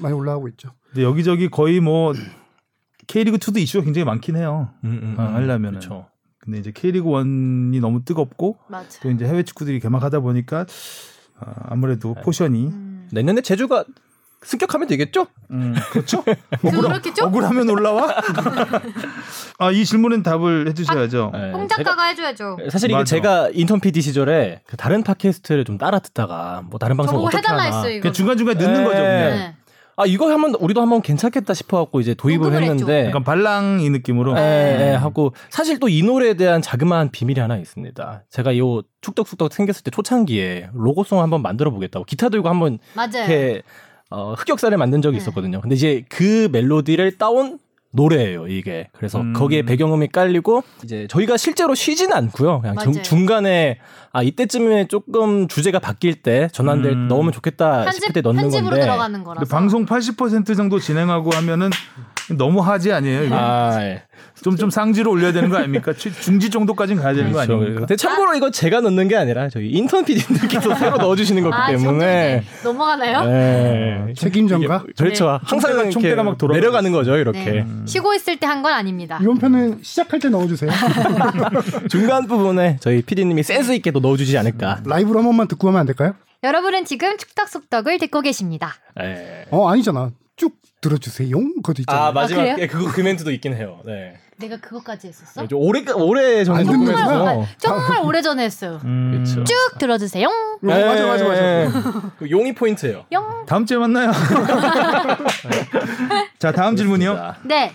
많이 0.00 0.14
올라가고 0.14 0.48
있죠. 0.48 0.70
근데 0.90 1.04
여기저기 1.04 1.48
거의 1.48 1.80
뭐 1.80 2.12
K리그 3.06 3.38
2도 3.38 3.58
이슈가 3.58 3.84
굉장히 3.84 4.04
많긴 4.04 4.36
해요. 4.36 4.70
음, 4.84 5.00
음, 5.02 5.14
아, 5.18 5.28
음. 5.28 5.34
하려면은. 5.34 5.78
그렇죠. 5.78 6.06
근데 6.40 6.58
이제 6.58 6.70
K리그 6.72 7.08
1이 7.08 7.80
너무 7.80 8.04
뜨겁고 8.04 8.56
맞아. 8.68 9.00
또 9.02 9.10
이제 9.10 9.24
해외 9.26 9.42
축구들이 9.42 9.80
개막하다 9.80 10.20
보니까 10.20 10.64
아, 11.38 11.54
아무래도 11.64 12.14
포션이 12.14 12.66
음. 12.68 12.95
내년에 13.10 13.40
제주가 13.40 13.84
승격하면 14.42 14.86
되겠죠? 14.86 15.26
음, 15.50 15.74
그렇죠. 15.90 16.22
그렇겠죠? 16.60 17.24
억울하면 17.24 17.68
올라와? 17.68 18.14
아, 19.58 19.70
이 19.72 19.84
질문은 19.84 20.22
답을 20.22 20.68
해주셔야죠. 20.68 21.30
네, 21.32 21.52
홍 21.52 21.66
작가가 21.66 22.04
해줘야죠. 22.04 22.58
사실 22.70 22.90
이게 22.90 22.98
맞아. 22.98 23.04
제가 23.04 23.50
인턴 23.52 23.80
PD 23.80 24.02
시절에 24.02 24.60
그 24.66 24.76
다른 24.76 25.02
팟캐스트를 25.02 25.64
좀 25.64 25.78
따라 25.78 25.98
듣다가 25.98 26.62
뭐 26.66 26.78
다른 26.78 26.96
방송 26.96 27.18
어떻게 27.18 27.38
해달라 27.38 27.64
하나 27.64 27.76
했어요 27.76 27.94
이거. 27.94 28.02
그냥 28.02 28.12
중간 28.12 28.36
중간 28.36 28.56
넣는 28.58 28.72
네. 28.74 28.84
거죠. 28.84 28.96
그냥. 28.96 29.30
네. 29.30 29.56
아 29.98 30.04
이거 30.06 30.30
하면 30.30 30.54
우리도 30.60 30.82
한번 30.82 31.00
괜찮겠다 31.00 31.54
싶어갖고 31.54 32.00
이제 32.00 32.12
도입을 32.14 32.52
했는데 32.52 33.06
약간 33.06 33.24
발랑이 33.24 33.88
느낌으로. 33.88 34.36
예, 34.38 34.90
예, 34.90 34.94
하고 34.94 35.32
사실 35.48 35.78
또 35.78 35.88
이 35.88 36.02
노래에 36.02 36.34
대한 36.34 36.60
자그마한 36.60 37.10
비밀이 37.10 37.40
하나 37.40 37.56
있습니다. 37.56 38.24
제가 38.28 38.58
요 38.58 38.82
축덕축덕 39.00 39.52
생겼을 39.54 39.82
때 39.84 39.90
초창기에 39.90 40.68
로고송 40.74 41.22
한번 41.22 41.40
만들어 41.40 41.70
보겠다고 41.70 42.04
기타 42.04 42.28
들고 42.28 42.48
한번 42.48 42.78
맞아요. 42.94 43.08
이렇게 43.14 43.62
어, 44.10 44.34
흑역사를 44.34 44.76
만든 44.76 45.00
적이 45.00 45.16
네. 45.16 45.22
있었거든요. 45.22 45.60
근데 45.62 45.74
이제 45.74 46.04
그 46.10 46.48
멜로디를 46.52 47.16
따온 47.18 47.58
노래예요, 47.92 48.46
이게. 48.48 48.88
그래서 48.92 49.20
음. 49.20 49.32
거기에 49.32 49.62
배경음이 49.62 50.08
깔리고 50.08 50.62
이제 50.84 51.06
저희가 51.08 51.38
실제로 51.38 51.74
쉬지는 51.74 52.14
않고요. 52.14 52.60
그냥 52.60 52.76
중, 52.76 52.92
맞아요. 52.92 53.02
중간에 53.02 53.78
아 54.16 54.22
이때쯤에 54.22 54.88
조금 54.88 55.46
주제가 55.46 55.78
바뀔 55.78 56.14
때 56.22 56.48
전환될 56.52 56.90
때 56.92 56.96
음. 56.96 57.08
넣으면 57.08 57.32
좋겠다 57.32 57.80
싶을 57.90 58.00
편집 58.00 58.12
때 58.14 58.20
넣는 58.22 58.40
편집으로 58.44 58.70
건데. 58.70 58.80
들어가는 58.86 59.24
거라서. 59.24 59.40
근데 59.40 59.50
방송 59.50 59.84
80% 59.84 60.56
정도 60.56 60.78
진행하고 60.78 61.32
하면은 61.32 61.68
너무 62.38 62.60
하지 62.60 62.92
아니에요? 62.92 63.32
아, 63.34 63.76
예. 63.82 64.02
좀, 64.42 64.56
좀 64.56 64.68
상지로 64.70 65.12
올려야 65.12 65.32
되는 65.32 65.48
거 65.48 65.58
아닙니까? 65.58 65.92
최- 65.96 66.10
중지 66.10 66.50
정도까지는 66.50 67.00
가야 67.00 67.14
되는 67.14 67.30
거 67.30 67.36
그렇죠. 67.38 67.52
아닙니까? 67.52 67.80
근데 67.80 67.94
참고로 67.94 68.34
이거 68.34 68.50
제가 68.50 68.80
넣는 68.80 69.06
게 69.06 69.16
아니라 69.16 69.48
저희 69.48 69.68
인턴 69.68 70.04
PD님께서 70.04 70.74
새로 70.74 70.96
넣어주시는 70.96 71.42
거기 71.44 71.54
아, 71.54 71.68
때문에. 71.68 72.42
넘어가나요? 72.64 73.24
네. 73.30 74.14
책임전가? 74.16 74.84
그렇죠. 74.96 75.38
항상 75.44 75.90
총대가- 75.90 76.24
막 76.24 76.36
돌아가고 76.38 76.54
내려가는 76.54 76.90
거죠, 76.90 77.16
이렇게. 77.16 77.44
네. 77.44 77.66
쉬고 77.84 78.14
있을 78.14 78.38
때 78.38 78.46
한 78.46 78.62
건 78.62 78.72
아닙니다. 78.72 79.18
이번 79.22 79.38
편은 79.38 79.78
시작할 79.82 80.18
때 80.18 80.28
넣어주세요. 80.30 80.70
중간 81.88 82.26
부분에 82.26 82.78
저희 82.80 83.02
PD님이 83.02 83.42
센스 83.44 83.72
있게 83.74 83.90
또 83.92 84.00
넣어주지 84.06 84.38
않을까. 84.38 84.80
라이브로 84.84 85.18
한 85.18 85.26
번만 85.26 85.48
듣고 85.48 85.68
하면 85.68 85.80
안 85.80 85.86
될까요? 85.86 86.14
여러분은 86.42 86.84
지금 86.84 87.16
축덕숙덕을 87.18 87.98
듣고 87.98 88.20
계십니다. 88.20 88.74
네. 88.96 89.46
어 89.50 89.68
아니잖아. 89.68 90.10
쭉 90.36 90.54
들어주세요. 90.80 91.30
그것도 91.56 91.82
있잖아요. 91.82 92.04
아 92.04 92.12
마지막에 92.12 92.54
그래요? 92.54 92.68
그거 92.70 92.90
그 92.92 93.00
멘트도 93.00 93.32
있긴 93.32 93.54
해요. 93.54 93.80
네. 93.84 94.18
내가 94.38 94.58
그것까지 94.58 95.08
했었어? 95.08 95.46
좀 95.48 95.60
오래 95.62 95.82
오래 95.94 96.44
전에 96.44 96.62
정말? 96.62 96.94
녹음해서. 96.94 97.46
정말 97.58 98.00
오래 98.04 98.20
전에 98.20 98.44
했어요. 98.44 98.80
음. 98.84 99.24
쭉 99.24 99.78
들어주세요. 99.78 100.28
어, 100.28 100.58
맞아 100.60 101.06
맞아 101.06 101.24
맞아. 101.26 102.12
그 102.18 102.30
용이 102.30 102.54
포인트예요. 102.54 103.06
영. 103.12 103.46
다음 103.46 103.64
주에 103.64 103.78
만나요. 103.78 104.12
자, 106.38 106.52
다음 106.52 106.76
질문이요. 106.76 107.34
네. 107.44 107.72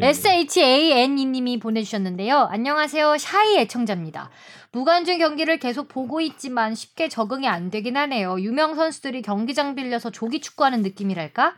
예. 0.00 0.06
SHANE님이 0.06 1.58
보내주셨는데요. 1.58 2.48
안녕하세요. 2.50 3.18
샤이 3.18 3.58
애청자입니다. 3.58 4.30
무관중 4.72 5.16
경기를 5.16 5.58
계속 5.58 5.88
보고 5.88 6.20
있지만 6.20 6.74
쉽게 6.74 7.08
적응이 7.08 7.48
안 7.48 7.70
되긴 7.70 7.96
하네요. 7.96 8.38
유명 8.38 8.74
선수들이 8.74 9.22
경기장 9.22 9.74
빌려서 9.74 10.10
조기 10.10 10.42
축구하는 10.42 10.82
느낌이랄까? 10.82 11.54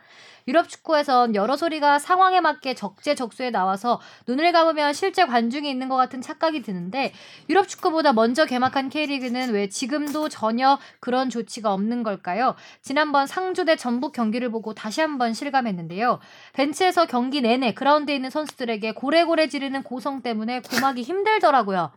유럽 0.47 0.69
축구에선 0.69 1.35
여러 1.35 1.57
소리가 1.57 1.99
상황에 1.99 2.41
맞게 2.41 2.75
적재적소에 2.75 3.51
나와서 3.51 4.01
눈을 4.29 4.53
감으면 4.53 4.93
실제 4.93 5.27
관중이 5.27 5.69
있는 5.69 5.89
것 5.89 5.97
같은 5.97 6.23
착각이 6.23 6.63
드는데 6.63 7.13
유럽 7.49 7.67
축구보다 7.67 8.13
먼저 8.13 8.47
개막한 8.47 8.89
K리그는 8.89 9.51
왜 9.51 9.69
지금도 9.69 10.29
전혀 10.29 10.79
그런 11.01 11.31
조치가 11.31 11.73
없는 11.73 12.05
걸까요? 12.05 12.55
지난번 12.81 13.27
상주 13.27 13.65
대 13.65 13.75
전북 13.75 14.13
경기를 14.13 14.51
보고 14.51 14.73
다시 14.73 15.01
한번 15.01 15.35
실감했는데요. 15.35 16.21
벤치에서 16.53 17.07
경기 17.07 17.41
내내 17.41 17.75
그라운드에 17.75 18.15
있는 18.15 18.31
선수들에게 18.31 18.93
고래고래 18.93 19.49
지르는 19.49 19.83
고성 19.83 20.23
때문에 20.23 20.61
고막이 20.61 21.03
힘들더라고요. 21.03 21.91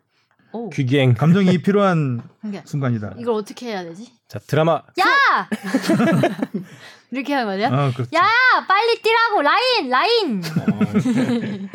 오, 0.53 0.69
귀기행. 0.69 1.15
감정이 1.15 1.57
필요한 1.63 2.21
순간이다. 2.65 3.15
이걸 3.17 3.33
어떻게 3.35 3.67
해야 3.67 3.83
되지? 3.83 4.07
자 4.27 4.39
드라마. 4.39 4.81
야! 4.99 5.49
이렇게 7.11 7.33
하는 7.33 7.45
거죠? 7.57 7.75
아, 7.75 7.91
그렇죠. 7.91 8.09
야! 8.15 8.23
빨리 8.67 9.01
뛰라고! 9.01 9.41
라인! 9.41 9.89
라인! 9.89 10.41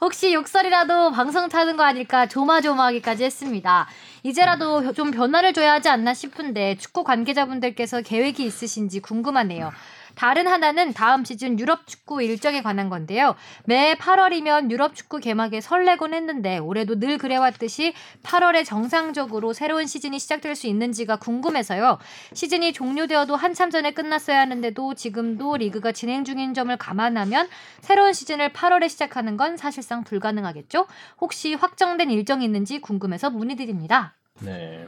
혹시 0.00 0.32
욕설이라도 0.34 1.10
방송 1.10 1.48
타는 1.48 1.76
거 1.76 1.82
아닐까 1.82 2.26
조마조마하기까지 2.26 3.24
했습니다. 3.24 3.88
이제라도 4.22 4.92
좀 4.92 5.10
변화를 5.10 5.52
줘야 5.52 5.72
하지 5.72 5.88
않나 5.88 6.14
싶은데 6.14 6.76
축구 6.76 7.02
관계자분들께서 7.02 8.02
계획이 8.02 8.44
있으신지 8.44 9.00
궁금하네요. 9.00 9.72
다른 10.16 10.48
하나는 10.48 10.92
다음 10.94 11.24
시즌 11.24 11.60
유럽 11.60 11.86
축구 11.86 12.22
일정에 12.22 12.62
관한 12.62 12.88
건데요. 12.88 13.36
매 13.64 13.94
8월이면 13.94 14.70
유럽 14.70 14.96
축구 14.96 15.20
개막에 15.20 15.60
설레곤 15.60 16.14
했는데 16.14 16.58
올해도 16.58 16.98
늘 16.98 17.18
그래왔듯이 17.18 17.94
8월에 18.22 18.64
정상적으로 18.64 19.52
새로운 19.52 19.86
시즌이 19.86 20.18
시작될 20.18 20.56
수 20.56 20.66
있는지가 20.66 21.16
궁금해서요. 21.16 21.98
시즌이 22.32 22.72
종료되어도 22.72 23.36
한참 23.36 23.70
전에 23.70 23.92
끝났어야 23.92 24.40
하는데도 24.40 24.94
지금도 24.94 25.58
리그가 25.58 25.92
진행 25.92 26.24
중인 26.24 26.54
점을 26.54 26.74
감안하면 26.76 27.48
새로운 27.80 28.12
시즌을 28.12 28.52
8월에 28.52 28.88
시작하는 28.88 29.36
건 29.36 29.56
사실상 29.56 30.02
불가능하겠죠? 30.02 30.86
혹시 31.20 31.54
확정된 31.54 32.10
일정이 32.10 32.44
있는지 32.44 32.80
궁금해서 32.80 33.30
문의드립니다. 33.30 34.14
네. 34.40 34.86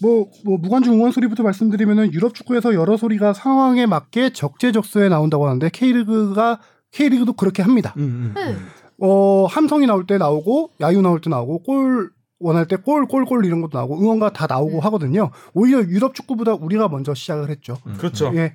뭐, 0.00 0.30
뭐 0.44 0.58
무관중 0.58 0.94
응원 0.94 1.12
소리부터 1.12 1.42
말씀드리면은 1.42 2.12
유럽 2.12 2.34
축구에서 2.34 2.74
여러 2.74 2.96
소리가 2.96 3.32
상황에 3.32 3.86
맞게 3.86 4.30
적재적소에 4.32 5.08
나온다고 5.08 5.46
하는데 5.46 5.68
K리그가 5.70 6.60
K리그도 6.92 7.34
그렇게 7.34 7.62
합니다. 7.62 7.94
음, 7.98 8.02
음. 8.02 8.32
네. 8.34 8.56
어 9.00 9.46
함성이 9.46 9.86
나올 9.86 10.06
때 10.06 10.18
나오고 10.18 10.72
야유 10.80 11.00
나올 11.02 11.20
때 11.20 11.30
나오고 11.30 11.62
골 11.62 12.10
원할 12.40 12.66
때 12.66 12.76
골 12.76 13.06
골 13.06 13.24
골 13.26 13.44
이런 13.44 13.60
것도 13.60 13.76
나오고 13.78 14.00
응원가 14.00 14.32
다 14.32 14.46
나오고 14.48 14.72
네. 14.72 14.78
하거든요. 14.80 15.30
오히려 15.54 15.82
유럽 15.82 16.14
축구보다 16.14 16.54
우리가 16.54 16.88
먼저 16.88 17.14
시작을 17.14 17.50
했죠. 17.50 17.76
그렇죠. 17.98 18.32
예. 18.34 18.54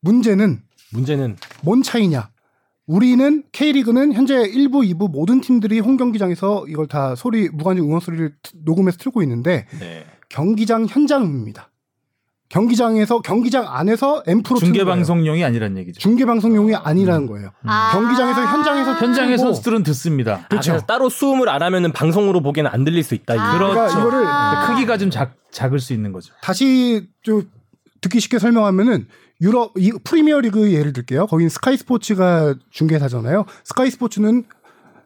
문제는 0.00 0.62
문제는 0.92 1.36
뭔 1.62 1.82
차이냐? 1.82 2.28
우리는 2.86 3.42
K리그는 3.52 4.12
현재 4.12 4.34
1부, 4.34 4.86
2부 4.94 5.10
모든 5.10 5.40
팀들이 5.40 5.80
홈 5.80 5.96
경기장에서 5.96 6.66
이걸 6.68 6.86
다 6.86 7.14
소리 7.14 7.48
무관중 7.48 7.86
응원 7.86 8.00
소리를 8.00 8.34
트- 8.42 8.52
녹음해서 8.64 8.98
틀고 8.98 9.22
있는데 9.22 9.66
네. 9.80 10.04
경기장 10.28 10.86
현장음입니다. 10.88 11.70
경기장에서 12.50 13.20
경기장 13.20 13.66
안에서 13.66 14.22
앰프로 14.28 14.58
중계. 14.60 14.84
방송용이 14.84 15.42
아니란 15.42 15.76
얘기죠. 15.78 15.98
중계 15.98 16.24
방송용이 16.26 16.74
아니라는 16.74 17.26
거예요. 17.26 17.50
아. 17.64 17.90
경기장에서 17.92 18.46
현장에서 18.46 18.94
현장의 18.94 19.38
선수들은 19.38 19.82
듣습니다. 19.84 20.46
그렇죠. 20.48 20.74
아, 20.74 20.78
따로 20.80 21.08
수음을 21.08 21.48
안 21.48 21.62
하면은 21.62 21.90
방송으로 21.90 22.42
보기에는 22.42 22.70
안 22.70 22.84
들릴 22.84 23.02
수 23.02 23.14
있다. 23.14 23.34
아. 23.34 23.56
이거. 23.56 23.70
그렇죠. 23.70 23.98
이거를 23.98 24.24
아. 24.26 24.66
크기가 24.68 24.98
좀 24.98 25.10
작, 25.10 25.34
작을 25.50 25.80
수 25.80 25.94
있는 25.94 26.12
거죠. 26.12 26.32
다시 26.42 27.08
좀 27.22 27.48
듣기 28.02 28.20
쉽게 28.20 28.38
설명하면은 28.38 29.08
유럽 29.40 29.72
이 29.76 29.92
프리미어 30.04 30.40
리그 30.40 30.72
예를 30.72 30.92
들게요. 30.92 31.26
거긴 31.26 31.48
스카이 31.48 31.76
스포츠가 31.76 32.54
중계사잖아요. 32.70 33.44
스카이 33.64 33.90
스포츠는 33.90 34.44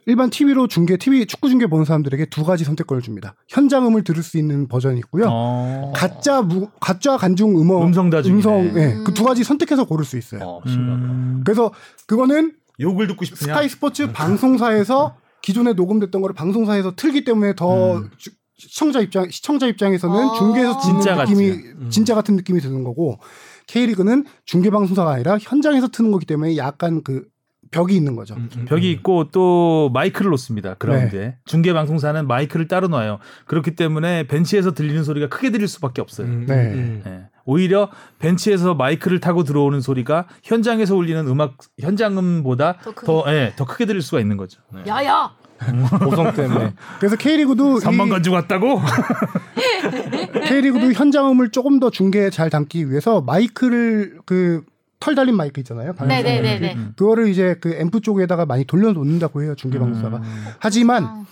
일반 0.06 0.30
TV로 0.30 0.68
중계, 0.68 0.96
TV 0.96 1.26
축구 1.26 1.50
중계 1.50 1.66
보는 1.66 1.84
사람들에게 1.84 2.26
두 2.26 2.42
가지 2.44 2.64
선택권을 2.64 3.02
줍니다. 3.02 3.34
현장음을 3.48 4.04
들을 4.04 4.22
수 4.22 4.38
있는 4.38 4.66
버전이 4.66 4.98
있고요. 5.00 5.26
어. 5.28 5.92
가짜 5.94 6.40
무, 6.40 6.68
가짜 6.80 7.16
간중 7.18 7.58
음원 7.60 7.88
음성 7.88 8.08
다중이네. 8.08 8.36
음성 8.36 8.72
예, 8.80 8.94
그두 9.04 9.22
가지 9.24 9.44
선택해서 9.44 9.84
고를 9.84 10.06
수 10.06 10.16
있어요. 10.16 10.40
어. 10.42 10.60
음. 10.66 11.42
그래서 11.44 11.72
그거는 12.06 12.52
욕을 12.80 13.06
듣고 13.08 13.24
싶으냐? 13.26 13.52
스카이 13.52 13.68
스포츠 13.68 14.10
방송사에서 14.12 15.16
기존에 15.42 15.74
녹음됐던 15.74 16.22
거를 16.22 16.34
방송사에서 16.34 16.94
틀기 16.96 17.24
때문에 17.24 17.54
더 17.54 17.98
음. 17.98 18.10
주- 18.16 18.30
시청자 18.60 19.00
입장 19.00 19.30
시청자 19.30 19.66
입장에서는 19.66 20.16
어. 20.16 20.34
중계에서 20.38 20.80
듣는 20.80 21.00
진짜 21.00 21.14
느낌이 21.16 21.48
같지. 21.50 21.62
음. 21.80 21.90
진짜 21.90 22.14
같은 22.14 22.34
느낌이 22.34 22.60
드는 22.60 22.82
거고 22.82 23.18
K리그는 23.68 24.24
중계 24.44 24.70
방송사가 24.70 25.12
아니라 25.12 25.38
현장에서 25.40 25.88
트는 25.88 26.10
거기 26.10 26.26
때문에 26.26 26.56
약간 26.56 27.02
그 27.04 27.26
벽이 27.70 27.94
있는 27.94 28.16
거죠. 28.16 28.34
음, 28.34 28.48
음, 28.56 28.64
벽이 28.64 28.88
음. 28.88 28.92
있고 28.94 29.28
또 29.30 29.90
마이크를 29.92 30.30
놓습니다. 30.30 30.74
그라운드에 30.74 31.36
중계 31.44 31.74
방송사는 31.74 32.26
마이크를 32.26 32.66
따로 32.66 32.88
놔요. 32.88 33.18
그렇기 33.44 33.76
때문에 33.76 34.26
벤치에서 34.26 34.72
들리는 34.72 35.04
소리가 35.04 35.28
크게 35.28 35.50
들릴 35.50 35.68
수밖에 35.68 36.00
없어요. 36.00 36.26
음, 36.26 36.46
네. 36.48 36.54
음, 36.54 36.72
음. 36.74 37.02
예. 37.06 37.28
오히려 37.44 37.90
벤치에서 38.18 38.74
마이크를 38.74 39.20
타고 39.20 39.42
들어오는 39.44 39.80
소리가 39.80 40.26
현장에서 40.44 40.94
울리는 40.96 41.26
음악 41.28 41.56
현장음보다 41.78 42.78
더 42.82 42.94
크게. 42.94 43.06
더, 43.06 43.24
예, 43.28 43.52
더 43.56 43.64
크게 43.64 43.86
들릴 43.86 44.02
수가 44.02 44.20
있는 44.20 44.36
거죠. 44.36 44.60
야야. 44.86 45.34
보성 46.04 46.34
때문에. 46.34 46.72
그래서 46.98 47.16
K리그도 47.16 47.78
3만 47.80 48.06
이 48.06 48.10
가지고 48.10 48.36
왔다고? 48.36 48.80
K리그도 50.46 50.92
현장음을 50.92 51.50
조금 51.50 51.80
더 51.80 51.90
중계에 51.90 52.30
잘 52.30 52.50
담기 52.50 52.90
위해서 52.90 53.20
마이크를 53.20 54.18
그 54.24 54.62
털 55.00 55.14
달린 55.14 55.36
마이크 55.36 55.60
있잖아요. 55.60 55.92
방송용 55.94 56.22
네네네네. 56.22 56.74
마이크. 56.74 56.92
그거를 56.96 57.28
이제 57.28 57.56
그 57.60 57.74
앰프 57.74 58.00
쪽에다가 58.00 58.46
많이 58.46 58.64
돌려놓는다고 58.64 59.42
해요. 59.42 59.54
중계 59.56 59.78
방송사가. 59.78 60.18
음. 60.18 60.44
하지만 60.58 61.04
아, 61.04 61.24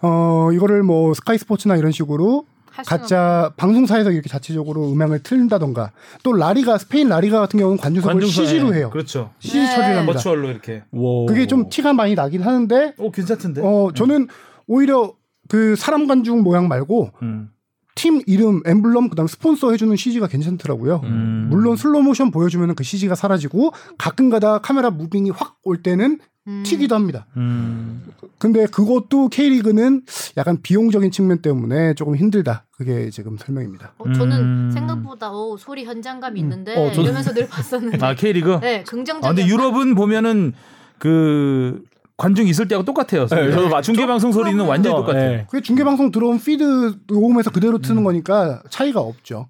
어 0.00 0.50
이거를 0.52 0.82
뭐 0.82 1.12
스카이 1.14 1.38
스포츠나 1.38 1.76
이런 1.76 1.92
식으로 1.92 2.46
가짜 2.86 3.52
방송사에서 3.56 4.10
이렇게 4.10 4.28
자체적으로 4.28 4.90
음향을 4.92 5.22
틀다던가 5.22 5.92
또 6.22 6.32
라리가 6.32 6.78
스페인 6.78 7.08
라리가 7.08 7.40
같은 7.40 7.58
경우는 7.58 7.78
관중석을 7.80 8.14
관중석에. 8.14 8.46
CG로 8.48 8.74
해요. 8.74 8.90
그렇죠. 8.90 9.30
CG 9.40 9.58
네. 9.58 9.66
처리를 9.74 9.96
합니다. 9.98 10.12
버추얼로 10.14 10.50
이렇게. 10.50 10.82
와. 10.90 11.26
그게 11.28 11.46
좀 11.46 11.68
티가 11.68 11.92
많이 11.92 12.14
나긴 12.14 12.42
하는데 12.42 12.94
오 12.98 13.10
괜찮던데. 13.10 13.60
어 13.62 13.90
저는 13.94 14.28
오히려 14.66 15.14
그 15.48 15.76
사람 15.76 16.06
관중 16.06 16.42
모양 16.42 16.68
말고 16.68 17.10
음. 17.22 17.50
팀 17.94 18.22
이름, 18.26 18.62
엠블럼, 18.64 19.10
그다음 19.10 19.26
스폰서 19.26 19.70
해주는 19.72 19.94
CG가 19.96 20.26
괜찮더라고요. 20.26 21.02
음. 21.04 21.48
물론 21.50 21.76
슬로우 21.76 22.02
모션 22.02 22.30
보여주면 22.30 22.74
그 22.74 22.82
CG가 22.84 23.14
사라지고 23.14 23.72
가끔가다 23.98 24.58
카메라 24.60 24.90
moving이 24.90 25.30
확 25.30 25.58
올 25.64 25.80
때는 25.82 26.18
음. 26.48 26.62
튀기도 26.64 26.94
합니다. 26.94 27.26
음. 27.36 28.02
근데 28.38 28.66
그것도 28.66 29.28
K리그는 29.28 30.02
약간 30.36 30.60
비용적인 30.60 31.10
측면 31.12 31.38
때문에 31.40 31.94
조금 31.94 32.16
힘들다. 32.16 32.64
그게 32.72 33.10
지금 33.10 33.36
설명입니다. 33.38 33.94
어, 33.98 34.12
저는 34.12 34.36
음. 34.40 34.70
생각보다 34.72 35.30
오, 35.30 35.56
소리 35.56 35.84
현장감 35.84 36.36
이 36.36 36.40
있는데 36.40 36.74
어, 36.76 36.90
저도- 36.90 37.04
이러면서 37.04 37.32
늘 37.32 37.46
봤었는데. 37.48 38.04
아 38.04 38.14
K리그. 38.14 38.58
네, 38.60 38.82
긍정적인. 38.82 39.24
아, 39.24 39.34
근데 39.34 39.46
유럽은 39.48 39.94
보면은 39.94 40.52
그 40.98 41.82
관중 42.16 42.46
있을 42.48 42.66
때하고 42.68 42.84
똑같아요. 42.84 43.26
네, 43.26 43.50
저도 43.52 43.68
맞죠? 43.68 43.82
중계 43.92 44.06
방송 44.06 44.32
소리는 44.32 44.64
완전히 44.64 44.94
똑같아요. 44.96 45.30
네. 45.30 45.46
그게 45.48 45.62
중계 45.62 45.84
방송 45.84 46.10
들어온 46.10 46.38
피드 46.40 46.96
녹음해서 47.06 47.50
그대로 47.50 47.78
트는 47.78 47.98
음. 48.02 48.04
거니까 48.04 48.62
차이가 48.68 49.00
없죠. 49.00 49.48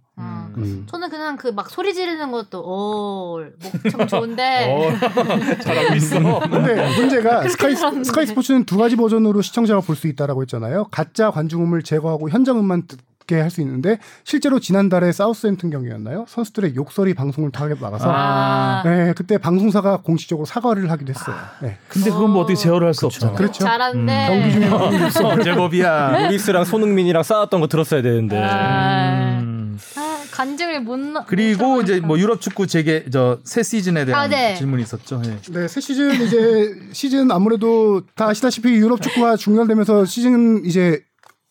음. 0.56 0.62
음. 0.62 0.86
저는 0.90 1.08
그냥 1.10 1.36
그 1.36 1.52
막 1.52 1.68
소리 1.70 1.92
지르는 1.94 2.30
것도 2.32 2.60
오, 2.62 3.40
목청 3.82 4.06
좋은데. 4.06 4.66
어, 4.72 5.58
잘하고 5.62 5.94
있어. 5.96 6.18
근데 6.48 6.96
문제가 6.98 7.46
스카이, 7.48 7.74
스카이 7.76 8.26
스포츠는 8.26 8.64
두 8.64 8.76
가지 8.78 8.96
버전으로 8.96 9.42
시청자가 9.42 9.80
볼 9.80 9.96
수 9.96 10.06
있다라고 10.08 10.42
했잖아요. 10.42 10.86
가짜 10.90 11.30
관중음을 11.30 11.82
제거하고 11.82 12.30
현장음만 12.30 12.86
듣게 12.88 13.40
할 13.40 13.50
수 13.50 13.60
있는데 13.60 13.98
실제로 14.24 14.58
지난달에 14.60 15.12
사우스햄튼 15.12 15.70
경기였나요? 15.70 16.24
선수들의 16.28 16.74
욕설이 16.74 17.14
방송을 17.14 17.50
타게 17.52 17.74
막아서 17.80 18.10
아, 18.10 18.82
네, 18.84 19.12
그때 19.16 19.38
방송사가 19.38 19.98
공식적으로 19.98 20.44
사과를 20.44 20.90
하기도 20.90 21.10
했어요. 21.12 21.36
네. 21.60 21.76
근데 21.88 22.10
그건 22.10 22.30
뭐 22.30 22.42
어떻게 22.42 22.56
제어를 22.56 22.86
할 22.88 22.94
수 22.94 23.06
없잖아. 23.06 23.32
그렇죠. 23.34 23.62
잘하는데. 23.64 24.26
경기 24.28 24.52
중에 24.52 24.68
막 24.68 24.82
어, 25.38 25.42
제법이야. 25.42 26.28
루이스랑 26.28 26.64
손흥민이랑 26.64 27.22
싸웠던 27.22 27.60
거 27.60 27.68
들었어야 27.68 28.02
되는데. 28.02 28.42
아, 28.42 29.38
음. 29.40 29.61
아, 29.96 30.24
간증을 30.30 30.80
못 30.82 30.98
넣. 30.98 31.24
그리고 31.26 31.74
못 31.76 31.82
이제 31.82 32.00
뭐. 32.00 32.18
유럽 32.18 32.40
축구 32.40 32.66
재개 32.66 33.08
저 33.10 33.40
새 33.44 33.62
시즌에 33.62 34.04
대한 34.04 34.20
아, 34.24 34.28
네. 34.28 34.54
질문이 34.56 34.82
있었죠. 34.82 35.20
예. 35.24 35.38
네, 35.52 35.68
새 35.68 35.80
시즌 35.80 36.12
이제 36.22 36.74
시즌 36.92 37.30
아무래도 37.30 38.02
다 38.14 38.28
아시다시피 38.28 38.68
유럽 38.70 39.00
축구가 39.02 39.36
중단되면서 39.36 40.04
시즌 40.04 40.64
이제 40.64 41.02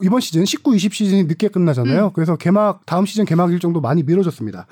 이번 0.03 0.19
시즌 0.19 0.45
19, 0.45 0.75
20 0.75 0.93
시즌이 0.95 1.23
늦게 1.25 1.49
끝나잖아요. 1.49 2.11
그래서 2.13 2.35
개막 2.35 2.85
다음 2.87 3.05
시즌 3.05 3.25
개막 3.25 3.51
일정도 3.51 3.81
많이 3.81 4.01
미뤄졌습니다. 4.03 4.65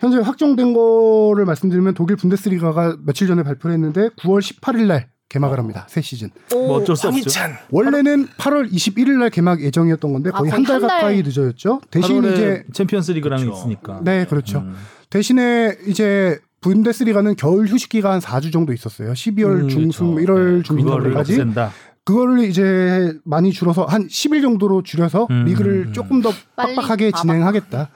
현재 0.00 0.18
확정된 0.18 0.72
거를 0.72 1.44
말씀드리면 1.44 1.94
독일 1.94 2.16
분데스리가가 2.16 2.96
며칠 3.04 3.28
전에 3.28 3.44
발표를 3.44 3.74
했는데 3.74 4.08
9월 4.18 4.40
18일 4.40 4.86
날 4.86 5.08
개막을 5.32 5.58
합니다. 5.58 5.86
새 5.88 6.02
시즌. 6.02 6.28
오, 6.54 6.66
뭐 6.66 6.76
어쩔 6.78 6.94
수 6.94 7.08
없죠. 7.08 7.30
원래는 7.70 8.26
8월 8.36 8.70
21일 8.70 9.12
날 9.12 9.30
개막 9.30 9.62
예정이었던 9.62 10.12
건데 10.12 10.30
아, 10.34 10.36
거의 10.36 10.50
거의 10.50 10.62
한달한 10.62 10.80
달. 10.82 11.00
가까이 11.00 11.22
늦어졌죠. 11.22 11.80
대신 11.90 12.20
8월에 12.20 12.32
이제 12.34 12.64
챔피언스리그랑 12.74 13.40
그렇죠. 13.40 13.58
있으니까. 13.58 14.00
네, 14.04 14.26
그렇죠. 14.26 14.58
음. 14.58 14.74
대신에 15.08 15.74
이제 15.86 16.38
분데스리가는 16.60 17.34
겨울 17.36 17.66
휴식기가 17.66 18.12
한 18.12 18.20
4주 18.20 18.52
정도 18.52 18.74
있었어요. 18.74 19.12
12월 19.14 19.62
음, 19.62 19.68
중순, 19.68 20.14
그렇죠. 20.16 20.32
1월 20.32 20.64
중순 20.64 20.84
그거를 20.84 21.12
정도까지. 21.14 21.72
그거를 22.04 22.44
이제 22.44 23.14
많이 23.24 23.52
줄여서 23.52 23.84
한 23.86 24.08
10일 24.08 24.42
정도로 24.42 24.82
줄여서 24.82 25.28
음, 25.30 25.44
리그를 25.46 25.86
음. 25.88 25.92
조금 25.94 26.20
더? 26.20 26.30
빡빡하게 26.56 27.12
아, 27.14 27.20
진행하겠다. 27.20 27.88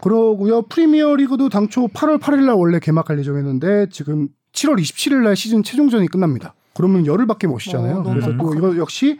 그러고요. 0.00 0.62
프리미어 0.62 1.14
리그도 1.16 1.50
당초 1.50 1.88
8월 1.88 2.18
8일 2.18 2.46
날 2.46 2.54
원래 2.54 2.78
개막할 2.80 3.18
예정이었는데 3.18 3.88
지금 3.90 4.28
7월 4.52 4.80
27일 4.80 5.22
날 5.22 5.36
시즌 5.36 5.62
최종전이 5.62 6.08
끝납니다. 6.08 6.54
그러면 6.74 7.06
열흘밖에 7.06 7.46
못 7.46 7.58
쉬잖아요. 7.58 7.98
어, 7.98 8.02
그래서 8.02 8.36
또 8.36 8.54
이거 8.54 8.76
역시 8.76 9.18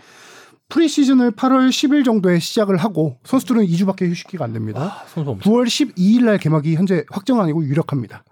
프리 0.69 0.89
시즌을 0.89 1.33
8월 1.33 1.69
10일 1.69 2.05
정도에 2.05 2.39
시작을 2.39 2.79
하고 2.79 3.19
선수들은 3.25 3.67
2주밖에 3.67 4.09
휴식기가 4.09 4.45
안 4.45 4.53
됩니다. 4.53 4.81
아, 4.81 5.05
선수 5.07 5.31
엄청 5.31 5.53
9월 5.53 5.67
12일 5.67 6.25
날 6.25 6.39
개막이 6.39 6.77
현재 6.77 7.05
확정 7.11 7.41
아니고 7.41 7.65
유력합니다. 7.65 8.25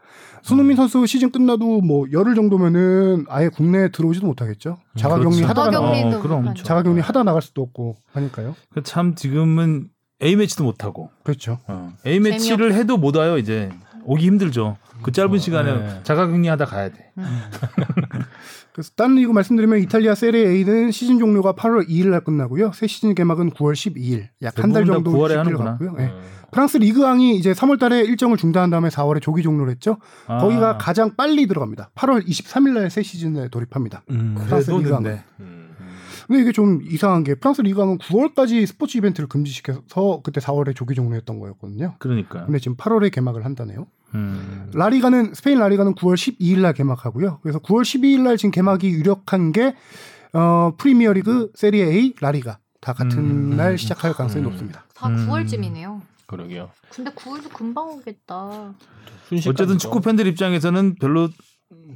손흥민 0.43 0.75
선수 0.77 1.05
시즌 1.07 1.31
끝나도 1.31 1.83
뭐 1.83 2.07
열흘 2.13 2.35
정도면은 2.35 3.27
아예 3.29 3.49
국내에 3.49 3.91
들어오지도 3.91 4.27
못하겠죠. 4.27 4.79
자가격리 4.97 5.43
그렇죠. 5.43 5.47
하다가 5.49 5.71
나, 5.71 5.81
자가격리도 5.81 6.35
어. 6.35 6.55
자가격리 6.55 7.01
하다 7.03 7.23
나갈 7.25 7.43
수도 7.43 7.61
없고 7.61 7.97
하니까요. 8.13 8.57
그참 8.73 9.15
지금은 9.15 9.91
A 10.23 10.37
매치도 10.37 10.65
못 10.65 10.83
하고 10.85 11.11
그렇죠. 11.25 11.59
어. 11.67 11.93
A 12.07 12.21
매치를 12.21 12.73
해도 12.73 12.97
못 12.97 13.17
와요 13.17 13.37
이제 13.37 13.71
오기 14.05 14.27
힘들죠. 14.27 14.77
그 15.03 15.13
짧은 15.13 15.39
시간에 15.39 15.73
네. 15.79 16.01
자가격리하다 16.03 16.65
가야 16.67 16.89
돼. 16.91 17.13
그래서 18.73 18.91
다른 18.97 19.17
리그 19.17 19.33
말씀드리면 19.33 19.81
이탈리아 19.81 20.15
세리에 20.15 20.39
A는 20.49 20.91
시즌 20.91 21.19
종료가 21.19 21.55
8월 21.55 21.89
2일 21.89 22.09
날 22.09 22.23
끝나고요. 22.23 22.73
새 22.73 22.87
시즌 22.87 23.15
개막은 23.15 23.51
9월 23.51 23.73
12일. 23.73 24.29
약 24.43 24.59
한 24.59 24.73
달 24.73 24.85
정도 24.87 25.11
9월에 25.11 25.15
휴식기를 25.15 25.39
하는구나. 25.41 25.71
갖고요. 25.73 25.93
네. 25.97 26.13
프랑스 26.53 26.77
리그왕이 26.79 27.37
이제 27.37 27.53
3월 27.53 27.79
달에 27.79 28.01
일정을 28.01 28.37
중단한 28.37 28.71
다음에 28.71 28.89
4월에 28.89 29.21
조기 29.23 29.43
종료를 29.43 29.71
했죠. 29.73 29.99
아. 30.27 30.39
거기가 30.39 30.79
가장 30.79 31.15
빨리 31.17 31.47
들어갑니다. 31.47 31.91
8월 31.95 32.27
23일 32.27 32.73
날 32.73 32.91
새 32.91 33.03
시즌에 33.03 33.49
돌입합니다. 33.49 34.03
음. 34.11 34.37
프랑스 34.47 34.71
리그왕. 34.71 35.05
음. 35.41 35.60
근데 36.31 36.43
이게 36.43 36.53
좀 36.53 36.81
이상한 36.85 37.25
게 37.25 37.35
프랑스 37.35 37.61
리그왕은 37.61 37.99
9월까지 37.99 38.65
스포츠 38.65 38.97
이벤트를 38.97 39.29
금지시켜서 39.29 40.21
그때 40.23 40.41
4월에 40.41 40.77
조기 40.77 40.95
종료했던 40.95 41.41
거였거든요. 41.41 41.97
그러니까. 41.99 42.45
근데 42.45 42.61
지금 42.61 42.77
8월에 42.77 43.11
개막을 43.11 43.45
한다네요. 43.45 43.89
음. 44.15 44.71
라리가는 44.73 45.35
스페인 45.35 45.59
라리가는 45.59 45.97
9월 45.97 46.15
12일 46.15 46.61
날 46.61 46.73
개막하고요. 46.73 47.41
그래서 47.43 47.59
9월 47.59 47.83
12일 47.83 48.21
날 48.21 48.37
지금 48.37 48.53
개막이 48.53 48.89
유력한 48.91 49.51
게 49.51 49.75
어, 50.33 50.73
프리미어 50.79 51.15
리그, 51.15 51.51
세리에 51.57 51.87
A, 51.87 52.15
라리가 52.21 52.59
다 52.81 52.93
같은 52.93 53.19
음, 53.19 53.57
날 53.57 53.73
음, 53.73 53.77
시작할 53.77 54.13
가능성이 54.13 54.45
음. 54.45 54.51
높습니다. 54.51 54.85
다 54.95 55.09
음. 55.09 55.27
9월쯤이네요. 55.29 56.01
그러게요. 56.27 56.71
근데 56.91 57.11
9월도 57.11 57.53
금방 57.53 57.89
오겠다. 57.89 58.73
어쨌든 59.49 59.79
축구 59.79 60.01
팬들 60.01 60.29
입장에서는 60.29 60.95
별로 61.01 61.29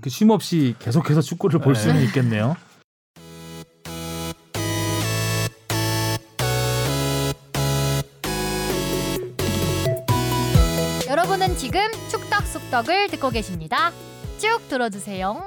그 0.00 0.08
쉼 0.10 0.28
없이 0.32 0.74
계속해서 0.80 1.20
축구를 1.20 1.60
볼 1.60 1.74
네. 1.74 1.80
수는 1.80 2.02
있겠네요. 2.06 2.56
속덕을 12.74 13.08
듣고 13.10 13.30
계십니다. 13.30 13.92
쭉 14.38 14.58
들어주세요. 14.68 15.40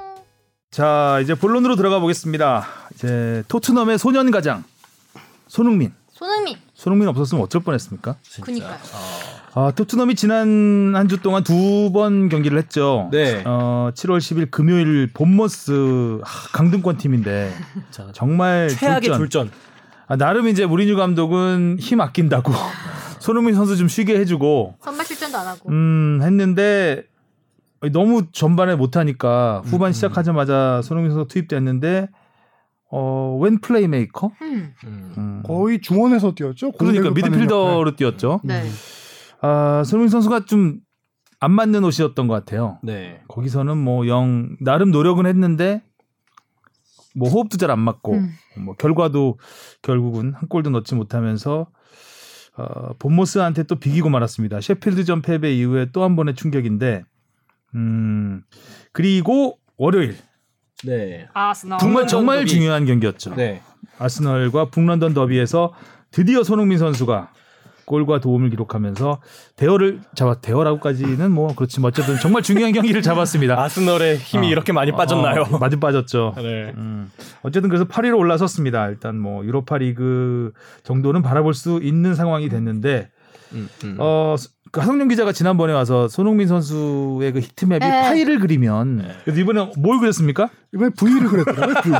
자, 0.70 1.20
이제 1.22 1.34
본론으로 1.34 1.76
들어가 1.76 1.98
보겠습니다. 1.98 2.66
이제 2.94 3.42
토트넘의 3.48 3.98
소년 3.98 4.30
가장 4.30 4.64
손흥민. 5.46 5.92
손흥민. 6.10 6.56
손흥민 6.72 7.06
없었으면 7.08 7.44
어쩔 7.44 7.62
뻔했습니까? 7.62 8.16
그니까요. 8.40 8.78
아, 9.54 9.72
토트넘이 9.76 10.14
지난 10.14 10.94
한 10.96 11.06
주 11.08 11.18
동안 11.20 11.44
두 11.44 11.90
번 11.92 12.30
경기를 12.30 12.56
했죠. 12.56 13.10
네. 13.12 13.42
어, 13.44 13.90
7월 13.94 14.18
10일 14.18 14.50
금요일 14.50 15.10
본머스 15.12 16.20
하, 16.22 16.48
강등권 16.52 16.96
팀인데 16.96 17.52
자, 17.90 18.08
정말 18.14 18.70
최악의 18.70 19.02
졸전. 19.02 19.18
졸전. 19.18 19.50
아, 20.06 20.16
나름 20.16 20.48
이제 20.48 20.64
무리뉴 20.64 20.96
감독은 20.96 21.76
힘 21.78 22.00
아낀다고 22.00 22.52
손흥민 23.20 23.54
선수 23.54 23.76
좀 23.76 23.86
쉬게 23.88 24.18
해주고 24.20 24.76
선발 24.80 25.04
출전도 25.04 25.36
안 25.36 25.46
하고. 25.46 25.68
음 25.70 26.20
했는데 26.22 27.02
너무 27.92 28.30
전반에 28.32 28.74
못하니까 28.74 29.62
후반 29.64 29.92
시작하자마자 29.92 30.82
손흥민 30.82 31.12
선수 31.12 31.28
투입됐는데 31.28 32.08
어 32.90 33.36
웬 33.40 33.60
플레이메이커? 33.60 34.32
음. 34.42 34.74
음. 34.84 35.14
음. 35.16 35.42
거의 35.44 35.80
중원에서 35.80 36.34
뛰었죠. 36.34 36.72
그러니까 36.72 37.10
미드필더로 37.10 37.94
뛰었죠. 37.96 38.40
네. 38.44 38.64
아 39.40 39.82
손흥민 39.84 40.08
선수가 40.10 40.44
좀 40.46 40.80
안 41.40 41.52
맞는 41.52 41.84
옷이었던 41.84 42.26
것 42.26 42.34
같아요. 42.34 42.78
네. 42.82 43.20
거기서는 43.28 43.76
뭐 43.78 44.08
영 44.08 44.56
나름 44.60 44.90
노력은 44.90 45.24
했는데 45.26 45.82
뭐 47.14 47.28
호흡도 47.28 47.58
잘 47.58 47.70
안 47.70 47.78
맞고 47.78 48.14
음. 48.14 48.32
뭐 48.64 48.74
결과도 48.74 49.38
결국은 49.82 50.32
한 50.34 50.48
골도 50.48 50.70
넣지 50.70 50.96
못하면서 50.96 51.68
어, 52.56 52.92
본머스한테 52.98 53.62
또 53.64 53.76
비기고 53.76 54.08
말았습니다. 54.08 54.60
셰필드전 54.60 55.22
패배 55.22 55.54
이후에 55.54 55.92
또 55.92 56.02
한 56.02 56.16
번의 56.16 56.34
충격인데 56.34 57.04
음 57.74 58.42
그리고 58.92 59.58
월요일 59.76 60.16
네. 60.84 61.28
아스널. 61.34 61.78
정말 61.78 62.06
정말 62.06 62.38
더비. 62.38 62.50
중요한 62.50 62.86
경기였죠. 62.86 63.34
네. 63.34 63.60
아스널과 63.98 64.66
북런던 64.66 65.12
더비에서 65.14 65.72
드디어 66.10 66.42
손흥민 66.44 66.78
선수가 66.78 67.32
골과 67.84 68.20
도움을 68.20 68.50
기록하면서 68.50 69.20
대어를 69.56 70.00
잡았 70.14 70.40
대어라고까지는 70.42 71.30
뭐 71.32 71.54
그렇지만 71.56 71.88
어쨌든 71.88 72.16
정말 72.18 72.42
중요한 72.42 72.72
경기를 72.72 73.00
잡았습니다. 73.02 73.58
아스널의 73.64 74.18
힘이 74.18 74.48
어. 74.48 74.50
이렇게 74.50 74.72
많이 74.72 74.92
빠졌나요? 74.92 75.42
어, 75.50 75.58
많이 75.58 75.76
빠졌죠. 75.80 76.34
네. 76.38 76.72
음. 76.76 77.10
어쨌든 77.42 77.70
그래서 77.70 77.84
8위로 77.86 78.18
올라섰습니다. 78.18 78.88
일단 78.90 79.18
뭐 79.18 79.44
유로파리그 79.44 80.52
정도는 80.84 81.22
바라볼 81.22 81.54
수 81.54 81.80
있는 81.82 82.14
상황이 82.14 82.48
됐는데 82.50 83.10
음, 83.52 83.68
음. 83.84 83.96
어 83.98 84.36
그 84.70 84.80
하성룡 84.80 85.08
기자가 85.08 85.32
지난번에 85.32 85.72
와서 85.72 86.08
손흥민 86.08 86.46
선수의 86.48 87.32
그 87.32 87.40
히트맵이 87.40 87.80
네. 87.80 88.02
파일을 88.02 88.38
그리면 88.38 88.98
네. 88.98 89.08
그래서 89.24 89.40
이번에 89.40 89.72
뭘 89.78 89.98
그렸습니까? 89.98 90.50
이번에 90.74 90.90
V를 90.90 91.28
그렸더라고요. 91.28 91.74
V. 91.82 91.92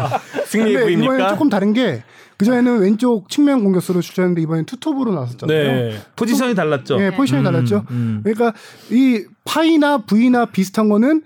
승리의 0.47 0.79
근데 0.79 0.93
이번에 0.93 1.07
V입니까? 1.07 1.29
조금 1.31 1.49
다른 1.49 1.73
게 1.73 2.03
그전에는 2.37 2.81
왼쪽 2.81 3.29
측면 3.29 3.65
공격수로 3.65 4.01
출전했는데 4.01 4.43
이번엔 4.43 4.65
투톱으로 4.67 5.13
나섰잖아요. 5.13 5.73
네. 5.73 5.99
포지션이 6.15 6.55
달랐죠. 6.55 7.01
예, 7.01 7.11
포지션이 7.11 7.43
음, 7.43 7.45
달랐죠. 7.45 7.85
음. 7.91 8.21
그러니까 8.23 8.53
이 8.91 9.25
파이나 9.45 9.99
V나 9.99 10.47
비슷한 10.47 10.89
거는 10.89 11.23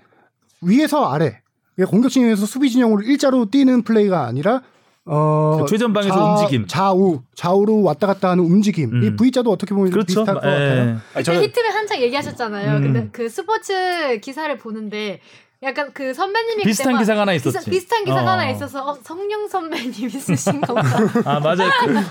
위에서 0.61 1.05
아래 1.11 1.41
그러니까 1.75 1.91
공격 1.91 2.09
진영에서 2.09 2.45
수비 2.45 2.69
진영으로 2.69 3.03
일자로 3.03 3.49
뛰는 3.51 3.83
플레이가 3.83 4.25
아니라 4.25 4.61
어그 5.05 5.65
최전방에서 5.67 6.35
움직임. 6.41 6.65
좌우 6.65 7.23
좌우로 7.35 7.83
왔다 7.83 8.07
갔다 8.07 8.29
하는 8.29 8.45
움직임 8.45 8.91
음. 8.93 9.03
이 9.03 9.15
V자도 9.15 9.51
어떻게 9.51 9.75
보면 9.75 9.91
그렇죠. 9.91 10.05
비슷할 10.23 10.25
것 10.35 10.35
예. 10.45 10.49
같아요. 10.49 10.81
아니, 10.81 10.99
그 11.13 11.23
저는 11.23 11.43
히트맵 11.43 11.71
한창 11.73 12.01
얘기하셨잖아요. 12.01 12.77
음. 12.77 12.81
근데 12.83 13.09
그 13.11 13.27
스포츠 13.27 14.19
기사를 14.21 14.57
보는데 14.57 15.19
약간 15.63 15.89
그 15.93 16.13
선배님이 16.13 16.63
비슷한 16.63 16.97
기사가 16.97 17.21
하나 17.21 17.31
기사- 17.33 17.49
있었지. 17.49 17.69
비슷 17.69 17.91
한 17.93 18.03
기사가 18.03 18.23
어. 18.23 18.27
하나 18.33 18.49
있어서 18.49 18.83
어, 18.91 18.97
성룡 19.03 19.47
선배님 19.47 20.07
있으신 20.07 20.61
건가? 20.61 20.81
아 21.25 21.39
맞아요. 21.39 21.69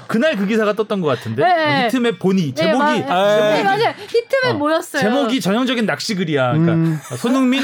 그, 0.09 0.17
날그 0.17 0.47
기사가 0.47 0.73
떴던 0.73 1.01
것 1.01 1.09
같은데 1.09 1.43
네, 1.43 1.55
네. 1.57 1.77
뭐 1.77 1.85
heat 1.87 2.05
map 2.05 2.19
보니 2.19 2.55
제목이 2.55 2.79
네, 3.01 3.07
맞- 3.07 3.37
네, 3.37 3.63
맞아요. 3.65 3.95
heat 4.09 4.35
map 4.35 4.55
어, 4.55 4.59
뭐였어요? 4.59 5.03
제목이 5.03 5.41
전형적인 5.41 5.85
낚시 5.87 6.15
글이야. 6.15 6.53
그러니까 6.53 6.73
음. 6.73 6.99
손흥민 7.19 7.63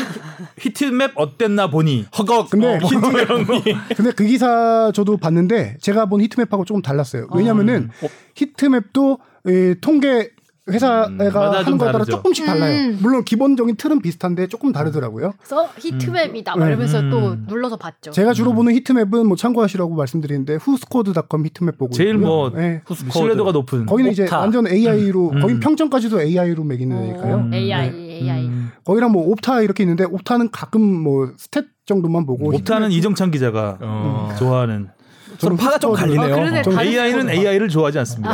heat 0.58 0.89
map 0.89 1.12
어땠나 1.14 1.70
보니 1.70 2.06
허걱. 2.18 2.50
근데 2.50 2.66
어, 2.74 2.78
힌트명이. 2.78 3.62
근데 3.96 4.12
그 4.12 4.24
기사 4.24 4.92
저도 4.94 5.16
봤는데 5.16 5.76
제가 5.80 6.06
본 6.06 6.20
heat 6.22 6.37
map하고 6.37 6.64
조금 6.64 6.82
달랐어요. 6.82 7.28
왜냐면은 7.34 7.90
어. 8.02 8.08
heat 8.34 8.71
map도 8.71 9.18
이 9.46 9.74
통계 9.80 10.30
회사가 10.70 11.06
음, 11.08 11.20
하는 11.20 11.78
거에 11.78 11.92
따라. 11.92 12.04
조금씩 12.04 12.46
달라요. 12.46 12.88
음. 12.90 12.98
물론 13.00 13.24
기본적인 13.24 13.76
틀은 13.76 14.00
비슷한데 14.00 14.48
조금 14.48 14.72
다르더라고요. 14.72 15.32
그래서 15.38 15.68
heat 15.78 16.09
map이다 16.09 16.56
막 16.56 16.64
네. 16.64 16.70
이러면서 16.70 17.00
음. 17.00 17.10
또 17.10 17.34
눌러서 17.54 17.76
봤죠. 17.76 18.10
제가 18.10 18.32
주로 18.32 18.52
보는 18.54 18.74
heat 18.74 18.95
map은 18.95 19.26
뭐 19.26 19.36
참고하시라고 19.36 19.94
말씀드리는데 19.94 20.56
후스코어드닷컴 20.56 21.44
heat 21.46 21.64
map 21.64 21.78
보고 21.78 21.92
제일 21.92 22.14
있고요. 22.16 22.26
뭐 22.26 22.50
네. 22.50 22.82
후스코어드. 22.86 23.12
신뢰도가 23.18 23.52
높은 23.52 23.86
거기는 23.86 24.10
이제 24.10 24.24
옵타. 24.24 24.38
완전 24.38 24.66
AI로 24.66 25.30
음. 25.30 25.40
거기 25.40 25.60
평점까지도 25.60 26.20
AI로 26.20 26.64
매기는 26.64 26.96
어, 26.96 27.02
애니까요. 27.02 27.36
음. 27.36 27.54
AI, 27.54 27.90
네. 27.92 27.98
AI. 28.20 28.46
음. 28.46 28.70
거기랑 28.84 29.12
뭐 29.12 29.26
옵타 29.28 29.62
이렇게 29.62 29.82
있는데 29.82 30.04
옵타는 30.04 30.50
가끔 30.50 30.82
뭐 30.82 31.32
stat 31.38 31.66
정도만 31.86 32.26
보고 32.26 32.54
옵타는 32.54 32.90
이정찬 32.92 33.30
기자가 33.30 33.78
어. 33.80 34.34
좋아하는 34.38 34.88
서로 35.38 35.56
파가 35.56 35.78
좀 35.78 35.92
갈리네요. 35.92 36.32
어, 36.32 36.36
그러네. 36.36 36.62
저는 36.62 36.76
다른 36.76 36.92
AI는. 36.92 37.30
AI를 37.30 37.68
좋아하지 37.68 37.98
않습니다. 38.00 38.32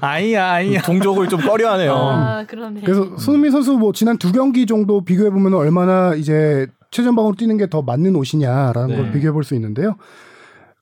아이야 0.00 0.52
아이야. 0.52 0.82
종족을 0.82 1.28
좀 1.28 1.40
꺼려하네요. 1.40 1.92
아 1.94 2.44
그러네. 2.46 2.80
그래서 2.82 3.16
손흥민 3.18 3.50
선수 3.50 3.72
뭐 3.76 3.92
지난 3.92 4.18
두 4.18 4.32
경기 4.32 4.66
정도 4.66 5.04
비교해 5.04 5.30
보면 5.30 5.54
얼마나 5.54 6.14
이제 6.14 6.66
최전방으로 6.90 7.34
뛰는 7.36 7.56
게 7.58 7.66
더 7.68 7.82
맞는 7.82 8.16
옷이냐라는 8.16 8.88
네. 8.88 8.96
걸 8.96 9.12
비교해 9.12 9.30
볼 9.32 9.44
수 9.44 9.54
있는데요. 9.54 9.96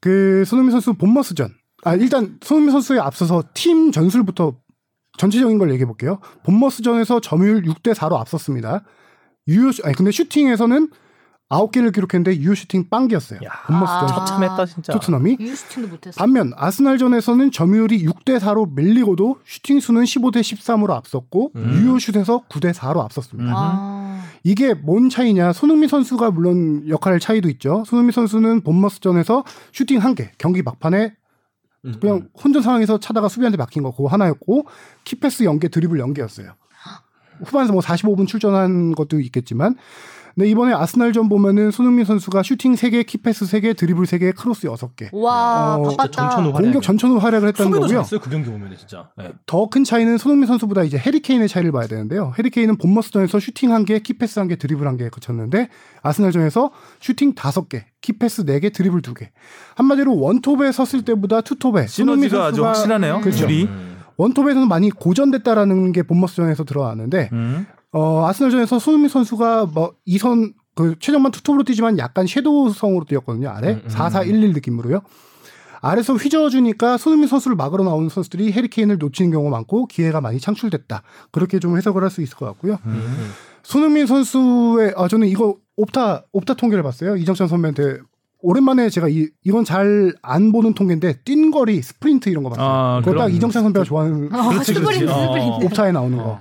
그 0.01 0.45
손흥민 0.47 0.71
선수 0.71 0.95
본머스전. 0.95 1.51
아 1.85 1.95
일단 1.95 2.37
손흥민 2.43 2.73
선수에 2.73 2.99
앞서서 2.99 3.43
팀 3.55 3.91
전술부터 3.91 4.55
전체적인 5.19 5.59
걸 5.59 5.71
얘기해 5.71 5.87
볼게요. 5.87 6.21
본머스전에서 6.45 7.21
점유율 7.21 7.63
6대 7.63 7.95
4로 7.95 8.17
앞섰습니다. 8.19 8.85
유효 9.49 9.73
슈- 9.73 9.83
아니 9.85 9.95
근데 9.95 10.11
슈팅에서는 10.13 10.89
9개를 11.49 11.95
기록했는데 11.95 12.39
유효 12.41 12.55
슈팅 12.55 12.89
빵기였어요. 12.89 13.39
본머스전 13.67 14.05
아. 14.05 14.07
처참했다 14.07 14.67
진짜. 14.67 14.93
토트넘이 14.93 15.37
유효 15.39 15.57
슈팅도 15.57 15.89
못했어. 15.89 16.19
반면 16.19 16.53
아스날전에서는 16.57 17.53
점유율이 17.53 18.05
6대 18.05 18.41
4로 18.41 18.75
밀리고도 18.75 19.39
슈팅 19.45 19.79
수는 19.79 20.03
15대 20.03 20.41
13으로 20.41 20.91
앞섰고 20.91 21.53
음. 21.55 21.81
유효 21.81 21.99
슛에서 21.99 22.43
9대 22.49 22.73
4로 22.75 23.01
앞섰습니다. 23.05 23.53
아. 23.55 24.23
이게 24.43 24.75
뭔 24.75 25.09
차이냐? 25.09 25.53
손흥민 25.53 25.89
선수가 25.89 26.33
물론 26.33 26.89
역할 26.89 27.19
차이도 27.21 27.49
있죠. 27.51 27.85
손흥민 27.87 28.13
선수는 28.13 28.63
본머스전에서 28.63 29.45
슈팅 29.73 30.03
한 30.03 30.15
개, 30.15 30.33
경기 30.39 30.63
막판에 30.63 31.15
음, 31.85 31.95
그냥 32.01 32.29
혼전 32.43 32.63
상황에서 32.63 32.99
차다가 32.99 33.29
수비한테 33.29 33.57
막힌 33.57 33.85
거 33.85 33.93
그거 33.93 34.09
하나였고 34.09 34.67
key 35.05 35.22
pass 35.22 35.45
0개, 35.45 35.69
드리블 35.69 36.01
0개였어요. 36.01 36.55
후반에서 37.45 37.73
뭐 37.73 37.83
45분 37.83 38.27
출전한 38.27 38.95
것도 38.95 39.21
있겠지만 39.21 39.77
근데 40.37 40.51
이번에 40.51 40.75
아스날전 40.75 41.31
보면은 41.31 41.71
손흥민 41.71 42.05
선수가 42.05 42.43
슈팅 42.43 42.75
3개, 42.75 43.07
key 43.07 43.24
pass 43.24 43.47
3개, 43.47 43.75
드리블 43.75 44.05
3개, 44.05 44.37
크로스 44.37 44.69
6개. 44.69 45.09
와 45.13 45.77
어. 45.77 45.97
전천후. 45.97 46.53
공격 46.53 46.83
전천후 46.83 47.17
활약을 47.17 47.49
했다는 47.49 47.73
수비도 47.73 47.81
거고요. 47.81 47.97
잘했어요 47.97 48.21
그 48.21 48.29
경기 48.29 48.51
보면 48.51 48.77
진짜. 48.77 49.09
네. 49.17 49.33
더큰 49.47 49.85
차이는 49.85 50.19
손흥민 50.19 50.47
선수보다 50.47 50.83
이제 50.83 50.99
해리 50.99 51.22
케인의 51.22 51.49
차이를 51.49 51.73
봐야 51.73 51.87
되는데요. 51.87 52.35
해리 52.39 52.55
케인은 52.55 52.77
본머스전에서 52.77 53.41
슈팅 53.41 53.73
한 53.73 53.87
개, 53.87 53.99
key 53.99 54.16
pass 54.16 54.39
한 54.39 54.47
개, 54.49 54.57
드리블 54.57 54.87
한개 54.87 55.09
거쳤는데 55.09 55.71
아스날전에서 56.03 56.71
슈팅 57.01 57.35
다섯 57.35 57.71
개, 57.71 57.87
key 58.03 58.21
pass 58.21 58.45
네 58.45 58.61
개, 58.61 58.69
드리블 58.69 59.01
두 59.01 59.15
개. 59.15 59.31
한마디로 59.77 60.19
one 60.21 60.42
top에 60.42 60.71
섰을 60.71 61.03
때보다 61.07 61.41
two 61.41 61.61
top에 61.61 61.87
손흥민 61.87 62.29
시너지가 62.29 62.45
아주 62.45 62.57
선수가 62.57 62.69
확실하네요. 62.69 63.21
그렇죠. 63.23 63.47
음. 63.47 63.97
one 64.19 64.30
top에서는 64.30 64.69
많이 64.69 64.91
고전됐다라는 64.91 65.93
게 65.93 66.03
본머스전에서 66.03 66.65
들어왔는데 66.65 67.31
음. 67.33 67.67
어, 67.93 68.27
아스날전에서 68.27 68.79
손흥민 68.79 69.09
선수가 69.09 69.67
뭐 69.67 69.95
이선 70.05 70.53
그 70.75 70.95
최전방 71.01 71.33
two 71.33 71.43
top으로 71.43 71.65
뛰지만 71.65 71.99
약간 71.99 72.27
shadow성으로 72.27 73.05
뛰었거든요. 73.07 73.49
아래 73.49 73.75
음, 73.75 73.83
음. 73.85 73.89
4-4-1-1 73.89 74.53
느낌으로요. 74.55 75.01
아래서 75.81 76.15
휘저어주니까 76.15 76.97
손흥민 76.99 77.29
선수를 77.29 77.57
막으러 77.57 77.85
나오는 77.85 78.09
선수들이 78.09 78.53
해리 78.53 78.72
케인을 78.72 78.99
놓치는 78.99 79.31
경우가 79.31 79.51
많고 79.57 79.87
기회가 79.87 80.21
많이 80.21 80.41
창출됐다. 80.41 81.03
그렇게 81.31 81.59
좀 81.59 81.77
해석을 81.77 82.03
할 82.03 82.11
수 82.11 82.23
있을 82.23 82.37
것 82.37 82.47
같고요. 82.47 82.79
음. 82.87 83.31
손흥민 83.63 84.07
선수의 84.07 84.95
아 84.97 85.09
저는 85.09 85.29
이거 85.29 85.57
옵타 85.77 86.25
옵타 86.33 86.55
통계를 86.55 86.83
봤어요. 86.83 87.17
이정찬 87.17 87.49
선배한테 87.49 87.99
오랜만에 88.41 88.91
제가 88.91 89.09
이, 89.09 89.29
이건 89.45 89.65
잘 89.65 90.13
안 90.23 90.53
보는 90.53 90.75
통계인데 90.75 91.21
뛴 91.25 91.51
거리, 91.51 91.81
스프린트 91.83 92.29
이런 92.29 92.43
거 92.45 92.51
봤어요. 92.51 92.67
아, 92.67 93.01
그거 93.05 93.19
딱 93.19 93.33
이정찬 93.33 93.63
선배가 93.63 93.85
좋아하는 93.85 94.33
어, 94.35 94.49
그렇지, 94.51 94.75
그렇지. 94.75 94.95
스프린트, 94.99 95.11
어, 95.13 95.27
스프린트. 95.27 95.65
옵타에 95.67 95.93
나오는 95.93 96.17
거. 96.19 96.41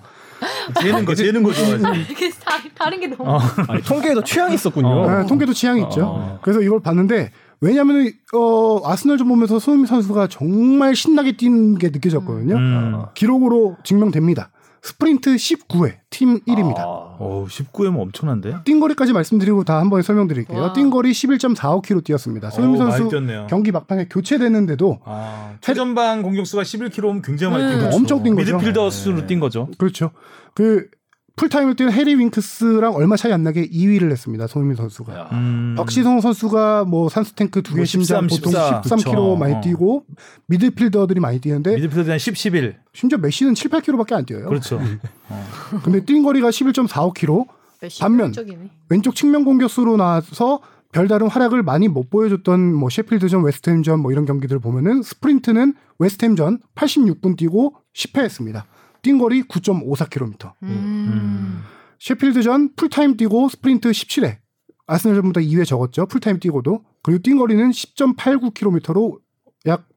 재는 0.81 1.05
거, 1.05 1.15
재는 1.15 1.43
거 1.43 1.53
좋아하지. 1.53 1.83
이게 2.11 2.29
다, 2.31 2.57
다른 2.75 2.99
게 2.99 3.07
너무. 3.07 3.29
어. 3.29 3.39
아니, 3.67 3.81
통계에도 3.81 4.23
취향이 4.23 4.55
있었군요. 4.55 4.88
어. 4.88 5.21
네, 5.21 5.27
통계도 5.27 5.53
취향이 5.53 5.81
있죠. 5.83 6.05
어. 6.05 6.39
그래서 6.41 6.61
이걸 6.61 6.79
봤는데 6.81 7.31
왜냐하면 7.61 8.11
어, 8.33 8.81
아스널 8.89 9.17
좀 9.17 9.29
보면서 9.29 9.59
손흥민 9.59 9.88
선수가 9.88 10.27
정말 10.27 10.95
신나게 10.95 11.38
뛰는 11.38 11.77
게 11.77 11.89
느껴졌거든요. 11.89 12.55
음. 12.55 13.05
기록으로 13.15 13.77
증명됩니다. 13.83 14.49
스프린트 14.86 15.36
19회 15.36 15.97
팀 16.11 16.39
1위입니다. 16.41 16.77
아. 16.77 17.15
어, 17.17 17.45
19회면 17.49 17.99
엄청난데? 17.99 18.57
뛴 18.65 18.82
거리까지 18.82 19.13
말씀드리고 19.13 19.63
다 19.63 19.79
한 19.79 19.89
번에 19.89 20.03
설명드릴게요. 20.03 20.57
와. 20.59 20.73
뛴 20.73 20.92
거리 20.92 21.11
11.45km 21.11 22.03
뛰었습니다. 22.03 22.49
많이 22.55 22.77
선수 22.77 23.09
뛰었네요. 23.09 23.47
경기 23.49 23.71
막판에 23.71 24.07
교체됐는데도 24.09 24.99
아, 25.05 25.55
최전방 25.61 26.21
공격수가 26.21 26.61
11km면 26.63 27.23
굉장히 27.25 27.53
많이 27.53 27.65
네. 27.65 27.71
뛴 27.79 27.83
거죠. 27.86 27.97
엄청 27.97 28.23
뛴 28.23 28.36
거죠. 28.36 28.55
미드필더 28.57 28.89
수로 28.91 29.25
뛴 29.27 29.39
거죠. 29.39 29.67
그렇죠. 29.77 30.11
그 30.53 30.88
풀타임을 31.36 31.75
뛴 31.75 31.91
해리 31.91 32.15
윙크스랑 32.15 32.95
얼마 32.95 33.17
차이 33.17 33.33
안 33.33 33.43
나게 33.43 33.67
2위를 33.67 34.09
했습니다. 34.11 34.47
손흥민 34.47 34.77
선수가. 34.77 35.13
야. 35.13 35.29
음. 35.33 35.75
박지성 35.78 36.21
선수가 36.21 36.86
뭐 36.86 37.09
산소 37.09 37.36
탱크 37.36 37.61
두개 37.61 37.77
뭐 37.77 37.86
심장 37.86 38.27
13, 38.27 38.27
보통 38.27 38.53
14. 38.53 38.81
13km 38.81 39.05
그쵸. 39.05 39.36
많이 39.36 39.53
어. 39.55 39.61
뛰고 39.61 40.05
미드필더들이 40.47 41.19
많이 41.19 41.39
뛰는데 41.39 41.75
미드필더 41.75 42.11
한 42.11 42.17
10, 42.17 42.38
11. 42.38 42.77
심지어 42.93 43.17
메시는 43.17 43.53
7, 43.53 43.69
8km밖에 43.69 44.13
안 44.13 44.25
뛰어요. 44.25 44.47
그렇죠. 44.47 44.79
근데 45.83 46.05
뛴 46.05 46.23
거리가 46.23 46.49
11.45km. 46.49 47.45
몇시 47.81 47.99
반면. 47.99 48.31
쪽이네. 48.31 48.69
왼쪽 48.89 49.15
측면 49.15 49.43
공격수로 49.43 49.97
나와서 49.97 50.61
별다른 50.93 51.27
활약을 51.27 51.61
많이 51.61 51.89
못 51.89 52.09
보여줬던 52.09 52.73
뭐 52.73 52.89
셰필드전, 52.89 53.43
웨스트햄전 53.43 53.99
뭐 53.99 54.13
이런 54.13 54.25
경기들 54.25 54.59
보면은 54.59 55.03
스프린트는 55.03 55.73
웨스트햄전 55.99 56.59
86분 56.75 57.36
뛰고 57.36 57.75
10회했습니다. 57.93 58.63
뛴 59.06 59.20
거리 59.20 59.43
9.54km. 59.43 60.53
음. 60.64 61.62
셰필드전 61.99 62.74
풀타임 62.76 63.18
뛰고 63.18 63.49
스프린트 63.49 63.91
17회. 63.91 64.38
아스널전보다 64.88 65.41
2회 65.41 65.64
적었죠. 65.66 66.08
풀타임 66.08 66.39
뛰고도. 66.39 66.84
그리고 67.03 67.22
뛴 67.22 67.38
거리는 67.38 67.70
10.89km로 67.70 69.20
약 69.68 69.88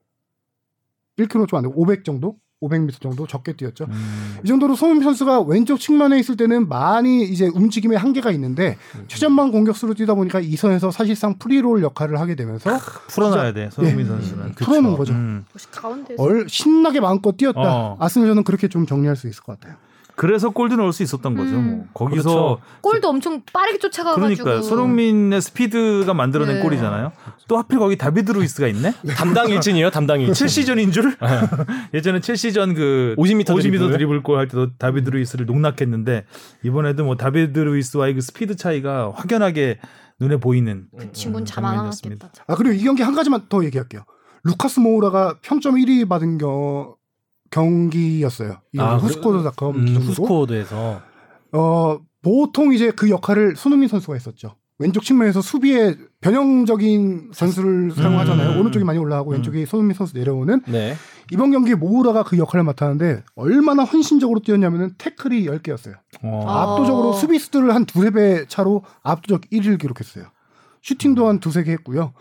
1km 1.19 1.49
좀 1.49 1.57
안 1.59 1.63
되고 1.63 1.81
500 1.81 2.05
정도? 2.05 2.37
500m 2.61 3.01
정도 3.01 3.27
적게 3.27 3.53
뛰었죠. 3.53 3.87
음. 3.89 4.37
이 4.43 4.49
정도로 4.49 4.75
손흥민 4.75 5.05
선수가 5.05 5.43
왼쪽 5.43 5.79
측면에 5.79 6.19
있을 6.19 6.37
때는 6.37 6.69
많이 6.69 7.23
이제 7.25 7.49
움직임에 7.55 7.97
한계가 7.97 8.31
있는데 8.33 8.77
최전방 9.07 9.53
공격수로 9.53 9.95
뛰다 9.95 10.15
보니까 10.15 10.41
이 10.41 10.57
선에서 10.57 10.91
사실상 10.91 11.39
free 11.39 11.61
role 11.61 11.83
역할을 11.83 12.19
하게 12.19 12.35
되면서 12.35 12.79
풀어놔야 13.09 13.53
돼, 13.53 13.71
손흥민 13.71 14.07
예. 14.07 14.09
선수는. 14.11 14.53
풀어놓은 14.55 14.97
거죠. 14.97 15.13
음. 15.13 15.45
혹시 15.53 15.71
가운데. 15.71 16.15
얼 16.19 16.49
신나게 16.49 17.01
마음껏 17.01 17.37
뛰었다. 17.37 17.61
어. 17.61 17.97
아스널전은 18.01 18.45
그렇게 18.45 18.69
좀 18.69 18.87
정리할 18.87 19.17
수 19.17 19.29
있을 19.29 19.43
것 19.43 19.59
같아요. 19.59 19.77
그래서 20.19 20.51
골도 20.51 20.75
넣을 20.77 20.93
수 20.93 21.05
있었던 21.05 21.37
거죠. 21.37 21.51
음. 21.57 21.65
뭐. 21.65 21.87
거기서 21.95 22.29
그렇죠. 22.31 22.61
골도 22.83 23.09
엄청 23.09 23.41
빠르게 23.53 23.79
쫓아가가지고. 23.79 24.43
그러니까 24.45 24.63
손흥민의 24.69 25.41
스피드가 25.41 26.13
만들어낸 26.13 26.57
네. 26.57 26.63
골이잖아요. 26.63 27.13
또 27.47 27.57
하필 27.57 27.79
거기 27.79 27.97
다비드 27.97 28.33
루이스가 28.33 28.67
있네. 28.67 28.93
담당 29.17 29.49
일진이에요, 29.49 29.91
담당 29.91 30.21
일진. 30.21 30.35
첼시전인 30.35 30.91
줄? 30.91 31.17
예전에 31.95 32.21
첼시전 32.21 32.75
그 32.75 33.15
50m 33.17 33.45
50m 33.45 33.63
드리블. 33.63 33.91
드리블 33.93 34.23
골 34.25 34.39
할 34.39 34.49
때도 34.49 34.77
다비드 34.77 35.09
루이스를 35.11 35.47
농락했는데 35.47 36.25
이번에도 36.65 37.05
뭐 37.05 37.17
다비드 37.17 37.59
루이스와의 37.59 38.15
그 38.15 38.21
스피드 38.21 38.57
차이가 38.57 39.13
확연하게 39.15 39.79
눈에 40.21 40.37
보이는 40.39 40.87
그 40.99 41.13
친구는 41.13 41.45
음, 41.45 41.47
자만하겠다. 41.47 42.31
아 42.49 42.55
그리고 42.57 42.75
이 42.75 42.83
경기 42.83 43.03
한 43.05 43.15
가지만 43.15 43.43
더 43.49 43.65
얘기할게요. 43.65 44.03
루카스 44.45 44.81
모우라가 44.81 45.39
평점 45.43 45.77
1위 45.77 46.09
받은 46.09 46.39
겨, 46.39 46.95
경기였어요. 47.51 48.57
이 48.73 48.79
아, 48.79 48.97
후스코드닷컴 48.97 49.77
음, 49.77 49.85
기준으로. 49.85 50.05
후스코드에서 50.11 51.01
어 51.53 51.99
보통 52.23 52.73
이제 52.73 52.91
그 52.91 53.11
역할을 53.11 53.57
손흥민 53.57 53.89
선수가 53.89 54.15
했었죠. 54.15 54.55
왼쪽 54.81 55.03
측면에서 55.03 55.41
수비에 55.41 55.97
변형적인 56.21 57.33
전술을 57.35 57.91
사용하잖아요. 57.93 58.51
음. 58.51 58.61
오른쪽이 58.61 58.85
많이 58.85 58.99
올라가고 58.99 59.33
왼쪽이 59.33 59.67
손흥민 59.67 59.97
선수 59.97 60.17
내려오는 60.17 60.61
네. 60.67 60.95
이번 61.33 61.51
경기에 61.51 61.75
모우라가 61.75 62.23
그 62.23 62.39
역할을 62.39 62.63
맡았는데 62.63 63.25
얼마나 63.35 63.83
헌신적으로 63.83 64.39
뛰었냐면은 64.41 64.93
태클이 64.97 65.47
10개였어요. 65.47 65.95
어. 66.23 66.45
아. 66.47 66.63
압도적으로 66.75 67.13
수비수들을 67.13 67.75
한 67.75 67.87
두세 67.87 68.11
배 68.11 68.47
차로 68.47 68.85
압도적 69.03 69.43
1위를 69.51 69.81
기록했어요. 69.81 70.27
슈팅도 70.83 71.27
한 71.27 71.41
두세 71.41 71.65
개 71.65 71.73
했고요. 71.73 72.13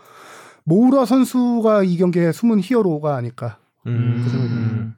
모우라 0.64 1.04
선수가 1.06 1.84
이 1.84 1.96
경기의 1.96 2.32
숨은 2.32 2.60
히어로가 2.60 3.14
아닐까. 3.14 3.58
음. 3.88 4.20
그 4.24 4.30
생각이 4.30 4.52
음. 4.52 4.94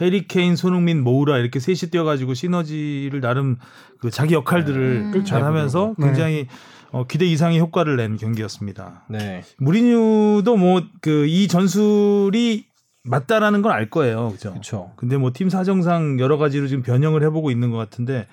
해리 0.00 0.26
케인, 0.26 0.56
손흥민, 0.56 1.02
모우라 1.02 1.38
이렇게 1.38 1.60
셋이 1.60 1.90
뛰어가지고 1.90 2.34
시너지를 2.34 3.20
나름 3.20 3.56
그 4.00 4.10
자기 4.10 4.34
역할들을 4.34 5.12
음. 5.14 5.24
잘하면서 5.24 5.94
네. 5.98 6.06
굉장히 6.06 6.46
어, 6.90 7.06
기대 7.06 7.24
이상의 7.26 7.58
효과를 7.60 7.96
낸 7.96 8.16
경기였습니다. 8.16 9.04
네. 9.08 9.42
무리뉴도 9.58 10.56
뭐 10.56 10.80
그 11.00 11.26
이 11.26 11.48
전술이 11.48 12.66
맞다라는 13.04 13.62
건알 13.62 13.90
거예요, 13.90 14.30
그죠? 14.30 14.50
그렇죠. 14.50 14.92
근데 14.96 15.16
뭐 15.16 15.30
팀 15.32 15.48
사정상 15.50 16.18
여러 16.20 16.38
가지로 16.38 16.66
지금 16.68 16.82
변형을 16.82 17.22
해보고 17.24 17.50
있는 17.50 17.70
것 17.70 17.76
같은데 17.76 18.26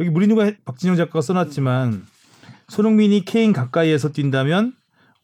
여기 0.00 0.10
무리뉴가 0.10 0.44
해- 0.44 0.56
박진영 0.64 0.96
작가가 0.96 1.20
써놨지만 1.20 2.04
손흥민이 2.68 3.24
케인 3.24 3.52
가까이에서 3.52 4.12
뛴다면 4.12 4.74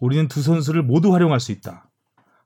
우리는 0.01 0.27
두 0.29 0.41
선수를 0.43 0.83
모두 0.83 1.13
활용할 1.13 1.39
수 1.41 1.53
있다. 1.53 1.87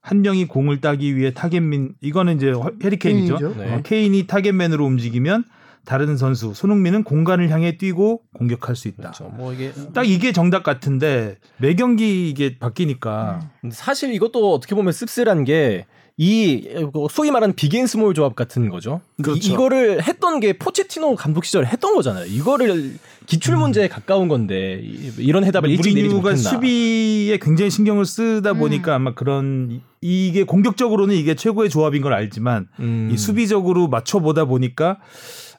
한 0.08 0.22
명이 0.22 0.46
공을 0.46 0.80
따기 0.80 1.16
위해 1.16 1.34
타겟맨 1.34 1.92
이거는 2.00 2.36
이제 2.36 2.50
허- 2.50 2.70
해리 2.82 2.98
케인이죠. 2.98 3.36
케인이죠. 3.38 3.60
네. 3.62 3.74
어, 3.74 3.82
케인이 3.82 4.26
타겟맨으로 4.26 4.82
움직이면 4.86 5.44
다른 5.84 6.16
선수 6.16 6.54
손흥민은 6.54 7.02
공간을 7.04 7.50
향해 7.50 7.76
뛰고 7.76 8.22
공격할 8.34 8.74
수 8.74 8.88
있다. 8.88 9.02
그렇죠. 9.12 9.24
뭐 9.36 9.52
이게 9.52 9.70
딱 9.92 10.08
이게 10.08 10.32
정답 10.32 10.62
같은데 10.62 11.36
매 11.58 11.74
경기 11.74 12.30
이게 12.30 12.58
바뀌니까 12.58 13.40
근데 13.60 13.74
사실 13.76 14.14
이것도 14.14 14.54
어떻게 14.54 14.74
보면 14.74 14.92
씁쓸한 14.94 15.44
게 15.44 15.84
이 16.20 16.68
소위 17.12 17.30
말하는 17.30 17.54
big 17.54 17.70
and 17.70 17.86
small 17.86 18.12
조합 18.12 18.34
같은 18.34 18.68
거죠. 18.68 19.00
그렇죠. 19.22 19.52
이, 19.52 19.54
거를 19.54 20.02
했던 20.02 20.40
게 20.40 20.58
포체티노 20.58 21.14
감독 21.14 21.44
시절에 21.44 21.64
했던 21.66 21.94
거잖아요. 21.94 22.26
이거를 22.26 22.94
기출 23.26 23.56
문제에 23.56 23.86
가까운 23.86 24.26
건데 24.26 24.80
이- 24.82 25.12
이런 25.18 25.44
해답을 25.44 25.70
일찍 25.70 25.94
내리지 25.94 26.16
못했나. 26.16 26.36
수비에 26.36 27.38
굉장히 27.38 27.70
신경을 27.70 28.04
쓰다 28.04 28.50
음. 28.50 28.58
보니까 28.58 28.96
아마 28.96 29.14
그런 29.14 29.68
이- 29.70 29.80
이게 30.28 30.42
공격적으로는 30.42 31.14
이게 31.14 31.36
최고의 31.36 31.70
조합인 31.70 32.02
걸 32.02 32.12
알지만 32.12 32.66
음. 32.80 33.10
이 33.12 33.16
수비적으로 33.16 33.86
맞춰 33.86 34.18
보다 34.18 34.44
보니까 34.44 34.98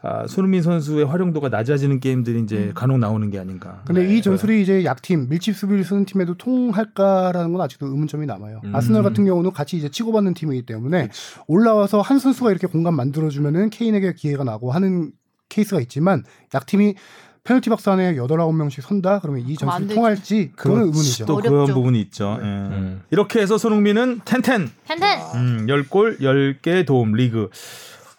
아, 0.02 0.26
손흥민 0.28 0.62
선수의 0.62 1.06
활용도가 1.06 1.50
낮아지는 1.50 2.00
게임들이 2.00 2.42
이제 2.42 2.72
간혹 2.74 3.00
나오는 3.00 3.30
게 3.30 3.38
아닌가. 3.38 3.82
근데 3.86 4.06
네, 4.06 4.16
이 4.16 4.22
전술이 4.22 4.62
이제 4.62 4.86
약팀 4.86 5.28
밀집 5.28 5.56
수비를 5.58 5.84
쓰는 5.84 6.06
팀에도 6.06 6.36
통할까라는 6.36 7.52
건 7.52 7.62
아직도 7.62 7.88
의문점이 7.88 8.26
남아요. 8.26 8.62
음. 8.64 8.74
아스널 8.74 9.04
같은 9.04 9.26
경우는 9.26 9.52
같이 9.52 9.76
이제 9.76 9.90
치고받는 9.90 10.36
팀이기 10.36 10.66
때문에 10.66 11.10
올라와서 11.48 12.00
한 12.00 12.18
선수가 12.18 12.52
이렇게 12.52 12.68
공간 12.68 12.94
만들어주면은 12.94 13.72
케인에게 13.72 14.14
기회가 14.14 14.46
나고 14.46 14.72
하는 14.72 15.12
케이스가 15.50 15.82
있지만 15.82 16.24
약팀이 16.54 16.96
페널티 17.44 17.70
박스 17.70 17.90
안에 17.90 18.16
8, 18.16 18.28
9명씩 18.28 18.82
선다? 18.82 19.20
그러면 19.20 19.42
이 19.48 19.56
전술이. 19.56 19.96
통할지 19.96 20.52
그거는 20.56 20.86
의문이죠. 20.86 21.26
또 21.26 21.36
어렵죠. 21.36 21.50
그런 21.50 21.66
부분이 21.74 22.00
있죠. 22.02 22.38
예. 22.40 22.46
음. 22.46 23.02
이렇게 23.12 23.42
해서 23.42 23.58
손흥민은 23.58 24.22
ten-ten 24.24 24.70
ten-ten. 24.86 25.20
음, 25.36 25.66
10골, 25.68 26.22
10개 26.22 26.86
도움 26.86 27.14
리그. 27.14 27.50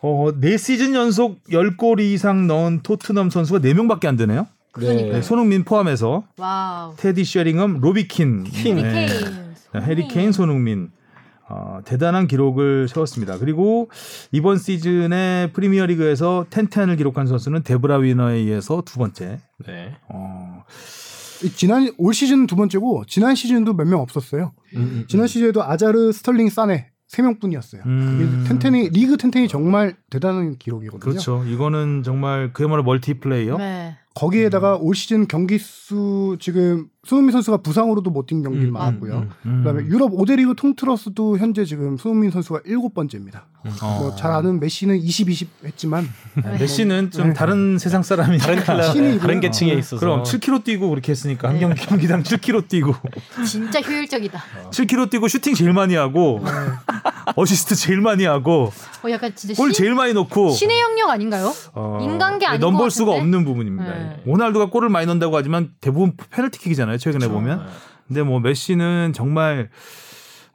어, 0.02 0.32
4시즌 0.32 0.94
연속 0.94 1.42
10골 1.44 2.00
이상 2.00 2.46
넣은 2.46 2.80
토트넘 2.82 3.30
선수가 3.30 3.60
4명밖에 3.60 4.06
안 4.06 4.16
되네요. 4.16 4.46
그러니까요. 4.72 5.12
네, 5.14 5.22
손흥민 5.22 5.64
포함해서 5.64 6.24
와우. 6.38 6.94
테디 6.96 7.24
쉐링엄, 7.24 7.80
로비 7.80 8.12
킨, 8.12 8.44
네. 8.44 8.50
케인. 8.50 8.76
네, 8.76 9.08
해리 9.82 10.08
케인, 10.08 10.32
손흥민. 10.32 10.90
어, 11.48 11.80
대단한 11.84 12.28
기록을 12.28 12.86
세웠습니다. 12.88 13.38
그리고 13.38 13.90
이번 14.30 14.56
시즌에 14.58 15.50
프리미어리그에서 15.52 16.46
ten-ten을 16.48 16.94
기록한 16.96 17.26
선수는 17.26 17.64
데브라위너에 17.64 18.36
이어서 18.36 18.82
두 18.86 18.98
번째. 19.00 19.40
네. 19.66 19.96
어, 20.08 20.62
이 21.42 21.50
지난 21.50 21.92
올 21.98 22.14
시즌 22.14 22.46
두 22.46 22.54
번째고 22.54 23.04
지난 23.08 23.34
시즌도 23.34 23.74
몇 23.74 23.84
명 23.88 24.00
없었어요. 24.00 24.52
음, 24.76 25.04
지난 25.08 25.26
시즌에도 25.26 25.64
아자르, 25.64 26.12
스털링, 26.12 26.48
사네 26.50 26.89
세 27.10 27.22
명뿐이었어요. 27.22 27.82
음. 27.86 28.44
이 28.44 28.48
ten-ten이 28.48 28.90
리그 28.90 29.16
ten-ten이 29.16 29.48
정말 29.48 29.96
대단한 30.10 30.56
기록이거든요. 30.56 31.00
그렇죠. 31.00 31.44
이거는 31.44 32.04
정말 32.04 32.52
그야말로 32.52 32.84
멀티플레이어. 32.84 33.58
네. 33.58 33.96
거기에다가 34.14 34.76
올 34.76 34.94
시즌 34.94 35.26
경기 35.26 35.58
수 35.58 36.36
지금 36.38 36.86
손흥민 37.06 37.32
선수가 37.32 37.58
부상으로도 37.58 38.10
못 38.10 38.26
뛴 38.26 38.42
경기를 38.42 38.68
음, 38.68 38.72
많았고요. 38.74 39.26
음. 39.46 39.64
그다음에 39.64 39.84
유럽 39.86 40.12
5대 40.12 40.36
리그 40.36 40.54
통틀어서도 40.54 41.38
현재 41.38 41.64
지금 41.64 41.96
손흥민 41.96 42.30
선수가 42.30 42.60
일곱 42.66 42.92
번째입니다. 42.94 43.46
어. 43.82 43.98
뭐 44.00 44.17
잘 44.17 44.30
아는 44.32 44.60
메시는 44.60 44.96
20, 44.96 45.28
20 45.30 45.48
했지만 45.64 46.08
네, 46.42 46.58
메시는 46.58 47.10
좀 47.10 47.32
다른 47.34 47.78
세상 47.78 48.02
사람이니까. 48.02 48.54
다른 48.64 48.92
신이고요. 48.92 49.18
다른 49.20 49.40
계층에 49.40 49.72
어, 49.74 49.78
있어서 49.78 49.98
그럼 50.00 50.22
7km 50.24 50.64
뛰고 50.64 50.88
그렇게 50.90 51.12
했으니까 51.12 51.48
한 51.48 51.58
경기 51.58 51.80
경기당 51.86 52.22
7km 52.22 52.68
뛰고 52.68 52.94
진짜 53.46 53.80
효율적이다. 53.80 54.40
7km 54.70 55.10
뛰고 55.10 55.28
슈팅 55.28 55.54
제일 55.54 55.72
많이 55.72 55.94
하고 55.94 56.42
어시스트 57.36 57.74
제일 57.76 58.00
많이 58.00 58.24
하고 58.24 58.72
어, 59.04 59.10
약간 59.10 59.34
진짜 59.34 59.54
골 59.56 59.72
신, 59.72 59.84
제일 59.84 59.94
많이 59.94 60.12
넣고 60.12 60.50
신의 60.50 60.80
영역 60.80 61.10
아닌가요? 61.10 61.52
어, 61.74 61.98
인간계 62.02 62.46
아닌 62.46 62.60
것 62.60 62.66
넘볼 62.70 62.90
수가 62.90 63.12
같은데? 63.12 63.36
없는 63.36 63.44
부분입니다. 63.46 63.90
네. 63.94 64.22
호날두가 64.26 64.66
골을 64.66 64.88
많이 64.90 65.06
넣는다고 65.06 65.36
하지만 65.36 65.70
대부분 65.80 66.12
페널티킥이잖아요. 66.30 66.89
최근에 66.98 67.28
보면. 67.28 67.66
근데 68.06 68.22
뭐 68.22 68.40
메시는 68.40 69.12
정말 69.14 69.70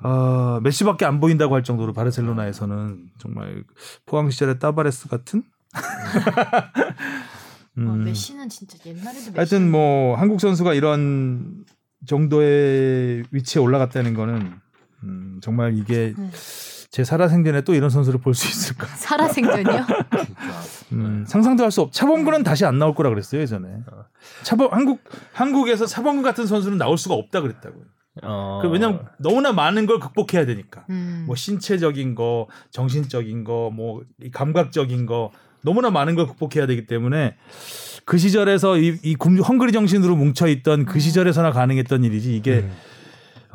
어, 0.04 0.60
메시밖에 0.62 1.06
안 1.06 1.20
보인다고 1.20 1.56
할 1.56 1.64
정도로 1.64 1.94
바르셀로나에서는 1.94 3.10
정말 3.18 3.64
포항 4.06 4.30
시절의 4.30 4.60
따바레스 4.60 5.08
같은 5.08 5.44
음. 7.78 7.88
어, 7.88 7.96
메시는 7.96 8.50
진짜 8.50 8.78
옛날에도 8.86 9.14
메시. 9.14 9.32
하여튼 9.36 9.72
뭐 9.72 10.16
한국 10.16 10.42
선수가 10.42 10.74
이런 10.74 11.64
정도의 12.06 13.24
위치에 13.32 13.62
올라갔다는 13.62 14.14
거는 14.14 14.54
음, 15.04 15.40
정말 15.42 15.78
이게 15.78 16.14
네. 16.18 16.30
제 16.96 17.04
살아생전에 17.04 17.60
또 17.64 17.74
이런 17.74 17.90
선수를 17.90 18.22
볼 18.22 18.34
수 18.34 18.48
있을까? 18.48 18.88
살아생전이요? 18.96 19.86
음, 20.94 21.26
상상도 21.28 21.64
할 21.66 21.70
수 21.72 21.82
없. 21.82 21.92
차범근은 21.92 22.44
다시 22.44 22.64
안 22.64 22.80
나올 22.80 22.96
거라 22.96 23.10
그랬어요 23.10 23.42
예전에. 23.42 23.68
차범 24.44 24.70
한국 24.72 25.02
한국에서 25.34 25.86
차범근 25.88 26.24
같은 26.24 26.46
선수는 26.46 26.78
나올 26.78 26.98
수가 26.98 27.16
없다 27.16 27.42
그랬다고요. 27.42 27.84
어. 28.24 28.60
그 28.62 28.70
왜냐면 28.70 29.06
너무나 29.18 29.52
많은 29.52 29.88
걸 29.88 30.00
극복해야 30.00 30.46
되니까. 30.46 30.86
음. 30.90 31.26
뭐 31.28 31.36
신체적인 31.36 32.16
거, 32.16 32.48
정신적인 32.72 33.44
거, 33.44 33.72
뭐이 33.76 34.32
감각적인 34.32 35.06
거 35.06 35.32
너무나 35.64 35.90
많은 35.90 36.16
걸 36.16 36.28
극복해야 36.28 36.66
되기 36.66 36.88
때문에 36.88 37.36
그 38.06 38.18
시절에서 38.18 38.78
이, 38.78 38.98
이 39.04 39.16
굶- 39.16 39.42
헝그리 39.42 39.74
정신으로 39.74 40.16
뭉쳐 40.16 40.48
있던 40.48 40.86
그 40.86 41.02
시절에서나 41.02 41.52
가능했던 41.52 42.06
일이지 42.06 42.38
이게 42.38 42.70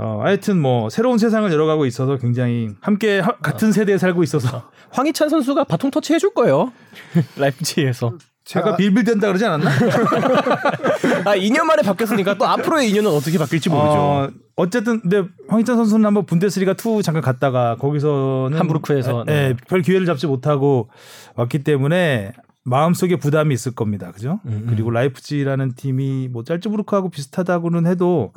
어, 0.02 0.20
하여튼 0.22 0.60
뭐 0.60 0.88
새로운 0.88 1.18
세상을 1.18 1.50
열어가고 1.52 1.84
있어서 1.86 2.16
굉장히 2.16 2.70
함께 2.80 3.20
하- 3.20 3.36
같은 3.36 3.70
세대에 3.70 3.98
살고 3.98 4.22
있어서 4.22 4.70
황희찬 4.90 5.28
선수가 5.28 5.64
바통 5.64 5.90
터치 5.90 6.14
해줄 6.14 6.32
거예요. 6.34 6.72
라이프치히에서. 7.36 8.12
아까 8.56 8.76
빌빌댄다 8.76 9.26
그러지 9.28 9.44
않았나? 9.44 9.70
아 11.24 11.36
2년 11.36 11.64
만에 11.64 11.82
바뀌었으니까 11.82 12.34
또 12.34 12.46
앞으로의 12.46 12.90
2년은 12.90 13.14
어떻게 13.14 13.38
바뀔지 13.38 13.68
모르죠. 13.68 13.92
어, 13.98 14.28
어쨌든 14.56 15.00
근데 15.02 15.22
황희찬 15.48 15.76
선수는 15.76 16.04
한번 16.06 16.26
분데스리가 16.26 16.72
2 16.72 17.02
잠깐 17.02 17.22
갔다가 17.22 17.76
거기서는 17.76 18.58
함부르크에서, 18.58 19.24
예, 19.28 19.32
네. 19.32 19.54
별 19.68 19.82
기회를 19.82 20.06
잡지 20.06 20.26
못하고 20.26 20.88
왔기 21.36 21.62
때문에 21.62 22.32
마음속에 22.64 23.16
부담이 23.16 23.54
있을 23.54 23.72
겁니다. 23.74 24.10
그죠? 24.12 24.40
음, 24.46 24.62
음. 24.64 24.66
그리고 24.70 24.90
라이프치히라는 24.90 25.74
팀이 25.76 26.28
뭐 26.32 26.42
짤츠부르크하고 26.42 27.10
비슷하다고는 27.10 27.86
해도 27.86 28.32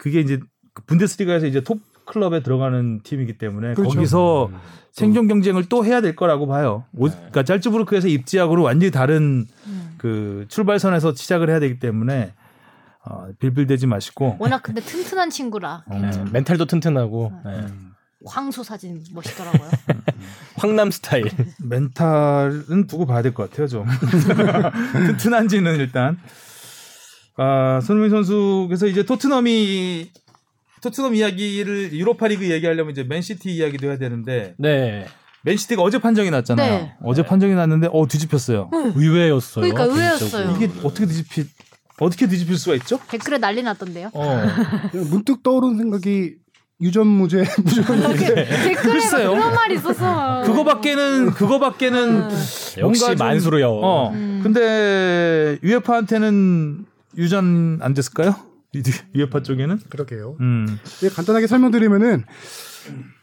그게 0.00 0.20
이제 0.20 0.40
그 0.72 0.82
분데스리가에서 0.84 1.46
이제 1.46 1.60
top 1.62 1.78
club에 2.06 2.42
들어가는 2.42 3.00
팀이기 3.04 3.36
때문에 3.38 3.74
그렇죠. 3.74 3.94
거기서 3.94 4.46
음. 4.46 4.56
생존 4.92 5.28
경쟁을 5.28 5.68
또 5.68 5.84
해야 5.84 6.00
될 6.00 6.16
거라고 6.16 6.46
봐요. 6.46 6.84
오- 6.96 7.08
네. 7.08 7.14
그러니까 7.14 7.42
짤츠부르크에서 7.44 8.08
입지하고는 8.08 8.64
완전히 8.64 8.90
다른 8.90 9.46
음. 9.66 9.94
그 9.98 10.46
출발선에서 10.48 11.14
시작을 11.14 11.50
해야 11.50 11.60
되기 11.60 11.78
때문에 11.78 12.32
어, 13.04 13.28
빌빌대지 13.38 13.86
마시고 13.86 14.36
워낙 14.40 14.62
근데 14.62 14.80
튼튼한 14.80 15.28
친구라 15.30 15.84
네, 15.90 16.10
멘탈도 16.32 16.64
튼튼하고 16.64 17.32
네. 17.44 17.66
황소 18.26 18.62
사진 18.62 19.02
멋있더라고요. 19.14 19.70
황남 20.56 20.90
스타일. 20.90 21.30
멘탈은 21.62 22.86
두고 22.86 23.06
봐야 23.06 23.22
될 23.22 23.32
것 23.34 23.48
같아요 23.50 23.66
좀 23.68 23.86
튼튼한지는 25.06 25.76
일단 25.76 26.18
아 27.42 27.80
손흥민 27.80 28.10
선수께서 28.10 28.86
이제 28.86 29.02
토트넘이 29.02 30.10
토트넘 30.82 31.14
이야기를 31.14 31.90
유로파리그 31.94 32.50
얘기하려면 32.50 32.92
이제 32.92 33.02
맨시티 33.02 33.50
이야기도 33.54 33.88
해야 33.88 33.96
되는데 33.96 34.54
네. 34.58 35.06
맨시티가 35.44 35.80
어제 35.80 35.98
판정이 35.98 36.30
났잖아요. 36.30 36.70
네. 36.70 36.92
어제 37.02 37.22
판정이 37.22 37.54
났는데 37.54 37.88
어 37.92 38.06
뒤집혔어요. 38.06 38.68
의외였어요. 38.94 39.62
그러니까 39.62 39.84
의외였어요. 39.84 40.54
이게 40.54 40.70
어떻게 40.84 41.06
뒤집히 41.06 41.46
어떻게 41.98 42.26
뒤집힐 42.28 42.58
수가 42.58 42.76
있죠? 42.76 43.00
댓글에 43.08 43.38
난리 43.38 43.62
났던데요. 43.62 44.10
어. 44.12 44.42
문득 44.92 45.42
떠오른 45.42 45.78
생각이 45.78 46.34
유전무죄 46.82 47.44
무조건 47.64 48.02
댓글에 48.02 48.44
막 48.74 48.82
글쎄요. 48.82 49.30
그런 49.30 49.54
말이 49.54 49.76
있었어. 49.76 50.42
그거밖에는 50.44 51.30
그거밖에는 51.30 52.22
역시 52.78 53.04
뭔가 53.04 53.24
만수르요. 53.24 53.70
어. 53.70 54.10
음. 54.12 54.40
근데 54.42 55.58
유에파한테는 55.62 56.89
유죄 57.16 57.78
안 57.82 57.94
됐을까요? 57.94 58.34
UEFA 59.14 59.42
쪽에는? 59.42 59.80
그러게요. 59.88 60.36
음. 60.40 60.78
예, 61.02 61.08
간단하게 61.08 61.46
설명드리면은 61.46 62.24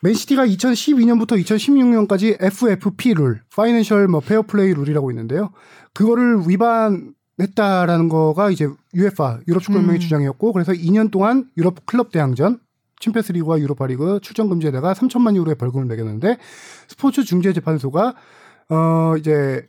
맨시티가 0.01 0.45
2012년부터 0.45 1.41
2016년까지 1.41 2.37
FFP 2.39 3.13
룰, 3.13 3.41
financial 3.55 4.07
뭐 4.07 4.19
fair 4.19 4.46
play 4.46 4.73
룰이라고 4.73 5.09
있는데요. 5.11 5.51
그거를 5.93 6.41
위반했다라는 6.47 8.09
거가 8.09 8.51
이제 8.51 8.67
UEFA 8.93 9.39
유럽 9.47 9.63
축구 9.63 9.77
연맹의 9.77 9.97
음. 9.97 9.99
주장이었고 9.99 10.53
그래서 10.53 10.73
2년 10.73 11.11
동안 11.11 11.49
유럽 11.57 11.85
클럽 11.85 12.11
대항전 12.11 12.59
챔피언스리그와 12.99 13.59
유로파리그 13.59 14.19
출전 14.21 14.49
금지에다가 14.49 14.93
3천만 14.93 15.35
유로의 15.35 15.55
벌금을 15.55 15.85
매겼는데 15.85 16.37
스포츠 16.87 17.23
중재 17.23 17.53
재판소가 17.53 18.15
어 18.69 19.13
이제 19.17 19.67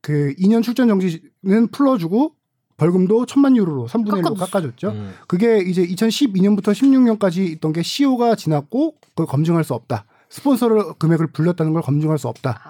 그 0.00 0.32
2년 0.38 0.62
출전 0.62 0.88
정지는 0.88 1.68
풀어주고 1.72 2.34
벌금도 2.82 3.26
1천만 3.26 3.56
유로로 3.56 3.86
3분의 3.88 4.08
1로 4.08 4.22
깎아줬어. 4.22 4.44
깎아줬죠. 4.46 4.88
음. 4.90 5.12
그게 5.26 5.58
이제 5.58 5.84
2012년부터 5.86 6.72
16년까지 6.72 7.38
있던 7.56 7.72
게 7.72 7.82
CO가 7.82 8.34
지났고 8.36 8.94
그걸 9.10 9.26
검증할 9.26 9.64
수 9.64 9.74
없다. 9.74 10.04
스폰서를 10.30 10.94
금액을 10.98 11.28
불렸다는 11.32 11.72
걸 11.72 11.82
검증할 11.82 12.18
수 12.18 12.28
없다. 12.28 12.60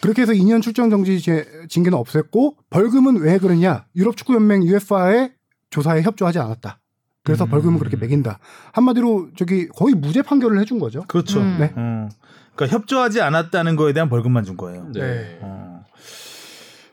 그렇게 0.00 0.22
해서 0.22 0.32
2년 0.32 0.62
출전 0.62 0.90
정지 0.90 1.20
제- 1.20 1.46
징계는 1.68 1.98
없앴고 1.98 2.54
벌금은 2.70 3.16
왜 3.20 3.38
그러냐? 3.38 3.84
유럽 3.96 4.16
축구 4.16 4.34
연맹 4.34 4.62
UEFA의 4.64 5.32
조사에 5.70 6.02
협조하지 6.02 6.38
않았다. 6.38 6.78
그래서 7.22 7.44
음. 7.44 7.50
벌금을 7.50 7.78
그렇게 7.78 7.96
매긴다. 7.96 8.38
한마디로 8.72 9.28
저기 9.36 9.68
거의 9.68 9.94
무죄 9.94 10.22
판결을 10.22 10.58
해준 10.60 10.78
거죠. 10.78 11.04
그렇죠. 11.08 11.40
음. 11.40 11.56
네. 11.60 11.72
어. 11.76 12.08
그러니까 12.56 12.76
협조하지 12.76 13.20
않았다는 13.22 13.76
거에 13.76 13.92
대한 13.92 14.08
벌금만 14.10 14.44
준 14.44 14.56
거예요. 14.56 14.86
네. 14.92 15.38
어. 15.42 15.69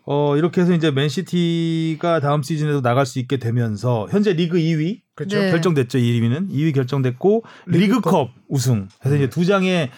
어, 0.10 0.38
이렇게 0.38 0.62
해서 0.62 0.74
이제 0.74 0.90
맨시티가 0.90 2.22
다음 2.22 2.42
시즌에도 2.42 2.82
나갈 2.82 3.06
수 3.06 3.20
있게 3.20 3.38
되면서 3.38 4.08
현재 4.10 4.32
리그 4.32 4.58
2위 4.58 5.02
그렇죠. 5.16 5.38
네. 5.38 5.52
결정됐죠. 5.52 5.98
2위는 5.98 6.50
2위 6.50 6.74
결정됐고 6.74 7.44
리그컵 7.66 8.30
우승. 8.48 8.88
그래서 9.02 9.18
이제 9.18 9.30
두 9.30 9.46
장의 9.46 9.90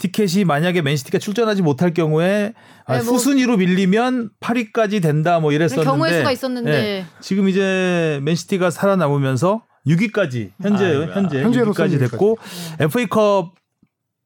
티켓이 0.00 0.44
만약에 0.44 0.82
맨시티가 0.82 1.18
출전하지 1.18 1.62
못할 1.62 1.94
경우에 1.94 2.52
아, 2.84 2.98
네, 2.98 3.04
뭐- 3.04 3.14
후순위로 3.14 3.56
밀리면 3.56 4.30
8위까지 4.40 5.00
된다 5.00 5.40
뭐 5.40 5.50
이랬었는데 5.52 5.88
경우의 5.90 6.18
수가 6.18 6.32
있었는데 6.32 6.70
네. 6.70 7.06
지금 7.22 7.48
이제 7.48 8.20
맨시티가 8.22 8.68
살아남으면서 8.70 9.62
6위까지 9.86 10.50
현재 10.60 10.84
아이고야. 10.84 11.14
현재 11.14 11.42
현재로서는 11.42 11.96
6위까지 11.98 12.10
됐고 12.10 12.36
FA컵 12.80 13.54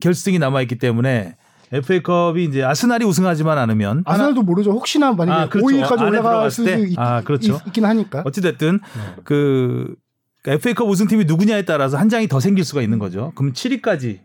결승이 0.00 0.40
남아 0.40 0.62
있기 0.62 0.78
때문에 0.78 1.36
FA컵이 1.72 2.44
이제 2.44 2.62
아스날이 2.62 3.04
우승하지만 3.04 3.58
않으면 3.58 4.02
아스날도 4.06 4.42
모르죠. 4.42 4.70
혹시나 4.72 5.12
만약에 5.12 5.40
아, 5.42 5.48
그렇죠. 5.48 5.66
5위까지 5.68 6.00
안에 6.00 6.18
올라갈 6.18 6.50
수 6.50 6.64
때? 6.64 6.80
있, 6.88 6.98
아, 6.98 7.22
그렇죠. 7.22 7.60
있, 7.66 7.72
긴 7.72 7.84
하니까. 7.84 8.22
어찌 8.24 8.40
됐든 8.40 8.80
그 9.24 9.94
FA컵 10.46 10.88
우승팀이 10.88 11.24
누구냐에 11.24 11.62
따라서 11.64 11.96
한 11.98 12.08
장이 12.08 12.28
더 12.28 12.40
생길 12.40 12.64
수가 12.64 12.80
있는 12.82 12.98
거죠. 12.98 13.32
그럼 13.34 13.52
7위까지 13.52 14.20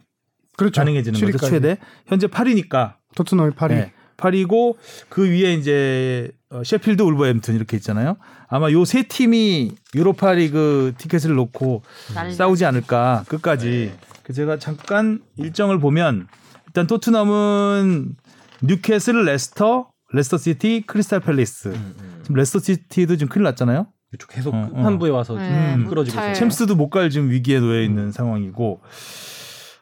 그렇죠. 0.55 0.79
가능해지는 0.81 1.19
거죠. 1.19 1.37
7위까지. 1.37 1.49
최대 1.49 1.77
현재 2.07 2.27
8위니까 2.27 2.93
토트넘이 3.15 3.51
8위. 3.51 3.69
네. 3.69 3.91
8위고 4.17 4.75
그 5.09 5.27
위에 5.27 5.53
이제 5.55 6.31
어, 6.51 6.61
셰필드 6.63 7.01
울버햄튼 7.01 7.55
이렇게 7.55 7.75
있잖아요. 7.77 8.15
아마 8.47 8.71
요 8.71 8.85
세 8.85 9.03
팀이 9.03 9.71
유로파리그 9.95 10.93
티켓을 10.99 11.33
놓고 11.33 11.81
난리 12.13 12.33
싸우지 12.33 12.63
않을까 12.63 13.25
끝까지. 13.27 13.91
그 14.21 14.31
제가 14.31 14.57
잠깐 14.59 15.19
일정을 15.37 15.79
보면 15.79 16.27
일단 16.73 16.87
토트넘은 16.87 18.15
뉴캐슬, 18.63 19.25
레스터, 19.25 19.89
레스터 20.11 20.37
시티, 20.37 20.85
크리스탈 20.87 21.19
팰리스. 21.19 21.71
지금 22.23 22.35
레스터 22.35 22.57
시티도 22.57 23.17
지금 23.17 23.29
큰일 23.31 23.43
났잖아요. 23.43 23.85
그렇죠. 24.09 24.27
계속 24.27 24.55
어, 24.55 24.69
어. 24.73 24.83
한부에 24.83 25.11
와서 25.11 25.35
네, 25.35 25.75
음, 25.75 25.85
끌어지고 25.87 26.15
잘- 26.15 26.31
있어요. 26.31 26.39
챔스도 26.39 26.75
못 26.75 26.89
갈 26.89 27.11
지금 27.11 27.29
위기에 27.29 27.59
놓여 27.59 27.81
있는 27.83 28.11
상황이고. 28.11 28.81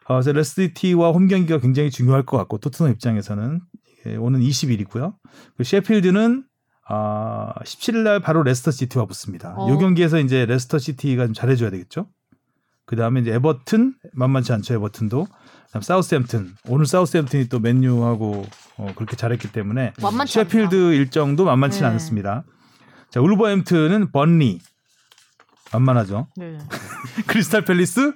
어, 0.07 0.13
그래서 0.15 0.31
레스터 0.33 0.63
시티와 0.63 1.11
홈 1.11 1.27
경기가 1.29 1.59
굉장히 1.59 1.89
중요할 1.91 2.25
것 2.25 2.35
같고 2.37 2.57
토트넘 2.57 2.91
입장에서는 2.91 3.61
예, 4.07 4.15
오는 4.17 4.39
20일이고요. 4.41 5.13
그 5.57 5.63
셰필드는 5.63 6.43
아, 6.89 7.53
17일 7.63 7.97
날 7.99 8.19
바로 8.19 8.43
레스터 8.43 8.71
시티와 8.71 9.05
붙습니다. 9.05 9.53
어. 9.55 9.73
이 9.73 9.77
경기에서 9.77 10.19
이제 10.19 10.45
레스터 10.45 10.77
시티가 10.77 11.25
좀 11.27 11.33
잘해줘야 11.33 11.69
되겠죠. 11.69 12.07
그 12.85 12.95
다음에 12.97 13.21
이제 13.21 13.31
에버튼 13.33 13.93
만만치 14.13 14.51
않죠 14.51 14.73
에버튼도. 14.73 15.27
사우스햄튼 15.79 16.53
오늘 16.67 16.85
사우스햄튼이 16.85 17.47
또 17.47 17.59
맨유하고 17.59 18.45
어, 18.77 18.91
그렇게 18.95 19.15
잘했기 19.15 19.51
때문에 19.51 19.93
만만치 20.01 20.33
셰필드. 20.33 20.93
일정도 20.93 21.45
만만치 21.45 21.81
는 21.81 21.87
네. 21.89 21.93
않습니다. 21.93 22.43
자 23.09 23.21
울버햄튼은 23.21 24.11
번리 24.11 24.59
만만하죠. 25.71 26.27
네. 26.35 26.57
크리스탈 27.27 27.63
팰리스 27.63 28.13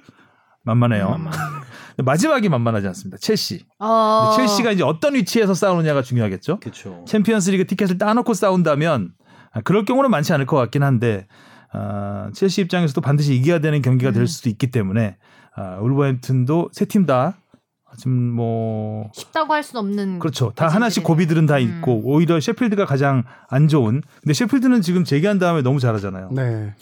만만해요. 0.64 1.08
만만. 1.08 1.32
마지막이 2.04 2.50
만만하지 2.50 2.86
않습니다. 2.88 3.16
첼시. 3.18 3.64
어. 3.78 4.34
첼시가 4.36 4.72
이제 4.72 4.82
어떤 4.82 5.14
위치에서 5.14 5.54
싸우느냐가 5.54 6.02
중요하겠죠. 6.02 6.60
그렇죠. 6.60 7.04
챔피언스리그 7.08 7.66
티켓을 7.66 7.96
따놓고 7.96 8.34
싸운다면 8.34 9.12
아, 9.52 9.60
그럴 9.62 9.86
경우는 9.86 10.10
많지 10.10 10.34
않을 10.34 10.44
것 10.44 10.56
같긴 10.58 10.82
한데 10.82 11.26
아, 11.72 12.28
첼시 12.34 12.60
입장에서도 12.60 13.00
반드시 13.00 13.34
이겨야 13.34 13.60
되는 13.60 13.80
경기가 13.80 14.10
될 14.10 14.24
음. 14.24 14.26
수도 14.26 14.50
있기 14.50 14.70
때문에 14.70 15.16
아, 15.56 15.78
울버햄튼도 15.80 16.68
세 16.72 16.84
팀 16.84 17.06
다 17.06 17.38
지금 17.96 18.12
뭐 18.12 19.10
쉽다고 19.14 19.52
할 19.52 19.62
수는 19.62 19.80
없는. 19.80 20.18
그렇죠. 20.18 20.52
다 20.54 20.68
하나씩. 20.68 21.02
고비들은 21.04 21.46
다 21.46 21.56
음. 21.56 21.60
있고 21.62 22.00
오히려 22.04 22.38
셰필드가 22.40 22.84
가장 22.86 23.24
안 23.48 23.68
좋은. 23.68 24.02
근데 24.22 24.32
셰필드는 24.34 24.82
지금 24.82 25.04
재기한 25.04 25.38
다음에 25.38 25.62
너무 25.62 25.80
잘하잖아요. 25.80 26.30
네. 26.32 26.74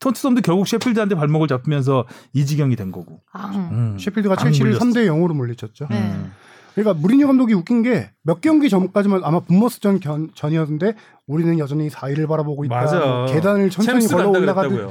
토트넘도 0.00 0.40
결국 0.42 0.66
셰필드한테 0.66 1.14
발목을 1.14 1.46
잡으면서 1.48 2.06
이 2.32 2.46
지경이 2.46 2.74
된 2.76 2.90
거고. 2.90 3.20
아, 3.32 3.48
음. 3.70 3.96
셰필드가 3.98 4.34
안 4.38 4.44
첼시를 4.46 4.70
물렸어. 4.72 4.84
3대 4.86 5.06
0으로 5.08 5.34
물리쳤죠. 5.34 5.88
네. 5.90 5.98
음. 6.00 6.32
그러니까 6.74 6.94
무리뉴 7.00 7.26
감독이 7.26 7.52
웃긴 7.52 7.82
게 7.82 8.10
몇 8.22 8.40
경기 8.40 8.68
전까지만 8.70 9.22
아마 9.24 9.40
분머스전 9.40 10.00
견- 10.00 10.30
전이었는데 10.34 10.94
우리는 11.26 11.58
여전히 11.58 11.88
4위를 11.88 12.28
바라보고 12.28 12.64
있다. 12.64 12.74
맞아. 12.74 12.98
뭐 13.00 13.26
계단을 13.26 13.68
천천히 13.70 14.06
걸어 14.06 14.28
올라가듯 14.30 14.88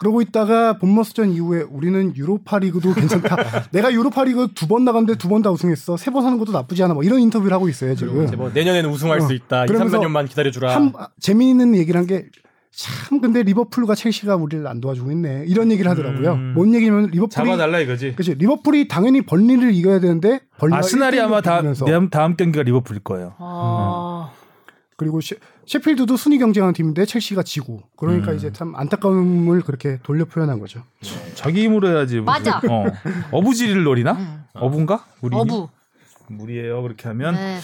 그러고 0.00 0.22
있다가 0.22 0.78
본머스전 0.78 1.30
이후에 1.32 1.60
우리는 1.70 2.16
유로파리그도 2.16 2.94
괜찮다. 2.94 3.36
내가 3.70 3.92
유로파리그 3.92 4.48
두 4.54 4.66
번 4.66 4.84
나갔는데 4.84 5.16
두 5.16 5.28
번 5.28 5.42
다 5.42 5.50
우승했어. 5.50 5.96
세 5.98 6.10
번 6.10 6.24
하는 6.24 6.38
것도 6.38 6.52
나쁘지 6.52 6.82
않아. 6.82 6.94
뭐 6.94 7.02
이런 7.04 7.20
인터뷰를 7.20 7.52
하고 7.52 7.68
있어요 7.68 7.94
지금. 7.94 8.26
뭐 8.36 8.50
내년에는 8.52 8.88
우승할 8.90 9.18
어. 9.18 9.20
수 9.26 9.34
있다. 9.34 9.64
2, 9.64 9.68
그러면서 9.68 10.00
3년만 10.00 10.26
기다려주라. 10.28 10.72
참 10.72 10.92
아, 10.96 11.08
재미있는 11.20 11.76
얘기를 11.76 11.98
한 12.00 12.06
게 12.06 12.26
참 12.72 13.20
근데 13.20 13.42
리버풀과 13.42 13.96
첼시가 13.96 14.36
우리를 14.36 14.64
안 14.66 14.80
도와주고 14.80 15.10
있네. 15.10 15.44
이런 15.48 15.72
얘기를 15.72 15.90
하더라고요. 15.90 16.32
음. 16.34 16.52
뭔 16.54 16.72
얘기냐면 16.72 17.06
리버풀이 17.10 17.30
잡아달라 17.30 17.80
이거지. 17.80 18.14
그치 18.16 18.34
리버풀이 18.34 18.86
당연히 18.86 19.22
벌리를 19.22 19.74
이겨야 19.74 19.98
되는데 19.98 20.40
벌리가 20.56 20.78
아스날이 20.78 21.18
1대1로 21.18 21.24
아마 21.24 21.40
다, 21.40 21.62
다음, 21.62 22.08
다음 22.10 22.36
경기가 22.36 22.62
리버풀일 22.62 23.02
거예요. 23.02 23.34
어. 23.38 24.30
그리고 25.00 25.22
셰, 25.22 25.38
셰필드도 25.66 26.18
순위 26.18 26.36
경쟁하는 26.36 26.74
팀인데 26.74 27.06
첼시가 27.06 27.42
지고 27.42 27.80
그러니까 27.96 28.32
음. 28.32 28.36
이제 28.36 28.52
참 28.52 28.74
안타까움을 28.76 29.62
그렇게 29.62 29.98
돌려 30.02 30.26
표현한 30.26 30.58
거죠. 30.58 30.82
자기 31.34 31.62
힘으로 31.64 31.88
해야지. 31.88 32.16
무슨- 32.16 32.24
맞아. 32.26 32.58
어. 32.68 32.84
어부지리를 33.32 33.82
노리나? 33.82 34.12
음. 34.12 34.44
어부인가? 34.52 35.06
우리 35.22 35.34
어부. 35.34 35.70
무리예요. 36.28 36.82
그렇게 36.82 37.08
하면. 37.08 37.34
네. 37.34 37.60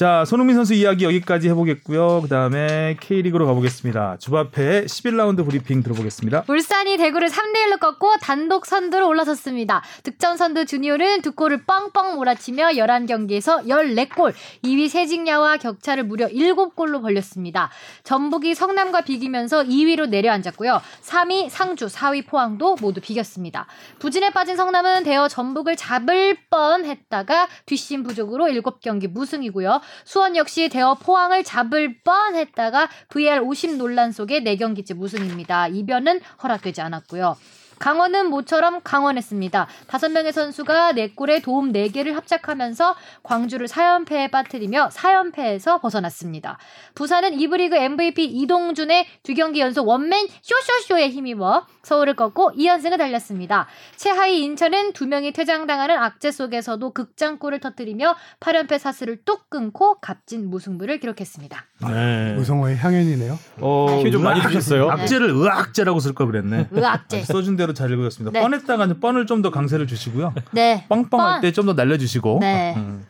자, 0.00 0.24
손흥민 0.24 0.56
선수 0.56 0.72
이야기 0.72 1.04
여기까지 1.04 1.50
해보겠고요. 1.50 2.22
그 2.22 2.28
다음에 2.28 2.96
K리그로 3.00 3.44
가보겠습니다. 3.44 4.16
주바페의 4.18 4.86
11라운드 4.86 5.44
브리핑 5.44 5.82
들어보겠습니다. 5.82 6.44
울산이 6.48 6.96
대구를 6.96 7.28
3대1로 7.28 7.78
꺾고 7.78 8.16
단독 8.22 8.64
선두로 8.64 9.06
올라섰습니다. 9.06 9.82
득점 10.02 10.38
선두 10.38 10.64
주니오는 10.64 11.20
두 11.20 11.32
골을 11.32 11.64
뻥뻥 11.66 12.14
몰아치며 12.14 12.68
11경기에서 12.76 13.66
14골, 13.66 14.32
2위 14.64 14.88
세징야와 14.88 15.58
격차를 15.58 16.04
무려 16.04 16.28
7골로 16.28 17.02
벌렸습니다. 17.02 17.68
전북이 18.02 18.54
성남과 18.54 19.02
비기면서 19.02 19.64
2위로 19.64 20.08
내려앉았고요. 20.08 20.80
3위 21.02 21.50
상주, 21.50 21.88
4위 21.88 22.26
포항도 22.26 22.76
모두 22.80 23.02
비겼습니다. 23.02 23.66
부진에 23.98 24.30
빠진 24.30 24.56
성남은 24.56 25.02
대어 25.02 25.28
전북을 25.28 25.76
잡을 25.76 26.38
뻔 26.48 26.86
했다가 26.86 27.48
뒷심 27.66 28.02
부족으로 28.02 28.46
7경기 28.46 29.06
무승이고요. 29.06 29.82
수원 30.04 30.36
역시 30.36 30.68
대어 30.68 30.94
포항을 30.94 31.44
잡을 31.44 32.00
뻔 32.02 32.34
했다가 32.34 32.88
VAR 33.08 33.40
50 33.42 33.76
논란 33.76 34.12
속에 34.12 34.40
4경기째 34.40 34.94
무승입니다. 34.94 35.68
이변은 35.68 36.20
허락되지 36.42 36.80
않았고요. 36.80 37.36
강원은 37.84 38.28
모처럼 38.28 38.80
강원했습니다. 38.84 39.66
5명의 39.88 40.32
선수가 40.32 40.92
4골에 40.92 41.42
도움 41.42 41.72
4개를 41.72 42.12
합작하면서 42.12 42.94
광주를 43.22 43.66
4연패에 43.68 44.30
빠뜨리며 44.30 44.90
4연패에서 44.92 45.80
벗어났습니다. 45.80 46.58
부산은 46.94 47.30
2부 47.38 47.56
리그 47.56 47.76
MVP 47.76 48.24
이동준의 48.26 49.06
두 49.22 49.32
경기 49.34 49.60
연속 49.60 49.88
원맨 49.88 50.28
쇼쇼쇼에 50.42 51.08
힘입어 51.08 51.66
서울을 51.82 52.16
꺾고 52.16 52.52
2연승을 52.58 52.98
달렸습니다. 52.98 53.66
최하위 53.96 54.42
인천은 54.44 54.92
두 54.92 55.06
명이 55.06 55.32
퇴장당하는 55.32 55.96
악재 55.96 56.30
속에서도 56.32 56.90
극장골을 56.92 57.60
터뜨리며 57.60 58.14
8연패 58.40 58.78
사슬을 58.78 59.24
뚝 59.24 59.48
끊고 59.48 59.98
값진 60.00 60.50
무승부를 60.50 61.00
기록했습니다. 61.00 61.64
네. 61.88 62.36
우성호의 62.36 62.76
향연이네요. 62.76 63.38
어, 63.62 64.00
힘좀 64.02 64.22
많이 64.22 64.42
주셨어요. 64.42 64.90
악재를 64.90 65.30
의악재라고 65.30 65.98
쓸 66.00 66.12
걸 66.12 66.26
그랬네. 66.26 66.68
의악재. 66.70 67.22
써준 67.22 67.56
대로 67.56 67.69
잘 67.74 67.90
읽었습니다. 67.92 68.32
네. 68.32 68.40
뻔했다가 68.42 68.94
뻔을 69.00 69.26
좀 69.26 69.42
더 69.42 69.50
강세를 69.50 69.86
주시고요. 69.86 70.34
네. 70.52 70.86
뻥뻥할 70.88 71.08
뻔. 71.10 71.40
때좀 71.40 71.66
더 71.66 71.72
날려주시고. 71.74 72.38
네. 72.40 72.74
음. 72.76 73.04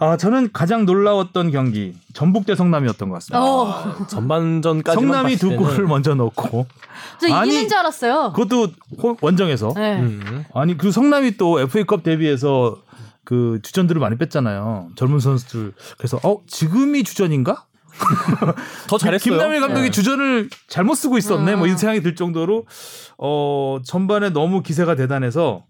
아, 0.00 0.16
저는 0.16 0.50
가장 0.52 0.84
놀라웠던 0.86 1.50
경기 1.50 1.94
전북 2.12 2.46
대 2.46 2.54
성남이었던 2.54 3.08
것 3.08 3.14
같습니다. 3.16 3.42
어, 3.44 4.06
전반전까지 4.06 4.94
성남이 4.94 5.36
두 5.36 5.56
골을 5.56 5.86
먼저 5.86 6.14
넣고 6.14 6.66
저 7.20 7.26
이기는 7.26 7.40
아니, 7.40 7.68
줄 7.68 7.76
알았어요. 7.78 8.32
그것도 8.34 8.68
호- 9.02 9.16
원정에서 9.20 9.72
네. 9.74 9.98
음. 10.00 10.44
아니 10.54 10.78
그 10.78 10.92
성남이 10.92 11.36
또 11.36 11.58
FA컵 11.60 12.04
데뷔해서 12.04 12.76
그 13.24 13.58
주전들을 13.62 14.00
많이 14.00 14.16
뺐잖아요. 14.16 14.90
젊은 14.94 15.18
선수들. 15.18 15.72
그래서 15.98 16.18
어 16.22 16.38
지금이 16.46 17.02
주전인가? 17.02 17.64
더 18.88 18.98
잘했어요. 18.98 19.18
김남일 19.32 19.60
감독이 19.60 19.86
네. 19.86 19.90
주전을 19.90 20.48
잘못 20.68 20.94
쓰고 20.94 21.18
있었네. 21.18 21.54
음. 21.54 21.58
뭐 21.58 21.66
이런 21.66 21.78
생각이 21.78 22.02
들 22.02 22.14
정도로 22.14 22.66
어 23.18 23.78
전반에 23.84 24.30
너무 24.30 24.62
기세가 24.62 24.94
대단해서 24.94 25.64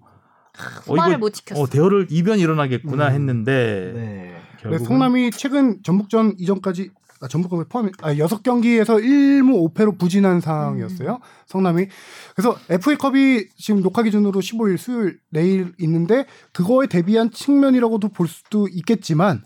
어, 0.86 0.92
후반을 0.92 1.18
못 1.18 1.30
지켰어. 1.34 1.60
어, 1.60 1.66
대열을 1.66 2.08
이변 2.10 2.38
일어나겠구나 2.38 3.08
음. 3.08 3.12
했는데 3.12 3.92
네. 3.94 4.00
네, 4.00 4.42
결국은 4.60 4.84
성남이 4.84 5.30
최근 5.32 5.82
전북전 5.82 6.34
이전까지 6.38 6.90
아, 7.20 7.26
전북전 7.26 7.64
포함 7.68 7.90
아, 8.02 8.14
6경기에서 8.14 9.02
1무 9.02 9.74
5패로 9.74 9.98
부진한 9.98 10.40
상황이었어요. 10.40 11.14
음. 11.14 11.18
성남이. 11.46 11.86
그래서 12.34 12.56
FA컵이 12.70 13.46
지금 13.56 13.82
녹화 13.82 14.02
기준으로 14.02 14.40
15일 14.40 14.78
수요일 14.78 15.18
내일 15.30 15.72
있는데 15.78 16.26
그거에 16.52 16.86
대비한 16.86 17.30
측면이라고도 17.30 18.10
볼 18.10 18.28
수도 18.28 18.68
있겠지만 18.68 19.42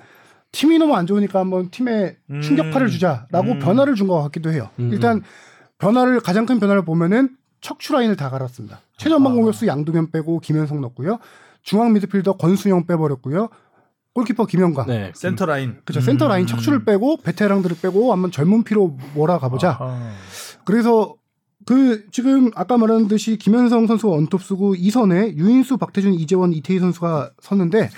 팀이 0.53 0.79
너무 0.79 0.95
안 0.95 1.07
좋으니까 1.07 1.41
한번 1.41 1.71
팀에 1.71 2.17
음. 2.31 2.41
충격파를 2.43 2.89
주자라고 2.89 3.53
음. 3.53 3.59
변화를 3.59 3.95
준 3.95 4.07
것 4.07 4.23
같기도 4.25 4.51
해요. 4.53 4.69
음. 4.79 4.91
일단 4.93 5.23
변화를 5.79 6.21
가장 6.21 6.45
큰 6.47 6.61
변화를 6.61 6.85
보면은 6.85 7.31
척추 7.61 7.93
라인을 7.95 8.17
다 8.17 8.29
갈았습니다. 8.29 8.81
최전방 8.99 9.33
아. 9.33 9.35
공격수 9.37 9.67
양동현 9.67 10.11
빼고 10.11 10.41
김현성 10.41 10.81
넣고요. 10.83 11.19
중앙 11.63 11.93
미드필더 11.93 12.37
권수영 12.37 12.87
빼버렸고요. 12.87 13.49
골키퍼 14.15 14.45
김영광. 14.47 14.87
네. 14.89 15.11
센터 15.15 15.47
라인. 15.47 15.79
그죠 15.87 16.01
센터 16.03 16.29
라인 16.29 16.45
음. 16.45 16.47
척추를 16.47 16.85
빼고 16.85 17.19
베테랑들을 17.23 17.77
빼고 17.81 18.13
한번 18.13 18.31
젊은 18.31 18.63
피로 18.63 18.97
몰아가보자. 19.15 19.79
아하. 19.81 20.11
그래서 20.65 21.15
그 21.65 22.05
지금 22.11 22.51
아까 22.55 22.77
말한 22.77 23.09
듯이 23.09 23.39
김현성 23.39 23.87
선수가 23.87 24.13
원톱 24.13 24.43
쓰고 24.43 24.75
2선에 24.75 25.35
유인수, 25.37 25.79
박태준, 25.79 26.13
이재원, 26.15 26.53
이태희 26.53 26.79
선수가 26.81 27.31
섰는데 27.41 27.89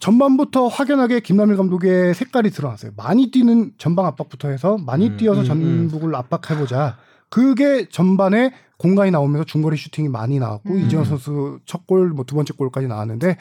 전반부터 0.00 0.66
확연하게 0.68 1.20
김남일 1.20 1.56
감독의 1.56 2.14
색깔이 2.14 2.50
드러났어요. 2.50 2.92
많이 2.96 3.30
뛰는 3.30 3.72
전방 3.78 4.06
압박부터 4.06 4.48
해서 4.48 4.78
많이 4.78 5.08
음, 5.10 5.16
뛰어서 5.16 5.42
음, 5.42 5.44
전북을 5.44 6.14
압박해보자. 6.14 6.96
그게 7.28 7.88
전반에 7.88 8.52
공간이 8.78 9.10
나오면서 9.10 9.44
중거리 9.44 9.76
슈팅이 9.76 10.08
많이 10.08 10.38
나왔고 10.38 10.70
음. 10.72 10.80
이재원 10.80 11.04
선수 11.04 11.60
첫 11.66 11.86
골, 11.86 12.08
뭐 12.10 12.24
두 12.24 12.34
번째 12.34 12.54
골까지 12.56 12.88
나왔는데 12.88 13.36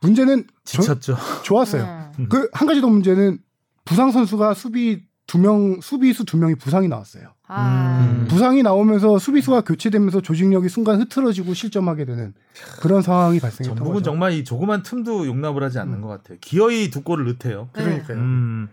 문제는 0.00 0.46
저- 0.64 0.82
지쳤죠. 0.82 1.16
좋았어요. 1.44 2.10
음. 2.18 2.28
그한 2.28 2.66
가지 2.66 2.80
더 2.80 2.88
문제는 2.88 3.38
부상 3.84 4.10
선수가 4.10 4.54
수비 4.54 5.02
두 5.34 5.38
명 5.38 5.80
수비수 5.80 6.24
두 6.24 6.36
명이 6.36 6.54
부상이 6.54 6.86
나왔어요. 6.86 7.24
아. 7.48 8.06
음. 8.08 8.26
부상이 8.28 8.62
나오면서 8.62 9.18
수비수가 9.18 9.62
교체되면서 9.62 10.20
조직력이 10.20 10.68
순간 10.68 11.00
흐트러지고 11.00 11.54
실점하게 11.54 12.04
되는 12.04 12.34
그런 12.80 13.02
상황이 13.02 13.40
발생했던 13.40 13.76
전북은 13.76 13.94
거죠. 13.94 14.04
정말 14.04 14.32
이 14.32 14.44
조그만 14.44 14.82
틈도 14.84 15.26
용납을 15.26 15.62
하지 15.64 15.80
않는 15.80 15.94
음. 15.94 16.00
것 16.02 16.08
같아요. 16.08 16.38
기어이 16.40 16.90
두 16.90 17.02
골을 17.02 17.26
넣대요. 17.26 17.68
그러니까요. 17.72 18.16
음. 18.16 18.68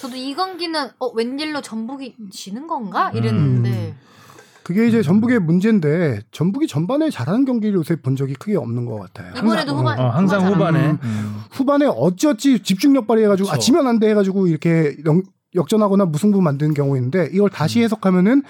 저도 0.00 0.14
이 0.14 0.34
경기는 0.34 0.90
어 1.00 1.08
웬일로 1.12 1.60
전북이 1.60 2.14
지는 2.30 2.68
건가 2.68 3.10
음. 3.12 3.16
이랬는데 3.18 3.94
그게 4.62 4.86
이제 4.88 5.02
전북의 5.02 5.40
문제인데 5.40 6.20
전북이 6.30 6.66
전반에 6.68 7.10
잘하는 7.10 7.44
경기를 7.44 7.76
요새 7.78 7.96
본 7.96 8.14
적이 8.16 8.34
크게 8.34 8.56
없는 8.56 8.84
것 8.84 8.98
같아요. 9.00 9.32
이번에도 9.36 9.76
항상, 9.76 9.78
후반 9.78 9.98
어, 9.98 10.08
항상 10.10 10.40
후반 10.46 10.54
후반에 10.74 10.90
음. 10.90 10.98
음. 11.02 11.36
후반에 11.50 11.86
어찌어찌 11.86 12.60
집중력 12.62 13.06
발휘해가지고 13.08 13.48
아 13.48 13.52
그쵸. 13.54 13.62
지면 13.64 13.86
안 13.88 13.98
돼 13.98 14.10
해가지고 14.10 14.46
이렇게 14.46 14.96
영, 15.06 15.22
역전하거나 15.56 16.04
무승부 16.06 16.40
만드는 16.40 16.74
경우인데 16.74 17.30
이걸 17.32 17.50
다시 17.50 17.82
해석하면은 17.82 18.42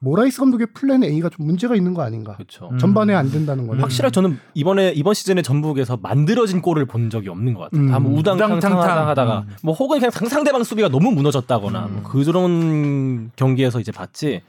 모라이스 0.00 0.38
감독의 0.40 0.66
plan 0.74 1.02
A가 1.04 1.30
좀 1.30 1.46
문제가 1.46 1.74
있는 1.76 1.94
거 1.94 2.02
아닌가. 2.02 2.34
그렇죠. 2.34 2.68
음. 2.72 2.78
전반에 2.78 3.14
안 3.14 3.30
된다는 3.30 3.66
거는. 3.66 3.82
확실하게 3.82 4.12
저는 4.12 4.38
이번에 4.54 4.92
이번 4.92 5.14
시즌에 5.14 5.40
전북에서 5.40 5.96
만들어진 6.02 6.60
골을 6.60 6.84
본 6.84 7.08
적이 7.08 7.28
없는 7.30 7.54
것 7.54 7.60
같아요. 7.62 7.80
음. 7.80 7.90
다뭐 7.90 8.18
우당탕탕. 8.18 8.80
하다가 8.80 9.44
음. 9.48 9.54
뭐 9.62 9.72
혹은 9.74 9.98
그냥 9.98 10.10
상대방 10.10 10.62
수비가 10.64 10.88
너무 10.88 11.10
무너졌다거나 11.12 11.88
뭐 11.90 12.02
그런 12.02 13.30
경기에서 13.36 13.80
이제 13.80 13.92
봤지 13.92 14.42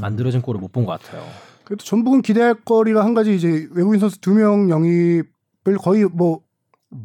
만들어진 0.00 0.40
골을 0.40 0.60
못 0.60 0.72
본 0.72 0.86
것 0.86 1.00
같아요. 1.02 1.22
그래도 1.64 1.84
전북은 1.84 2.22
기대할 2.22 2.54
거리가 2.64 3.04
한 3.04 3.14
가지 3.14 3.34
이제 3.34 3.68
외국인 3.72 4.00
선수 4.00 4.20
두 4.20 4.32
명 4.32 4.70
영입을 4.70 5.24
거의 5.78 6.04
뭐 6.12 6.40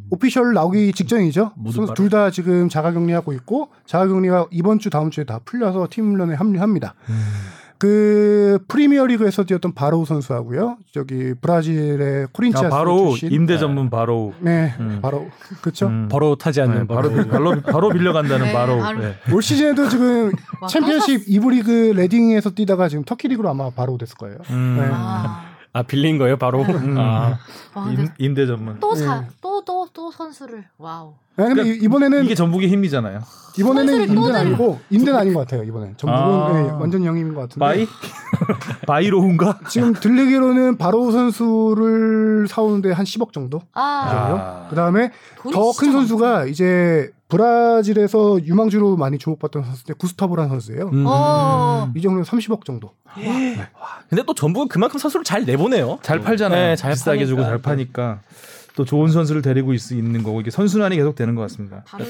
오피셜 0.10 0.54
나오기 0.54 0.92
직전이죠. 0.94 1.52
모두 1.56 1.78
선수 1.78 1.94
둘 1.94 2.10
다 2.10 2.30
지금 2.30 2.70
자가격리하고 2.70 3.34
있고 3.34 3.70
자가격리가 3.86 4.48
이번 4.52 4.80
주 4.80 4.90
다음 4.90 5.10
주에 5.12 5.24
다 5.24 5.40
풀려서 5.46 5.88
팀 5.90 6.12
훈련에 6.12 6.36
합류합니다. 6.36 6.94
그 7.80 8.58
프리미어리그에서 8.68 9.44
뛰었던 9.44 9.74
바로우 9.76 10.04
선수하고요. 10.06 10.78
저기 10.92 11.36
브라질의 11.40 12.28
코린치아스 12.34 12.66
아, 12.66 12.70
바로 12.70 13.10
출신. 13.12 13.32
임대 13.32 13.60
전문 13.60 13.92
바로. 13.92 14.34
네, 14.40 14.74
음. 14.80 14.98
바로 15.00 15.28
그렇죠. 15.62 15.86
음. 15.86 16.08
바로 16.12 16.36
타지 16.36 16.60
않는 16.62 16.80
네, 16.80 16.88
바로 16.88 17.12
바로. 17.28 17.62
바로 17.62 17.90
빌려간다는 17.90 18.48
네, 18.48 18.54
바로. 18.54 18.80
바로. 18.80 19.00
네. 19.00 19.16
올 19.32 19.44
시즌에도 19.44 19.90
지금 19.90 20.32
와, 20.60 20.68
챔피언십 20.70 21.26
이브 21.28 21.50
리그 21.50 21.72
레딩에서 21.96 22.50
뛰다가 22.52 22.90
지금 22.90 23.04
터키 23.04 23.28
리그로 23.28 23.48
아마 23.48 23.70
바로 23.70 23.96
됐을 24.00 24.16
거예요. 24.18 24.38
음. 24.50 24.78
네. 24.80 24.88
아, 24.92 25.44
아 25.74 25.84
빌린 25.84 26.18
거예요 26.18 26.38
바로. 26.38 26.66
아, 26.98 27.38
와, 27.76 27.84
근데 27.86 28.02
임, 28.02 28.08
임대 28.18 28.48
전문. 28.48 28.80
또 28.80 28.96
사, 28.96 29.22
네. 29.22 29.28
또, 29.40 29.57
또, 29.98 30.04
또 30.06 30.12
선수를. 30.12 30.66
와우. 30.78 31.16
네, 31.38 31.46
근데 31.46 31.64
그러니까 31.64 31.84
이번에는 31.86 32.26
이게 32.26 32.36
전북의 32.36 32.70
힘이잖아요. 32.70 33.20
이번에는 33.60 34.04
임대는. 34.10 34.36
아니고 34.36 34.80
임대는 34.92 35.20
아닌 35.20 35.34
것 35.34 35.40
같아요. 35.42 35.64
이번엔 35.64 35.96
전북은 35.98 36.24
아. 36.24 36.54
네, 36.54 36.70
완전 36.80 37.04
영입인 37.04 37.34
것 37.34 37.42
같은데. 37.42 37.60
바이 37.66 37.88
바이로운가? 38.86 39.60
지금 39.70 39.94
들리기로는 39.94 40.78
바로 40.78 41.10
선수를 41.12 42.48
사오는데 42.48 42.92
한 42.92 43.06
10억 43.06 43.34
정도. 43.34 43.62
아, 43.74 43.82
아. 43.82 44.68
그 44.70 44.76
다음에 44.76 45.12
더 45.52 45.72
큰 45.72 45.92
선수가 45.92 46.46
이제 46.46 47.12
브라질에서 47.30 48.44
유망주로 48.46 48.96
많이 48.98 49.18
주목받던 49.18 49.64
선수인데 49.64 49.94
구스타보라는 49.96 50.50
선수예요. 50.50 50.90
음. 50.94 51.04
어. 51.08 51.92
이 51.96 52.02
정도면 52.02 52.24
30억 52.24 52.64
정도. 52.66 52.92
근데 54.10 54.24
또 54.26 54.34
전북은 54.36 54.68
그만큼 54.68 55.00
선수를 55.00 55.24
잘 55.24 55.44
내보내요. 55.44 55.98
잘 56.04 56.20
팔잖아요. 56.20 56.68
네, 56.70 56.76
잘 56.76 56.92
비싸게 56.92 57.26
주고 57.26 57.42
파니까. 57.42 57.50
잘 57.50 57.62
파니까 57.62 58.20
또 58.78 58.86
좋은 58.86 59.10
선수를 59.10 59.42
데리고 59.42 59.74
있, 59.74 59.92
있는 59.92 60.22
거고 60.22 60.40
이게 60.40 60.52
선순환이 60.52 60.96
계속 60.96 61.16
되는 61.16 61.34
것 61.34 61.42
같습니다. 61.42 61.84
다른 61.88 62.06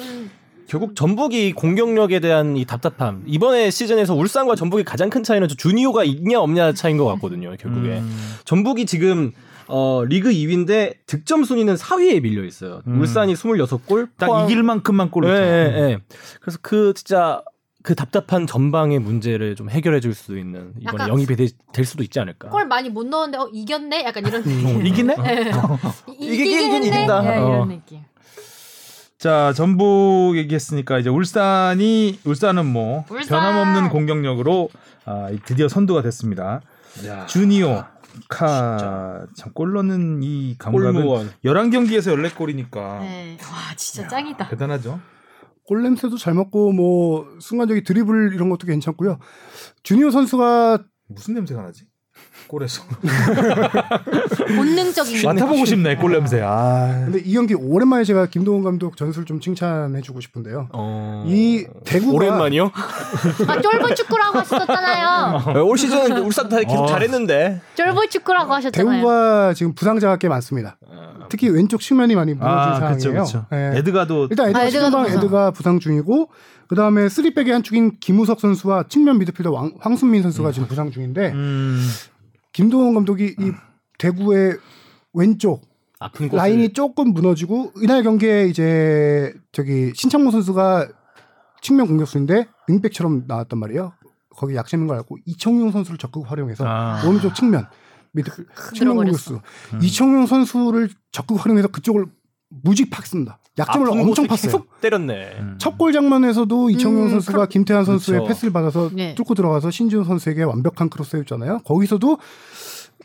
결국 0.67 0.97
전북이 0.97 1.53
공격력에 1.53 2.19
대한 2.19 2.57
이 2.57 2.65
답답함 2.65 3.23
이번에 3.25 3.71
시즌에서 3.71 4.13
울산과 4.13 4.55
전북의 4.55 4.83
가장 4.83 5.09
큰 5.09 5.23
차이는 5.23 5.47
저 5.47 5.55
주니오가 5.55 6.03
있냐 6.03 6.41
없냐 6.41 6.73
차이인 6.73 6.97
것 6.97 7.05
같거든요. 7.05 7.55
결국에 7.57 7.99
음. 7.99 8.15
전북이 8.43 8.85
지금 8.85 9.31
어, 9.69 10.03
리그 10.05 10.29
2위인데 10.29 10.95
득점 11.07 11.45
순위는 11.45 11.75
4위에 11.75 12.21
밀려 12.21 12.43
있어요. 12.43 12.81
음. 12.87 12.99
울산이 12.99 13.33
26골, 13.33 14.09
딱 14.17 14.27
포항- 14.27 14.45
이길 14.45 14.61
만큼만 14.61 15.09
골 15.09 15.23
예. 15.25 15.29
예, 15.29 15.79
예. 15.91 15.97
그래서 16.41 16.59
그 16.61 16.93
진짜 16.93 17.41
그 17.87 17.95
답답한 17.95 18.45
전방의 18.45 18.99
문제를 18.99 19.55
좀 19.55 19.69
해결해 19.69 20.01
줄 20.01 20.13
수 20.13 20.37
있는 20.37 20.73
이번에 20.81 21.07
영입이 21.07 21.37
되- 21.37 21.47
될 21.71 21.85
수도 21.85 22.03
있지 22.03 22.19
않을까. 22.19 22.49
골 22.49 22.65
많이 22.67 22.89
못 22.89 23.07
넣었는데 23.07 23.37
어 23.37 23.49
이겼네 23.53 24.03
약간 24.03 24.25
이런 24.27 24.41
어, 24.43 24.43
느낌. 24.45 24.85
이기네? 24.85 25.15
네. 25.15 25.51
이- 26.19 26.25
이기긴? 26.25 26.83
이긴다. 26.83 27.21
네, 27.21 27.37
어. 27.37 27.47
이런 27.47 27.69
느낌. 27.69 27.99
자 29.17 29.53
전북 29.55 30.33
얘기했으니까 30.35 30.99
이제 30.99 31.09
울산이 31.09 32.19
울산은 32.25 32.65
뭐 32.65 33.05
울산! 33.09 33.29
변함없는 33.39 33.89
공격력으로 33.89 34.67
아, 35.05 35.29
드디어 35.45 35.69
선두가 35.69 36.01
됐습니다. 36.01 36.59
주니오 37.27 37.85
카 38.27 39.25
참골 39.37 39.71
넣는 39.75 40.23
이 40.23 40.55
감각은 40.59 40.93
골무원. 40.93 41.31
11경기에서 41.45 42.13
14골이니까 42.33 42.99
네. 42.99 43.37
와 43.41 43.73
진짜 43.77 44.09
짱이다. 44.09 44.49
대단하죠. 44.49 44.99
골 45.67 45.83
냄새도 45.83 46.17
잘 46.17 46.33
먹고 46.33 46.71
뭐 46.71 47.27
순간적인 47.39 47.83
드리블 47.83 48.31
이런 48.33 48.49
것도 48.49 48.65
괜찮고요. 48.65 49.19
주니어 49.83 50.09
선수가 50.11 50.79
무슨 51.09 51.33
냄새가 51.35 51.61
나지? 51.61 51.85
골에서 52.47 52.83
본능적인 54.55 55.21
맡아보고 55.23 55.65
싶네 55.65 55.97
골 55.97 56.13
냄새. 56.13 56.41
아 56.41 57.03
근데 57.05 57.19
이 57.19 57.33
경기 57.33 57.53
오랜만에 57.53 58.05
제가 58.05 58.27
김동훈 58.27 58.63
감독 58.63 58.95
전술 58.95 59.25
좀 59.25 59.41
칭찬해주고 59.41 60.21
싶은데요. 60.21 60.69
어... 60.71 61.25
이 61.27 61.67
대구가 61.83 62.13
오랜만이요? 62.13 62.71
아, 63.47 63.61
쫄보 63.61 63.93
축구라고 63.93 64.39
하셨었잖아요. 64.39 65.63
올 65.65 65.77
시즌 65.77 66.17
울산 66.19 66.47
다 66.47 66.57
계속 66.59 66.83
어. 66.83 66.87
잘했는데. 66.87 67.61
쫄보 67.75 68.07
축구라고 68.07 68.53
하셨잖아요. 68.53 68.95
대구가 68.95 69.53
지금 69.53 69.75
부상자가 69.75 70.15
꽤 70.17 70.29
많습니다. 70.29 70.77
특히 71.29 71.49
왼쪽 71.49 71.81
측면이 71.81 72.15
많이 72.15 72.33
무너진 72.33 72.57
아, 72.57 72.79
상황이에요. 72.79 73.11
그렇죠. 73.11 73.45
예. 73.53 73.71
에드가도 73.77 74.27
일단 74.29 74.47
에드가 74.49 74.59
아, 74.59 74.65
에드가도 74.65 74.85
신방 74.85 75.03
부상. 75.03 75.17
에드가 75.17 75.51
부상 75.51 75.79
중이고 75.79 76.29
그 76.67 76.75
다음에 76.75 77.09
쓰리백의 77.09 77.53
한 77.53 77.63
축인 77.63 77.99
김우석 77.99 78.39
선수와 78.39 78.85
측면 78.89 79.19
미드필더 79.19 79.51
왕, 79.51 79.73
황순민 79.79 80.21
선수가 80.23 80.51
지금 80.51 80.67
부상 80.67 80.91
중인데 80.91 81.31
음, 81.31 81.81
김동원 82.53 82.93
감독이 82.93 83.35
이 83.39 83.51
대구의 83.97 84.57
왼쪽 85.13 85.61
아픈 85.99 86.27
곳을 86.29 86.37
라인이 86.37 86.73
조금 86.73 87.13
무너지고 87.13 87.71
이날 87.81 88.03
경기에 88.03 88.47
이제 88.47 89.33
저기 89.51 89.91
신창모 89.95 90.31
선수가 90.31 90.87
측면 91.61 91.87
공격수인데 91.87 92.47
윙백처럼 92.67 93.23
나왔단 93.27 93.57
말이에요. 93.59 93.93
거기 94.35 94.55
약점인 94.55 94.85
걸 94.85 94.97
알고 94.97 95.17
이청용 95.25 95.71
선수를 95.71 95.97
적극 95.97 96.29
활용해서 96.29 96.63
아. 96.67 97.01
오른쪽 97.07 97.33
측면 97.33 97.67
미드 98.17 98.31
측면 98.73 98.95
들어버렸어. 98.95 98.95
공격수 98.95 99.39
이청용 99.81 100.25
선수를 100.25 100.89
적극 101.11 101.43
활용해서 101.43 101.69
그쪽을 101.69 102.05
무지 102.63 102.89
팍습니다. 102.89 103.39
약점을 103.59 103.89
엄청 103.89 104.25
팠어요. 104.27 104.41
계속 104.43 104.81
때렸네. 104.81 105.37
음. 105.39 105.55
첫골 105.57 105.91
장면에서도 105.91 106.69
이청용 106.69 107.05
음, 107.05 107.09
선수가 107.09 107.45
크로- 107.45 107.49
김태환 107.49 107.85
선수의 107.85 108.19
그렇죠. 108.19 108.27
패스를 108.29 108.53
받아서 108.53 108.89
네. 108.93 109.15
뚫고 109.15 109.33
들어가서 109.35 109.71
신지훈 109.71 110.03
선수에게 110.05 110.43
완벽한 110.43 110.89
크로스였잖아요. 110.89 111.59
거기서도 111.65 112.17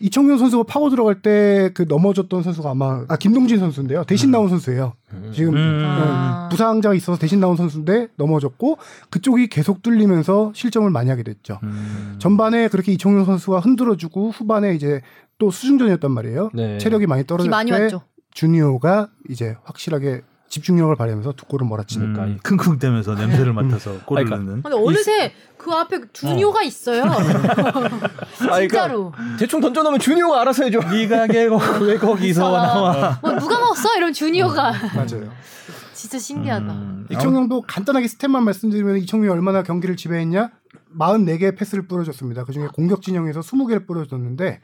이청용 0.03 0.38
선수가 0.38 0.64
파고 0.64 0.90
들어갈 0.90 1.22
때 1.22 1.70
그 1.74 1.84
넘어졌던 1.88 2.42
선수가 2.42 2.70
아마 2.70 3.05
아 3.09 3.16
김동진 3.16 3.59
선수인데요. 3.59 4.05
대신 4.05 4.30
나온 4.30 4.48
선수예요. 4.48 4.94
지금 5.32 5.55
음. 5.55 5.82
아. 5.84 6.46
어, 6.46 6.48
부상자가 6.50 6.94
있어서 6.94 7.18
대신 7.18 7.40
나온 7.40 7.57
선수인데 7.57 8.09
넘어졌고 8.16 8.78
그쪽이 9.11 9.48
계속 9.48 9.82
뚫리면서 9.82 10.53
실점을 10.55 10.88
많이 10.90 11.11
하게 11.11 11.22
됐죠. 11.22 11.59
음. 11.62 12.16
전반에 12.18 12.68
그렇게 12.68 12.92
이청용 12.92 13.24
선수가 13.24 13.61
흔들어주고 13.61 14.30
후반에 14.30 14.74
이제 14.74 15.00
또 15.38 15.50
수중전이었단 15.50 16.11
말이에요. 16.11 16.50
네. 16.55 16.78
체력이 16.78 17.07
많이 17.07 17.22
비 17.22 17.26
떨어질 17.26 17.50
많이 17.50 17.70
때 17.70 17.82
왔죠. 17.82 18.03
주니오가 18.32 19.09
이제 19.28 19.57
확실하게 19.64 20.22
집중력을 20.48 20.94
발휘하면서 20.96 21.32
두 21.32 21.46
골을 21.46 21.66
몰아치니까 21.66 22.24
음, 22.24 22.38
킁킁대면서 22.42 23.14
냄새를 23.14 23.55
맡아서 23.55 23.98
골을 24.05 24.24
그러니까. 24.24 24.36
넣는. 24.36 24.62
근데 24.62 24.76
어느새 24.76 25.32
그 25.62 25.70
앞에 25.70 26.00
주니오가 26.12 26.62
있어요. 26.64 27.04
진짜로. 28.36 29.12
대충 29.39 29.60
던져놓으면 29.60 30.01
주니오가 30.01 30.40
알아서 30.40 30.64
해줘. 30.64 30.80
네가 30.80 31.28
개고 31.28 31.60
왜 31.82 31.97
거기서 31.97 32.51
나와? 32.51 33.18
뭐 33.22 33.32
누가 33.39 33.60
먹었어? 33.60 33.97
이런 33.97 34.12
주니오가. 34.12 34.72
맞아요. 34.94 35.30
진짜 35.94 36.18
신기하다. 36.18 36.64
음, 36.66 37.06
이청용도 37.12 37.62
간단하게 37.62 38.06
스탯만 38.06 38.43
말씀드리면 38.43 38.97
이청용이 38.98 39.28
얼마나 39.28 39.62
경기를 39.62 39.97
지배했냐? 39.97 40.51
44개의 40.98 41.56
패스를 41.56 41.86
뿌려줬습니다. 41.86 42.43
그중에 42.44 42.66
공격 42.74 43.01
진영에서 43.02 43.39
20개를 43.40 43.86
뿌려줬는데 43.86 44.60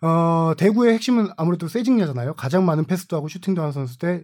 어, 0.00 0.52
대구의 0.56 0.94
핵심은 0.94 1.28
아무래도 1.36 1.68
세징야잖아요. 1.68 2.34
가장 2.34 2.64
많은 2.64 2.86
패스도 2.86 3.16
하고 3.16 3.28
슈팅도 3.28 3.60
하는 3.60 3.72
선수 3.72 3.98
때 3.98 4.22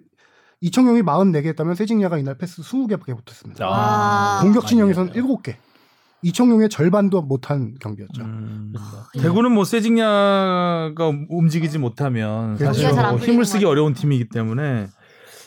이청용이 0.62 1.02
44개 1.02 1.46
했다면 1.48 1.74
세징야가 1.74 2.16
이날 2.16 2.38
패스 2.38 2.62
20개밖에 2.62 3.12
못했습니다. 3.12 3.68
와. 3.68 4.38
공격 4.40 4.66
진영에서는 4.66 5.12
7개. 5.12 5.56
이청용의 6.22 6.68
절반도 6.68 7.22
못한 7.22 7.74
경기였죠. 7.80 8.22
음. 8.22 8.72
대구는 9.20 9.52
뭐 9.52 9.64
세징야가 9.64 11.12
움직이지 11.28 11.78
못하면 11.78 12.56
그렇죠. 12.56 12.80
사실 12.82 13.02
뭐 13.02 13.18
힘을 13.18 13.44
쓰기 13.44 13.64
것 13.64 13.70
어려운 13.70 13.92
팀이기 13.92 14.28
때문에 14.28 14.86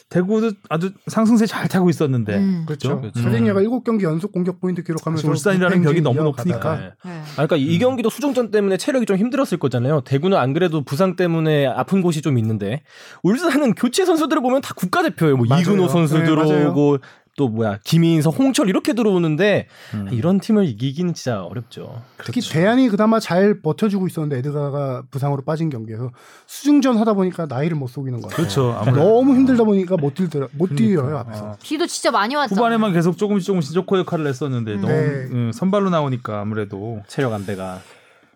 대구도 0.10 0.52
아주 0.69 0.91
상승세 1.07 1.45
잘 1.45 1.68
타고 1.68 1.89
있었는데 1.89 2.38
음. 2.38 2.64
그렇죠. 2.68 3.02
그렇죠. 3.02 3.22
세징야가 3.22 3.61
7경기 3.61 4.03
연속 4.03 4.31
공격 4.31 4.61
포인트 4.61 4.84
기록하면서 4.84 5.22
사실 5.22 5.31
울산이라는 5.31 5.81
벽이 5.81 6.02
너무 6.02 6.22
높으니까. 6.23 6.76
네. 6.77 6.91
아, 7.03 7.23
그러니까 7.34 7.56
이 7.56 7.80
경기도 7.80 8.10
수중전 8.10 8.52
때문에 8.52 8.77
체력이 8.77 9.07
좀 9.07 9.18
힘들었을 9.18 9.57
거잖아요. 9.57 10.02
대구는 10.02 10.38
안 10.38 10.53
그래도 10.53 10.84
부상 10.84 11.15
때문에 11.15 11.65
아픈 11.65 12.02
곳이 12.02 12.22
좀 12.22 12.38
있는데 12.38 12.84
울산은 13.23 13.73
교체 13.73 14.06
선수들을 14.06 14.41
보면 14.41 14.61
다 14.61 14.73
국가대표예요. 14.76 15.38
뭐 15.38 15.47
맞아요. 15.49 15.61
이근호 15.61 15.88
선수 15.88 16.19
네, 16.19 16.26
들어오고 16.26 16.99
또 17.38 17.49
뭐야 17.49 17.80
김인서, 17.84 18.30
홍철 18.30 18.70
이렇게 18.70 18.94
들어오는데 18.94 19.68
음. 19.94 20.07
이런 20.12 20.40
팀을 20.40 20.66
이기기는 20.66 21.14
진짜 21.14 21.44
어렵죠. 21.44 22.02
특히 22.24 22.40
대안이 22.40 22.88
그나마 22.88 23.20
잘 23.20 23.60
버텨주고 23.62 24.07
있었는데 24.07 24.38
에드가가 24.38 25.03
부상으로 25.12 25.44
빠진 25.44 25.70
경기에서 25.70 26.12
수중전 26.48 26.98
하다 26.98 27.14
보니까 27.14 27.45
나이를 27.45 27.76
못 27.76 27.88
속이는 27.88 28.22
거예요. 28.22 28.34
그렇죠. 28.34 28.74
아무래도 28.80 29.03
너무 29.03 29.36
힘들다 29.36 29.66
보니까 29.66 29.98
못 29.98 30.14
뛰더라 30.14 30.48
못 30.53 30.76
뛰어요 30.76 31.06
그러니까. 31.07 31.20
앞에서. 31.22 31.45
어. 31.45 31.57
비도 31.62 31.88
진짜 31.88 32.10
많이 32.12 32.36
왔잖아. 32.36 32.57
후반에만 32.57 32.94
계속 32.94 33.18
조금씩 33.18 33.45
조금씩 33.48 33.74
조커 33.74 33.99
역할을 33.99 34.28
했었는데 34.28 34.72
음. 34.76 34.82
너무 34.82 34.94
네. 34.94 35.02
음, 35.32 35.52
선발로 35.53 35.90
나오니까 35.90 36.40
아무래도 36.40 37.02
체력 37.07 37.34
안배가 37.34 37.82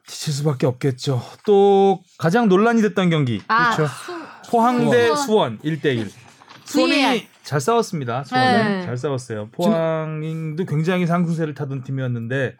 지칠 0.07 0.33
수밖에 0.33 0.65
없겠죠. 0.67 1.21
또 1.45 2.01
가장 2.17 2.49
논란이 2.49 2.81
됐던 2.81 3.09
경기 3.11 3.41
아, 3.47 3.75
그렇죠. 3.77 3.93
수- 3.93 4.11
포항 4.51 4.89
대 4.89 5.05
수원. 5.07 5.17
수원 5.17 5.59
1대1. 5.59 5.81
VAR. 5.81 6.09
수원이 6.65 7.27
잘 7.49 7.59
싸웠습니다. 7.59 8.23
수원은 8.25 8.79
네. 8.79 8.85
잘 8.85 8.95
싸웠어요. 8.95 9.49
포항도 9.51 10.65
굉장히 10.65 11.07
상승세를 11.07 11.55
타던 11.55 11.81
팀이었는데 11.81 12.55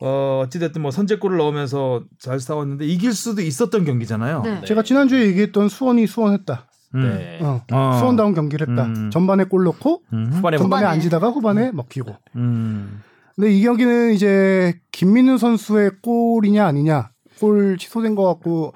어, 0.00 0.42
어찌됐든 0.44 0.82
뭐 0.82 0.92
선제골을 0.92 1.36
넣으면서 1.38 2.04
잘 2.20 2.38
싸웠는데 2.38 2.86
이길 2.86 3.12
수도 3.12 3.42
있었던 3.42 3.84
경기잖아요. 3.84 4.42
네. 4.42 4.64
제가 4.64 4.84
지난주에 4.84 5.26
얘기했던 5.26 5.68
수원이 5.68 6.06
수원했다. 6.06 6.68
음. 6.94 7.00
네. 7.02 7.40
어. 7.42 7.60
어. 7.72 7.96
수원다운 7.98 8.34
경기를 8.34 8.68
했다. 8.68 8.84
음. 8.84 9.10
전반에 9.10 9.42
골 9.42 9.64
넣고 9.64 10.04
음. 10.12 10.26
후반에 10.30 10.58
전반에 10.58 10.82
후반에. 10.82 10.86
안 10.86 11.00
지다가 11.00 11.30
후반에 11.30 11.72
먹히고. 11.72 12.14
음. 12.36 13.02
근데 13.34 13.50
이 13.50 13.64
경기는 13.64 14.12
이제 14.12 14.78
김민우 14.92 15.38
선수의 15.38 15.90
골이냐 16.02 16.64
아니냐 16.64 17.10
골 17.40 17.76
취소된 17.76 18.14
것 18.14 18.24
같고 18.26 18.74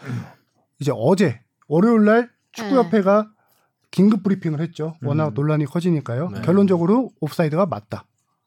이제 0.81 0.90
어제 0.93 1.39
월요일 1.69 2.07
날 2.07 2.31
축구협회가 2.51 3.28
긴급 3.93 4.24
브리핑을 4.24 4.60
했죠. 4.60 4.97
워낙 5.05 5.28
음. 5.28 5.35
논란이 5.35 5.66
커지니까요. 5.66 6.31
네. 6.31 6.40
결론적으로 6.40 7.10
옵사이드가 7.20 7.66
맞다. 7.66 8.05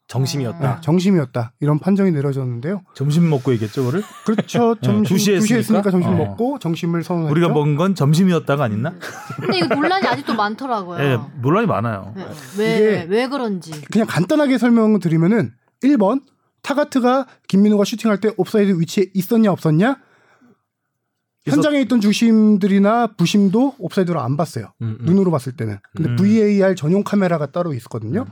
정심이었다. 0.08 0.74
네, 0.76 0.80
정심이었다. 0.82 1.52
이런 1.60 1.80
판정이 1.80 2.12
내려졌는데요. 2.12 2.82
점심 2.94 3.28
먹고 3.28 3.52
얘기했죠, 3.54 3.80
그거를? 3.84 4.04
그렇죠. 4.24 4.76
점심 4.80 5.02
두 5.04 5.18
시에 5.18 5.38
2시에 5.38 5.56
했으니까 5.56 5.58
했으니까? 5.58 5.90
점심 5.90 6.10
어. 6.12 6.14
먹고 6.14 6.58
정심을 6.60 7.02
선언했죠. 7.02 7.32
우리가 7.32 7.48
먹은 7.48 7.74
건 7.74 7.94
점심이었다가 7.96 8.64
아니나? 8.64 8.94
근데 9.40 9.58
이거 9.58 9.74
논란이 9.74 10.06
아직도 10.06 10.34
많더라고요. 10.34 11.00
예, 11.02 11.18
논란이 11.42 11.66
많아요. 11.66 12.12
네. 12.16 12.24
왜, 12.58 12.76
이게- 12.76 13.06
왜 13.08 13.28
그런지. 13.28 13.72
그냥 13.90 14.06
간단하게 14.08 14.58
설명을 14.58 15.00
드리면은 15.00 15.52
1번 15.82 16.22
타가트가 16.62 17.26
김민우가 17.48 17.84
슈팅할 17.84 18.20
때 18.20 18.30
옵사이드 18.36 18.78
위치에 18.80 19.06
있었냐 19.14 19.50
없었냐? 19.50 19.96
현장에 21.46 21.80
있던 21.82 22.00
주심들이나 22.00 23.08
부심도 23.16 23.74
옵사이드로 23.78 24.20
안 24.20 24.36
봤어요. 24.36 24.72
음, 24.82 24.96
음. 25.00 25.06
눈으로 25.06 25.30
봤을 25.30 25.52
때는. 25.56 25.78
근데 25.94 26.10
음. 26.10 26.16
VAR 26.16 26.74
전용 26.74 27.02
카메라가 27.04 27.46
따로 27.46 27.72
있었거든요. 27.72 28.26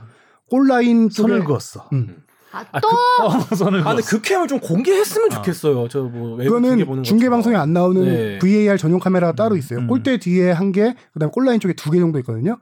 골라인 0.49 1.09
쪽에 1.09 1.29
선을 1.31 1.45
그었어. 1.45 1.87
음. 1.93 2.17
아, 2.51 2.63
아, 2.71 2.79
또 2.79 2.87
그, 3.49 3.55
선을 3.55 3.81
아, 3.81 3.95
근데 3.95 4.01
그었어. 4.01 4.41
그좀 4.43 4.59
공개했으면 4.59 5.29
좋겠어요. 5.29 5.87
저뭐 5.89 6.35
외국 6.35 6.61
중계 6.61 6.69
보는 6.69 6.77
그거는 6.79 7.03
중계. 7.03 7.29
방송에 7.29 7.55
안 7.55 7.73
나오는 7.73 8.03
네. 8.03 8.39
VAR 8.39 8.77
전용 8.77 8.99
카메라가 8.99 9.33
따로 9.33 9.55
있어요. 9.57 9.79
음. 9.79 9.87
골대 9.87 10.17
뒤에 10.17 10.51
한 10.51 10.71
개, 10.71 10.95
그다음에 11.13 11.31
골라인 11.33 11.59
쪽에 11.59 11.73
두 11.73 11.91
개 11.91 11.99
정도 11.99 12.19
있거든요. 12.19 12.57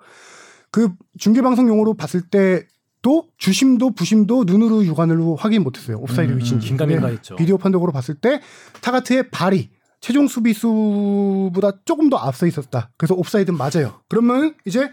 그 0.71 0.89
중계 1.19 1.41
방송용으로 1.43 1.93
봤을 1.93 2.21
때도 2.21 3.25
주심도 3.37 3.91
부심도 3.91 4.45
눈으로 4.45 4.83
육안으로 4.85 5.35
확인 5.35 5.61
못했어요. 5.61 5.97
옵사이드 5.97 6.31
음, 6.31 6.37
위치인지. 6.39 6.67
긴가민가 6.69 7.01
근데 7.01 7.13
했죠. 7.17 7.35
비디오 7.35 7.57
판독으로 7.59 7.91
봤을 7.91 8.15
때 8.15 8.41
타가트의 8.81 9.29
발이 9.29 9.69
최종 10.03 10.27
수비수보다 10.27 11.71
조금 11.85 12.09
더 12.09 12.17
앞서 12.17 12.45
있었다. 12.45 12.89
그래서 12.97 13.15
옵사이드 13.15 13.51
맞아요. 13.51 14.01
그러면 14.09 14.53
이제 14.65 14.91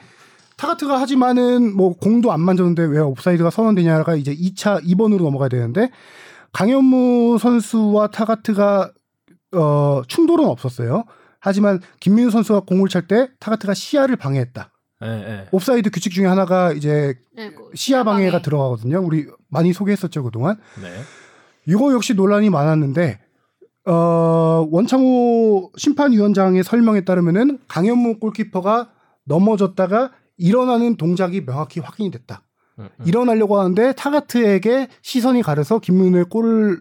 타가트가 0.56 1.00
하지만은 1.00 1.74
뭐 1.76 1.96
공도 1.96 2.30
안 2.30 2.40
만졌는데 2.40 2.84
왜 2.84 3.00
옵사이드가 3.00 3.50
선언되냐가 3.50 4.14
이제 4.14 4.32
2차 4.32 4.84
2번으로 4.84 5.24
넘어가야 5.24 5.48
되는데 5.48 5.90
강현무 6.52 7.38
선수와 7.40 8.12
타가트가 8.12 8.92
어 9.56 10.02
충돌은 10.06 10.44
없었어요. 10.46 11.02
하지만 11.40 11.80
김민우 11.98 12.30
선수가 12.30 12.60
공을 12.60 12.88
찰 12.88 13.08
때 13.08 13.30
타가트가 13.40 13.74
시야를 13.74 14.14
방해했다. 14.14 14.72
예, 15.02 15.08
예. 15.08 15.46
옵사이드 15.50 15.90
규칙 15.90 16.12
중에 16.12 16.26
하나가 16.26 16.72
이제 16.72 17.18
네, 17.34 17.50
그 17.50 17.70
시야 17.74 18.04
방해가 18.04 18.42
들어가거든요. 18.42 19.00
우리 19.00 19.26
많이 19.48 19.72
소개했었죠 19.72 20.22
그동안. 20.22 20.56
네. 20.80 20.88
이거 21.66 21.92
역시 21.92 22.14
논란이 22.14 22.48
많았는데 22.48 23.18
어, 23.86 24.66
원창호 24.70 25.72
심판위원장의 25.76 26.62
설명에 26.64 27.04
따르면은 27.04 27.58
강현무 27.68 28.18
골키퍼가 28.18 28.90
넘어졌다가 29.24 30.12
일어나는 30.36 30.96
동작이 30.96 31.44
명확히 31.44 31.80
확인이 31.80 32.10
됐다. 32.10 32.42
음, 32.78 32.88
음. 32.98 33.06
일어나려고 33.06 33.58
하는데 33.58 33.92
타가트에게 33.92 34.88
시선이 35.02 35.42
가려서 35.42 35.78
김민우의 35.78 36.24
골을 36.26 36.80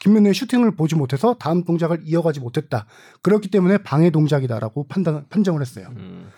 김민우의 0.00 0.32
슈팅을 0.34 0.76
보지 0.76 0.94
못해서 0.94 1.34
다음 1.38 1.64
동작을 1.64 2.02
이어가지 2.04 2.40
못했다. 2.40 2.86
그렇기 3.22 3.50
때문에 3.50 3.78
방해 3.78 4.10
동작이다라고 4.10 4.86
판단 4.88 5.26
판정을 5.28 5.60
했어요. 5.60 5.88
음. 5.96 6.28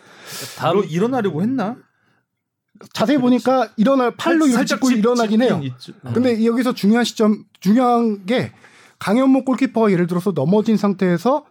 바로 0.59 0.82
일어나려고 0.82 1.43
했나? 1.43 1.77
자세히 2.95 3.19
보니까 3.19 3.69
일어날 3.77 4.12
팔로 4.16 4.47
이렇게 4.47 4.65
짚고 4.65 4.89
짚- 4.89 4.99
일어나긴 4.99 5.43
해요. 5.43 5.61
있죠. 5.62 5.93
근데 6.15 6.45
여기서 6.47 6.73
중요한 6.73 7.05
시점 7.05 7.45
중요한 7.61 8.24
게 8.24 8.53
강현무 9.01 9.44
골키퍼가 9.44 9.90
예를 9.90 10.06
들어서 10.06 10.32
넘어진 10.32 10.77
상태에서 10.77 11.44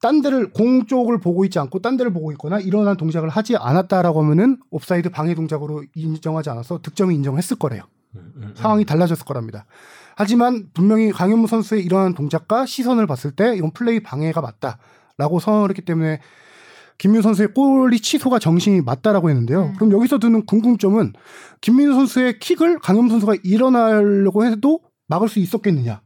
딴 0.00 0.22
데를 0.22 0.52
공 0.52 0.86
쪽을 0.86 1.18
보고 1.18 1.44
있지 1.44 1.58
않고 1.58 1.80
딴 1.80 1.96
데를 1.96 2.12
보고 2.12 2.30
있거나 2.32 2.60
일어난 2.60 2.96
동작을 2.96 3.28
하지 3.28 3.56
않았다라고 3.56 4.22
하면은 4.22 4.58
옵사이드 4.70 5.10
방해 5.10 5.34
동작으로 5.34 5.84
인정하지 5.94 6.50
않아서 6.50 6.80
득점이 6.82 7.14
인정했을 7.14 7.58
거래요. 7.58 7.82
음, 8.14 8.32
음, 8.36 8.42
음. 8.42 8.54
상황이 8.54 8.84
달라졌을 8.84 9.24
거랍니다. 9.24 9.64
하지만 10.14 10.68
분명히 10.74 11.10
강현무 11.10 11.46
선수의 11.46 11.82
일어난 11.84 12.14
동작과 12.14 12.66
시선을 12.66 13.06
봤을 13.06 13.32
때 13.32 13.56
이건 13.56 13.72
플레이 13.72 14.00
방해가 14.00 14.40
맞다라고 14.40 15.40
선언을 15.40 15.70
했기 15.70 15.82
때문에 15.82 16.20
김민우 16.98 17.22
선수의 17.22 17.52
골이 17.52 18.00
취소가 18.00 18.38
정심이 18.38 18.80
맞다라고 18.82 19.28
했는데요. 19.28 19.64
음. 19.64 19.74
그럼 19.74 19.92
여기서 19.92 20.18
드는 20.18 20.46
궁금점은 20.46 21.12
김민우 21.60 21.92
선수의 21.94 22.38
킥을 22.38 22.78
강현무 22.78 23.10
선수가 23.10 23.36
일어나려고 23.42 24.44
해도 24.44 24.80
막을 25.08 25.28
수 25.28 25.38
있었겠느냐 25.38 26.00
음, 26.00 26.05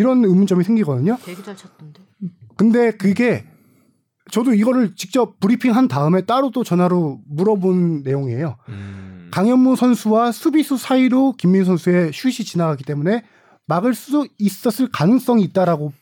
이런 0.00 0.24
의문점이 0.24 0.64
생기거든요. 0.64 1.18
되게 1.22 1.42
잘 1.42 1.54
쳤던데. 1.54 2.00
근데 2.56 2.90
그게 2.92 3.44
저도 4.30 4.54
이거를 4.54 4.94
직접 4.96 5.38
브리핑한 5.40 5.88
다음에 5.88 6.22
따로 6.22 6.50
또 6.50 6.64
전화로 6.64 7.20
물어본 7.28 8.02
내용이에요. 8.02 8.56
음. 8.70 9.28
강현무 9.30 9.76
선수와 9.76 10.32
수비수 10.32 10.76
사이로 10.78 11.34
김민우 11.36 11.64
선수의 11.66 12.12
슛이 12.12 12.32
지나가기 12.46 12.84
때문에 12.84 13.24
막을 13.66 13.94
수 13.94 14.26
있었을 14.38 14.88
가능성이 14.90 15.42
있다라고 15.44 15.92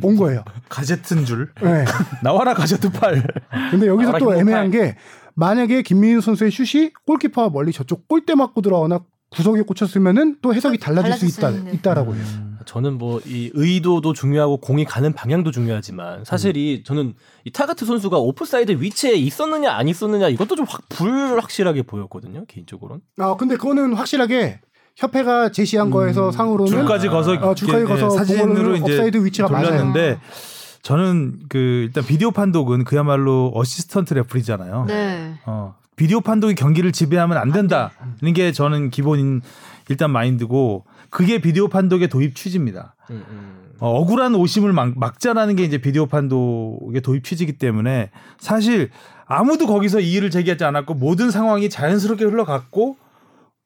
본 0.00 0.16
거예요. 0.16 0.44
가제트인 0.70 1.24
줄. 1.24 1.52
네. 1.60 1.84
나와라 2.22 2.54
가제트 2.54 2.90
팔. 2.92 3.22
근데 3.70 3.86
여기서 3.86 4.18
또. 4.18 4.34
애매한 4.34 4.70
게 4.70 4.96
만약에 5.34 5.82
김민우 5.82 6.20
선수의 6.20 6.50
슛이 6.50 6.92
골키퍼와 7.06 7.50
멀리 7.50 7.72
저쪽 7.72 8.08
골대 8.08 8.34
맞고 8.34 8.62
들어가거나 8.62 9.00
구석에 9.30 9.62
꽂혔으면은 9.62 10.38
또 10.40 10.54
해석이 10.54 10.78
달라질 10.78 11.12
수 11.12 11.18
달라질 11.18 11.30
수 11.30 11.38
있다 11.40 11.50
있는데. 11.50 11.72
있다라고 11.76 12.14
해요. 12.14 12.24
저는 12.68 12.98
뭐 12.98 13.18
이 13.24 13.50
의도도 13.54 14.12
중요하고 14.12 14.58
공이 14.58 14.84
가는 14.84 15.12
방향도 15.14 15.50
중요하지만 15.52 16.24
사실 16.24 16.54
이 16.56 16.82
저는 16.84 17.14
이 17.44 17.50
타가트 17.50 17.86
선수가 17.86 18.18
오프사이드 18.18 18.72
위치에 18.82 19.14
있었느냐 19.14 19.72
안 19.72 19.88
있었느냐 19.88 20.28
이것도 20.28 20.54
좀 20.54 20.66
확 20.68 20.86
불확실하게 20.90 21.82
보였거든요 21.84 22.44
개인적으로는. 22.46 23.00
아 23.18 23.36
근데 23.36 23.56
그거는 23.56 23.94
확실하게 23.94 24.60
협회가 24.96 25.50
제시한 25.50 25.88
거에서 25.90 26.30
상으로는 26.30 26.70
줄까지 26.70 27.08
그어서 27.08 27.32
어, 27.32 27.54
줄까지 27.54 27.84
그어서 27.86 28.10
사진으로 28.10 28.48
그거는 28.54 28.76
이제 28.76 28.92
옵사이드 28.92 29.24
위치가 29.24 29.48
돌렸는데 29.48 30.18
저는 30.82 31.38
그 31.48 31.58
일단 31.86 32.04
비디오 32.04 32.30
판독은 32.32 32.84
그야말로 32.84 33.50
assistant 33.54 34.12
referee잖아요. 34.12 34.84
네. 34.88 35.34
어, 35.46 35.74
비디오 35.96 36.20
판독이 36.20 36.54
경기를 36.54 36.92
지배하면 36.92 37.38
안 37.38 37.50
된다는 37.50 38.34
게 38.34 38.52
저는 38.52 38.90
기본인 38.90 39.40
일단 39.88 40.10
마인드고 40.10 40.84
그게 41.10 41.40
비디오 41.40 41.68
판독의 41.68 42.08
도입 42.08 42.34
취지입니다. 42.34 42.94
음, 43.10 43.24
음. 43.30 43.68
어, 43.80 43.90
억울한 44.00 44.34
오심을 44.34 44.72
막, 44.72 44.98
막자라는 44.98 45.56
게 45.56 45.64
이제 45.64 45.78
비디오 45.78 46.06
판독의 46.06 47.00
도입 47.02 47.24
취지이기 47.24 47.58
때문에 47.58 48.10
사실 48.38 48.90
아무도 49.26 49.66
거기서 49.66 50.00
이의를 50.00 50.30
제기하지 50.30 50.64
않았고 50.64 50.94
모든 50.94 51.30
상황이 51.30 51.68
자연스럽게 51.70 52.24
흘러갔고 52.24 52.96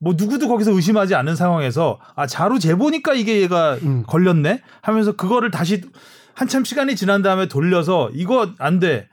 뭐 0.00 0.14
누구도 0.16 0.48
거기서 0.48 0.72
의심하지 0.72 1.14
않은 1.14 1.36
상황에서 1.36 2.00
아 2.16 2.26
자로 2.26 2.58
재보니까 2.58 3.14
이게 3.14 3.40
얘가 3.40 3.74
음. 3.82 4.02
걸렸네 4.06 4.60
하면서 4.80 5.12
그거를 5.12 5.52
다시 5.52 5.82
한참 6.34 6.64
시간이 6.64 6.96
지난 6.96 7.22
다음에 7.22 7.46
돌려서 7.46 8.10
이거 8.12 8.50
안 8.58 8.80
돼. 8.80 9.08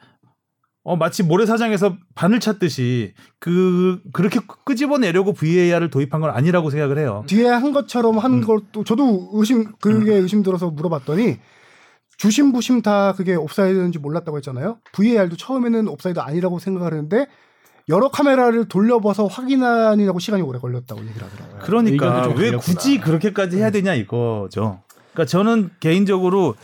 어 0.83 0.95
마치 0.95 1.23
모래사장에서 1.23 1.97
바늘 2.15 2.39
찾듯이 2.39 3.13
그 3.39 4.01
그렇게 4.13 4.39
끄집어내려고 4.65 5.33
VAR을 5.33 5.89
도입한 5.89 6.21
건 6.21 6.31
아니라고 6.31 6.69
생각을 6.69 6.97
해요. 6.97 7.23
뒤에 7.27 7.47
한 7.47 7.73
것처럼 7.73 8.15
음. 8.15 8.19
한 8.19 8.41
것도 8.41 8.83
저도 8.85 9.29
의심 9.33 9.73
그게 9.81 10.13
의심 10.13 10.41
들어서 10.41 10.69
물어봤더니 10.69 11.37
주심 12.17 12.51
부심 12.51 12.81
다 12.81 13.13
그게 13.13 13.35
옵사이드인지 13.35 13.99
몰랐다고 13.99 14.37
했잖아요. 14.37 14.77
VAR도 14.93 15.35
처음에는 15.37 15.87
옵사이드 15.87 16.19
아니라고 16.19 16.59
생각을 16.59 16.93
했는데 16.93 17.27
여러 17.89 18.09
카메라를 18.09 18.67
돌려봐서 18.67 19.25
확인하느라고 19.25 20.19
시간이 20.19 20.43
오래 20.43 20.59
걸렸다고 20.59 21.01
얘기를 21.01 21.27
하더라고요. 21.27 21.59
그러니까 21.63 22.27
왜. 22.37 22.51
굳이 22.51 22.99
그렇게까지 22.99 23.57
해야 23.57 23.71
되냐 23.71 23.95
이거죠. 23.95 24.81
그러니까 25.13 25.25
저는 25.25 25.71
개인적으로 25.79 26.55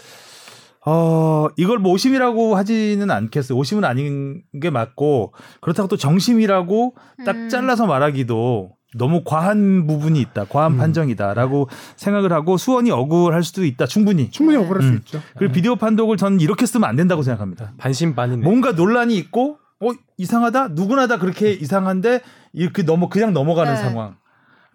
어 0.85 1.47
이걸 1.57 1.79
뭐 1.79 1.91
오심이라고 1.93 2.55
하지는 2.55 3.09
않겠어요. 3.09 3.57
오심은 3.57 3.83
아닌 3.83 4.43
게 4.61 4.69
맞고 4.69 5.33
그렇다고 5.61 5.87
또 5.87 5.97
정심이라고 5.97 6.95
딱 7.25 7.35
음. 7.35 7.49
잘라서 7.49 7.87
말하기도 7.87 8.71
너무 8.97 9.23
과한 9.25 9.87
부분이 9.87 10.21
있다. 10.21 10.45
과한 10.45 10.73
음. 10.73 10.77
판정이다라고 10.77 11.69
생각을 11.97 12.31
하고 12.31 12.57
수원이 12.57 12.91
억울할 12.91 13.43
수도 13.43 13.65
있다. 13.65 13.87
충분히. 13.87 14.29
충분히 14.29 14.57
억울할 14.57 14.83
수 14.83 14.89
음. 14.89 14.95
있죠. 14.97 15.21
그리고 15.37 15.53
비디오 15.53 15.75
판독을 15.75 16.17
저는 16.17 16.39
이렇게 16.39 16.65
쓰면 16.65 16.87
안 16.87 16.95
된다고 16.95 17.23
생각합니다. 17.23 17.73
반신반인네. 17.77 18.43
뭔가 18.43 18.71
논란이 18.71 19.17
있고 19.17 19.57
어 19.81 19.89
이상하다 20.17 20.69
누구나 20.69 21.07
다 21.07 21.17
그렇게 21.17 21.51
이상한데 21.51 22.21
이렇게 22.53 22.83
넘어 22.83 23.09
그냥 23.09 23.33
넘어가는 23.33 23.73
네. 23.73 23.79
상황. 23.79 24.15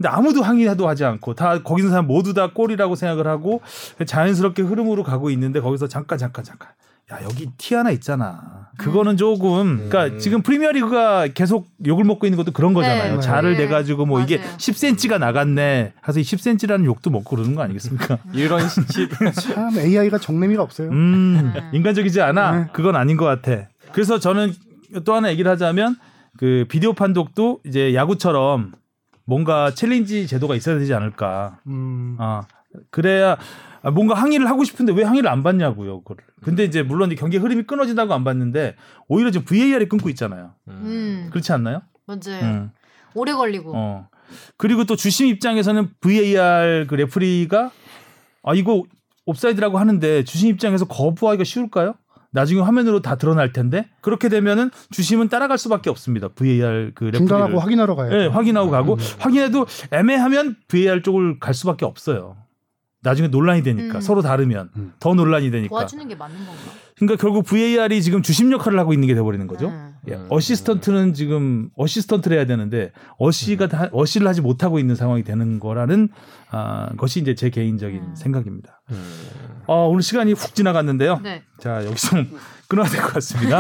근데 0.01 0.09
아무도 0.09 0.43
항의도 0.43 0.89
하지 0.89 1.05
않고 1.05 1.35
다 1.35 1.63
거기 1.63 1.83
있는 1.83 1.91
사람 1.91 2.07
모두 2.07 2.33
다 2.33 2.53
꼴이라고 2.55 2.95
생각을 2.95 3.27
하고 3.27 3.61
자연스럽게 4.07 4.63
흐름으로 4.63 5.03
가고 5.03 5.29
있는데 5.29 5.61
거기서 5.61 5.89
잠깐 5.89 6.17
잠깐 6.17 6.43
잠깐 6.43 6.71
야 7.13 7.19
여기 7.23 7.51
티 7.59 7.75
하나 7.75 7.91
있잖아. 7.91 8.71
그거는 8.79 9.19
조금 9.19 9.91
그러니까 9.91 10.17
지금 10.19 10.41
프리미어리그가 10.41 11.29
계속 11.35 11.69
욕을 11.85 12.05
먹고 12.05 12.27
있는 12.27 12.39
것도 12.39 12.53
그런 12.53 12.73
거잖아요. 12.73 13.17
네. 13.17 13.21
자를 13.21 13.59
네. 13.59 13.65
대 13.65 13.69
가지고 13.69 14.07
뭐 14.07 14.23
이게 14.23 14.39
맞아요. 14.39 14.57
10cm가 14.57 15.19
나갔네. 15.19 15.93
해서 16.01 16.19
이 16.19 16.23
10cm라는 16.23 16.87
욕도 16.87 17.11
먹고 17.11 17.37
그러는 17.37 17.55
거 17.55 17.61
아니겠습니까? 17.61 18.21
이런 18.33 18.67
시 18.71 18.81
참 19.53 19.77
AI가 19.77 20.17
정나미가 20.17 20.63
없어요. 20.63 20.89
음, 20.89 21.53
네. 21.55 21.63
인간적이지 21.75 22.23
않아. 22.23 22.53
네. 22.53 22.67
그건 22.73 22.97
아닌 22.97 23.19
것 23.19 23.27
같아. 23.27 23.69
그래서 23.93 24.19
저는 24.19 24.55
또 25.05 25.15
하나 25.15 25.31
얘기를 25.31 25.51
하자면 25.51 25.97
그 26.39 26.65
비디오 26.71 26.95
판독도 26.95 27.61
이제 27.67 27.95
야구처럼 27.95 28.73
뭔가 29.31 29.73
challenge 29.73 30.27
제도가 30.27 30.57
있어야 30.57 30.77
되지 30.77 30.93
않을까. 30.93 31.61
음. 31.69 32.17
아 32.19 32.43
그래야 32.91 33.37
아, 33.81 33.93
뭔가 33.93 34.15
항의를 34.15 34.49
하고 34.49 34.65
싶은데 34.65 34.93
왜 34.93 35.05
항의를 35.05 35.31
안 35.31 35.45
받냐고요, 35.45 36.03
그거를. 36.03 36.25
근데 36.43 36.65
이제 36.65 36.83
물론 36.83 37.15
경기 37.15 37.37
흐름이 37.37 37.63
끊어진다고 37.63 38.13
안 38.13 38.25
받는데 38.25 38.75
오히려 39.07 39.31
지금 39.31 39.45
VAR이 39.45 39.89
끊고 39.89 40.09
있잖아요. 40.09 40.55
음, 40.69 41.29
그렇지 41.31 41.53
않나요? 41.53 41.83
맞아요. 42.07 42.43
음. 42.43 42.71
오래 43.15 43.33
걸리고. 43.33 43.73
어. 43.73 44.09
그리고 44.57 44.85
또 44.85 44.97
주심 44.97 45.29
입장에서는 45.29 45.91
VAR 46.01 46.87
그 46.89 46.97
referee가 46.97 47.71
아 48.43 48.55
이거 48.55 48.83
옵사이드라고 49.27 49.79
하는데 49.79 50.25
주심 50.25 50.51
입장에서 50.51 50.87
거부하기가 50.87 51.45
쉬울까요? 51.45 51.95
나중에 52.33 52.61
화면으로 52.61 53.03
다 53.03 53.17
드러날 53.17 53.53
텐데 53.53 53.89
그렇게 54.01 54.29
되면은 54.29 54.71
주심은 54.91 55.29
따라갈 55.29 55.59
수밖에 55.59 55.91
없습니다. 55.91 56.29
VAR 56.29 56.93
그 56.95 57.05
referee를 57.05 57.19
중단하고 57.19 57.59
확인하러 57.59 57.97
예, 58.07 58.11
돼. 58.11 58.27
확인하고 58.27 58.71
가고 58.71 58.97
확인해도 59.19 59.67
애매하면 59.91 60.57
VAR 60.69 61.03
쪽을 61.03 61.41
갈 61.41 61.55
수밖에 61.55 61.85
없어요. 61.85 62.37
나중에 63.03 63.29
논란이 63.29 63.63
되니까 63.63 63.99
음. 63.99 64.01
서로 64.01 64.23
다르면 64.23 64.71
음. 64.77 64.93
더 65.01 65.15
논란이 65.15 65.51
되니까. 65.51 65.71
도와주는 65.71 66.07
게 66.07 66.15
맞는 66.15 66.37
건가? 66.37 66.61
그러니까 66.97 67.21
결국 67.21 67.47
VAR이 67.47 68.03
지금 68.03 68.23
주심 68.23 68.53
역할을 68.53 68.79
하고 68.79 68.93
있는 68.93 69.09
게 69.09 69.15
돼버리는 69.15 69.47
거죠. 69.47 69.73
음. 70.09 70.13
예, 70.13 70.19
어시스턴트는 70.29 71.15
지금 71.15 71.71
어시스턴트를 71.77 72.37
해야 72.37 72.47
되는데 72.47 72.93
어시가 73.19 73.69
다, 73.69 73.89
어시를 73.93 74.27
하지 74.27 74.41
못하고 74.41 74.79
있는 74.79 74.95
상황이 74.95 75.23
되는 75.23 75.59
거라는 75.59 76.09
아, 76.51 76.91
것이 76.97 77.21
이제 77.21 77.35
제 77.35 77.51
개인적인 77.51 78.01
음. 78.01 78.15
생각입니다. 78.15 78.83
어, 79.67 79.89
오늘 79.89 80.03
시간이 80.03 80.33
훅 80.33 80.55
지나갔는데요. 80.55 81.21
네. 81.23 81.43
자 81.59 81.85
여기서 81.85 82.17
끊어야 82.71 82.87
될 82.87 83.03
것 83.03 83.13
같습니다. 83.15 83.59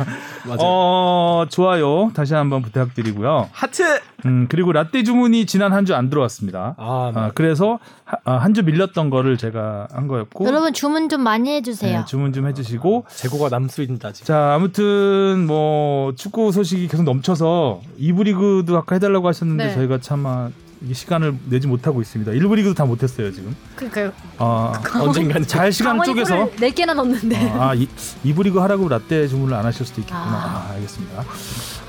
맞아요. 0.44 0.58
어, 0.60 1.46
좋아요 1.48 2.10
다시 2.14 2.34
한번 2.34 2.60
부탁드리고요. 2.62 3.48
하트. 3.52 3.82
음, 4.26 4.46
그리고 4.48 4.70
라떼 4.72 5.02
주문이 5.02 5.46
지난 5.46 5.72
한 5.72 5.84
주 5.86 5.94
안 5.94 6.10
들어왔습니다. 6.10 6.74
아, 6.76 7.12
아, 7.14 7.30
그래서 7.34 7.78
한 8.24 8.52
주 8.52 8.62
밀렸던 8.62 9.08
거를 9.10 9.38
제가 9.38 9.88
한 9.92 10.06
거였고 10.08 10.46
여러분 10.46 10.72
주문 10.74 11.08
좀 11.08 11.22
많이 11.22 11.50
해주세요. 11.50 12.00
네, 12.00 12.04
주문 12.04 12.32
좀 12.34 12.46
해주시고 12.48 13.06
재고가 13.08 13.48
남수인다 13.48 14.12
지금. 14.12 14.26
자, 14.26 14.54
아무튼 14.54 15.46
뭐 15.46 16.12
축구 16.16 16.52
소식이 16.52 16.88
계속 16.88 17.04
넘쳐서 17.04 17.80
2부 17.98 18.24
리그도 18.24 18.76
아까 18.76 18.94
해달라고 18.96 19.26
하셨는데 19.28 19.66
네. 19.68 19.74
저희가 19.74 19.98
참 20.00 20.26
아, 20.26 20.50
이 20.50 20.69
시간을 20.92 21.36
내지 21.46 21.66
못하고 21.66 22.00
있습니다. 22.00 22.32
1부 22.32 22.54
리그도 22.56 22.74
다 22.74 22.84
못했어요 22.84 23.30
지금. 23.32 23.54
그러니까요. 23.76 24.12
아, 24.38 24.72
언젠간 25.00 25.46
잘 25.46 25.70
시간을 25.72 26.04
쪼개서 26.04 26.50
네 26.58 26.70
개나 26.70 26.94
넣는데. 26.94 27.36
아, 27.52 27.74
이, 27.74 27.86
2부 28.24 28.44
리그 28.44 28.58
하라고 28.60 28.88
라떼 28.88 29.28
주문을 29.28 29.54
안 29.54 29.64
하실 29.66 29.84
수도 29.86 30.00
있겠구나. 30.00 30.22
아. 30.24 30.66
아, 30.70 30.72
알겠습니다. 30.74 31.24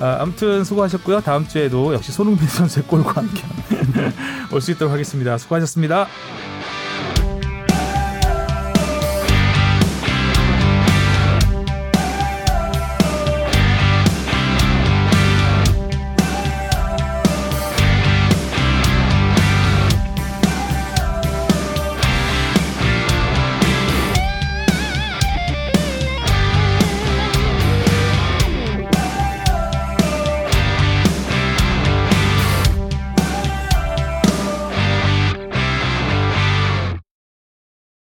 아, 0.02 0.18
아무튼 0.22 0.64
수고하셨고요. 0.64 1.22
다음 1.22 1.48
주에도 1.48 1.94
역시 1.94 2.12
손흥민 2.12 2.46
선수의 2.48 2.86
골과 2.88 3.22
함께 3.22 3.44
올 4.52 4.60
수 4.62 4.72
있도록 4.72 4.92
하겠습니다. 4.94 5.38
수고하셨습니다. 5.38 6.08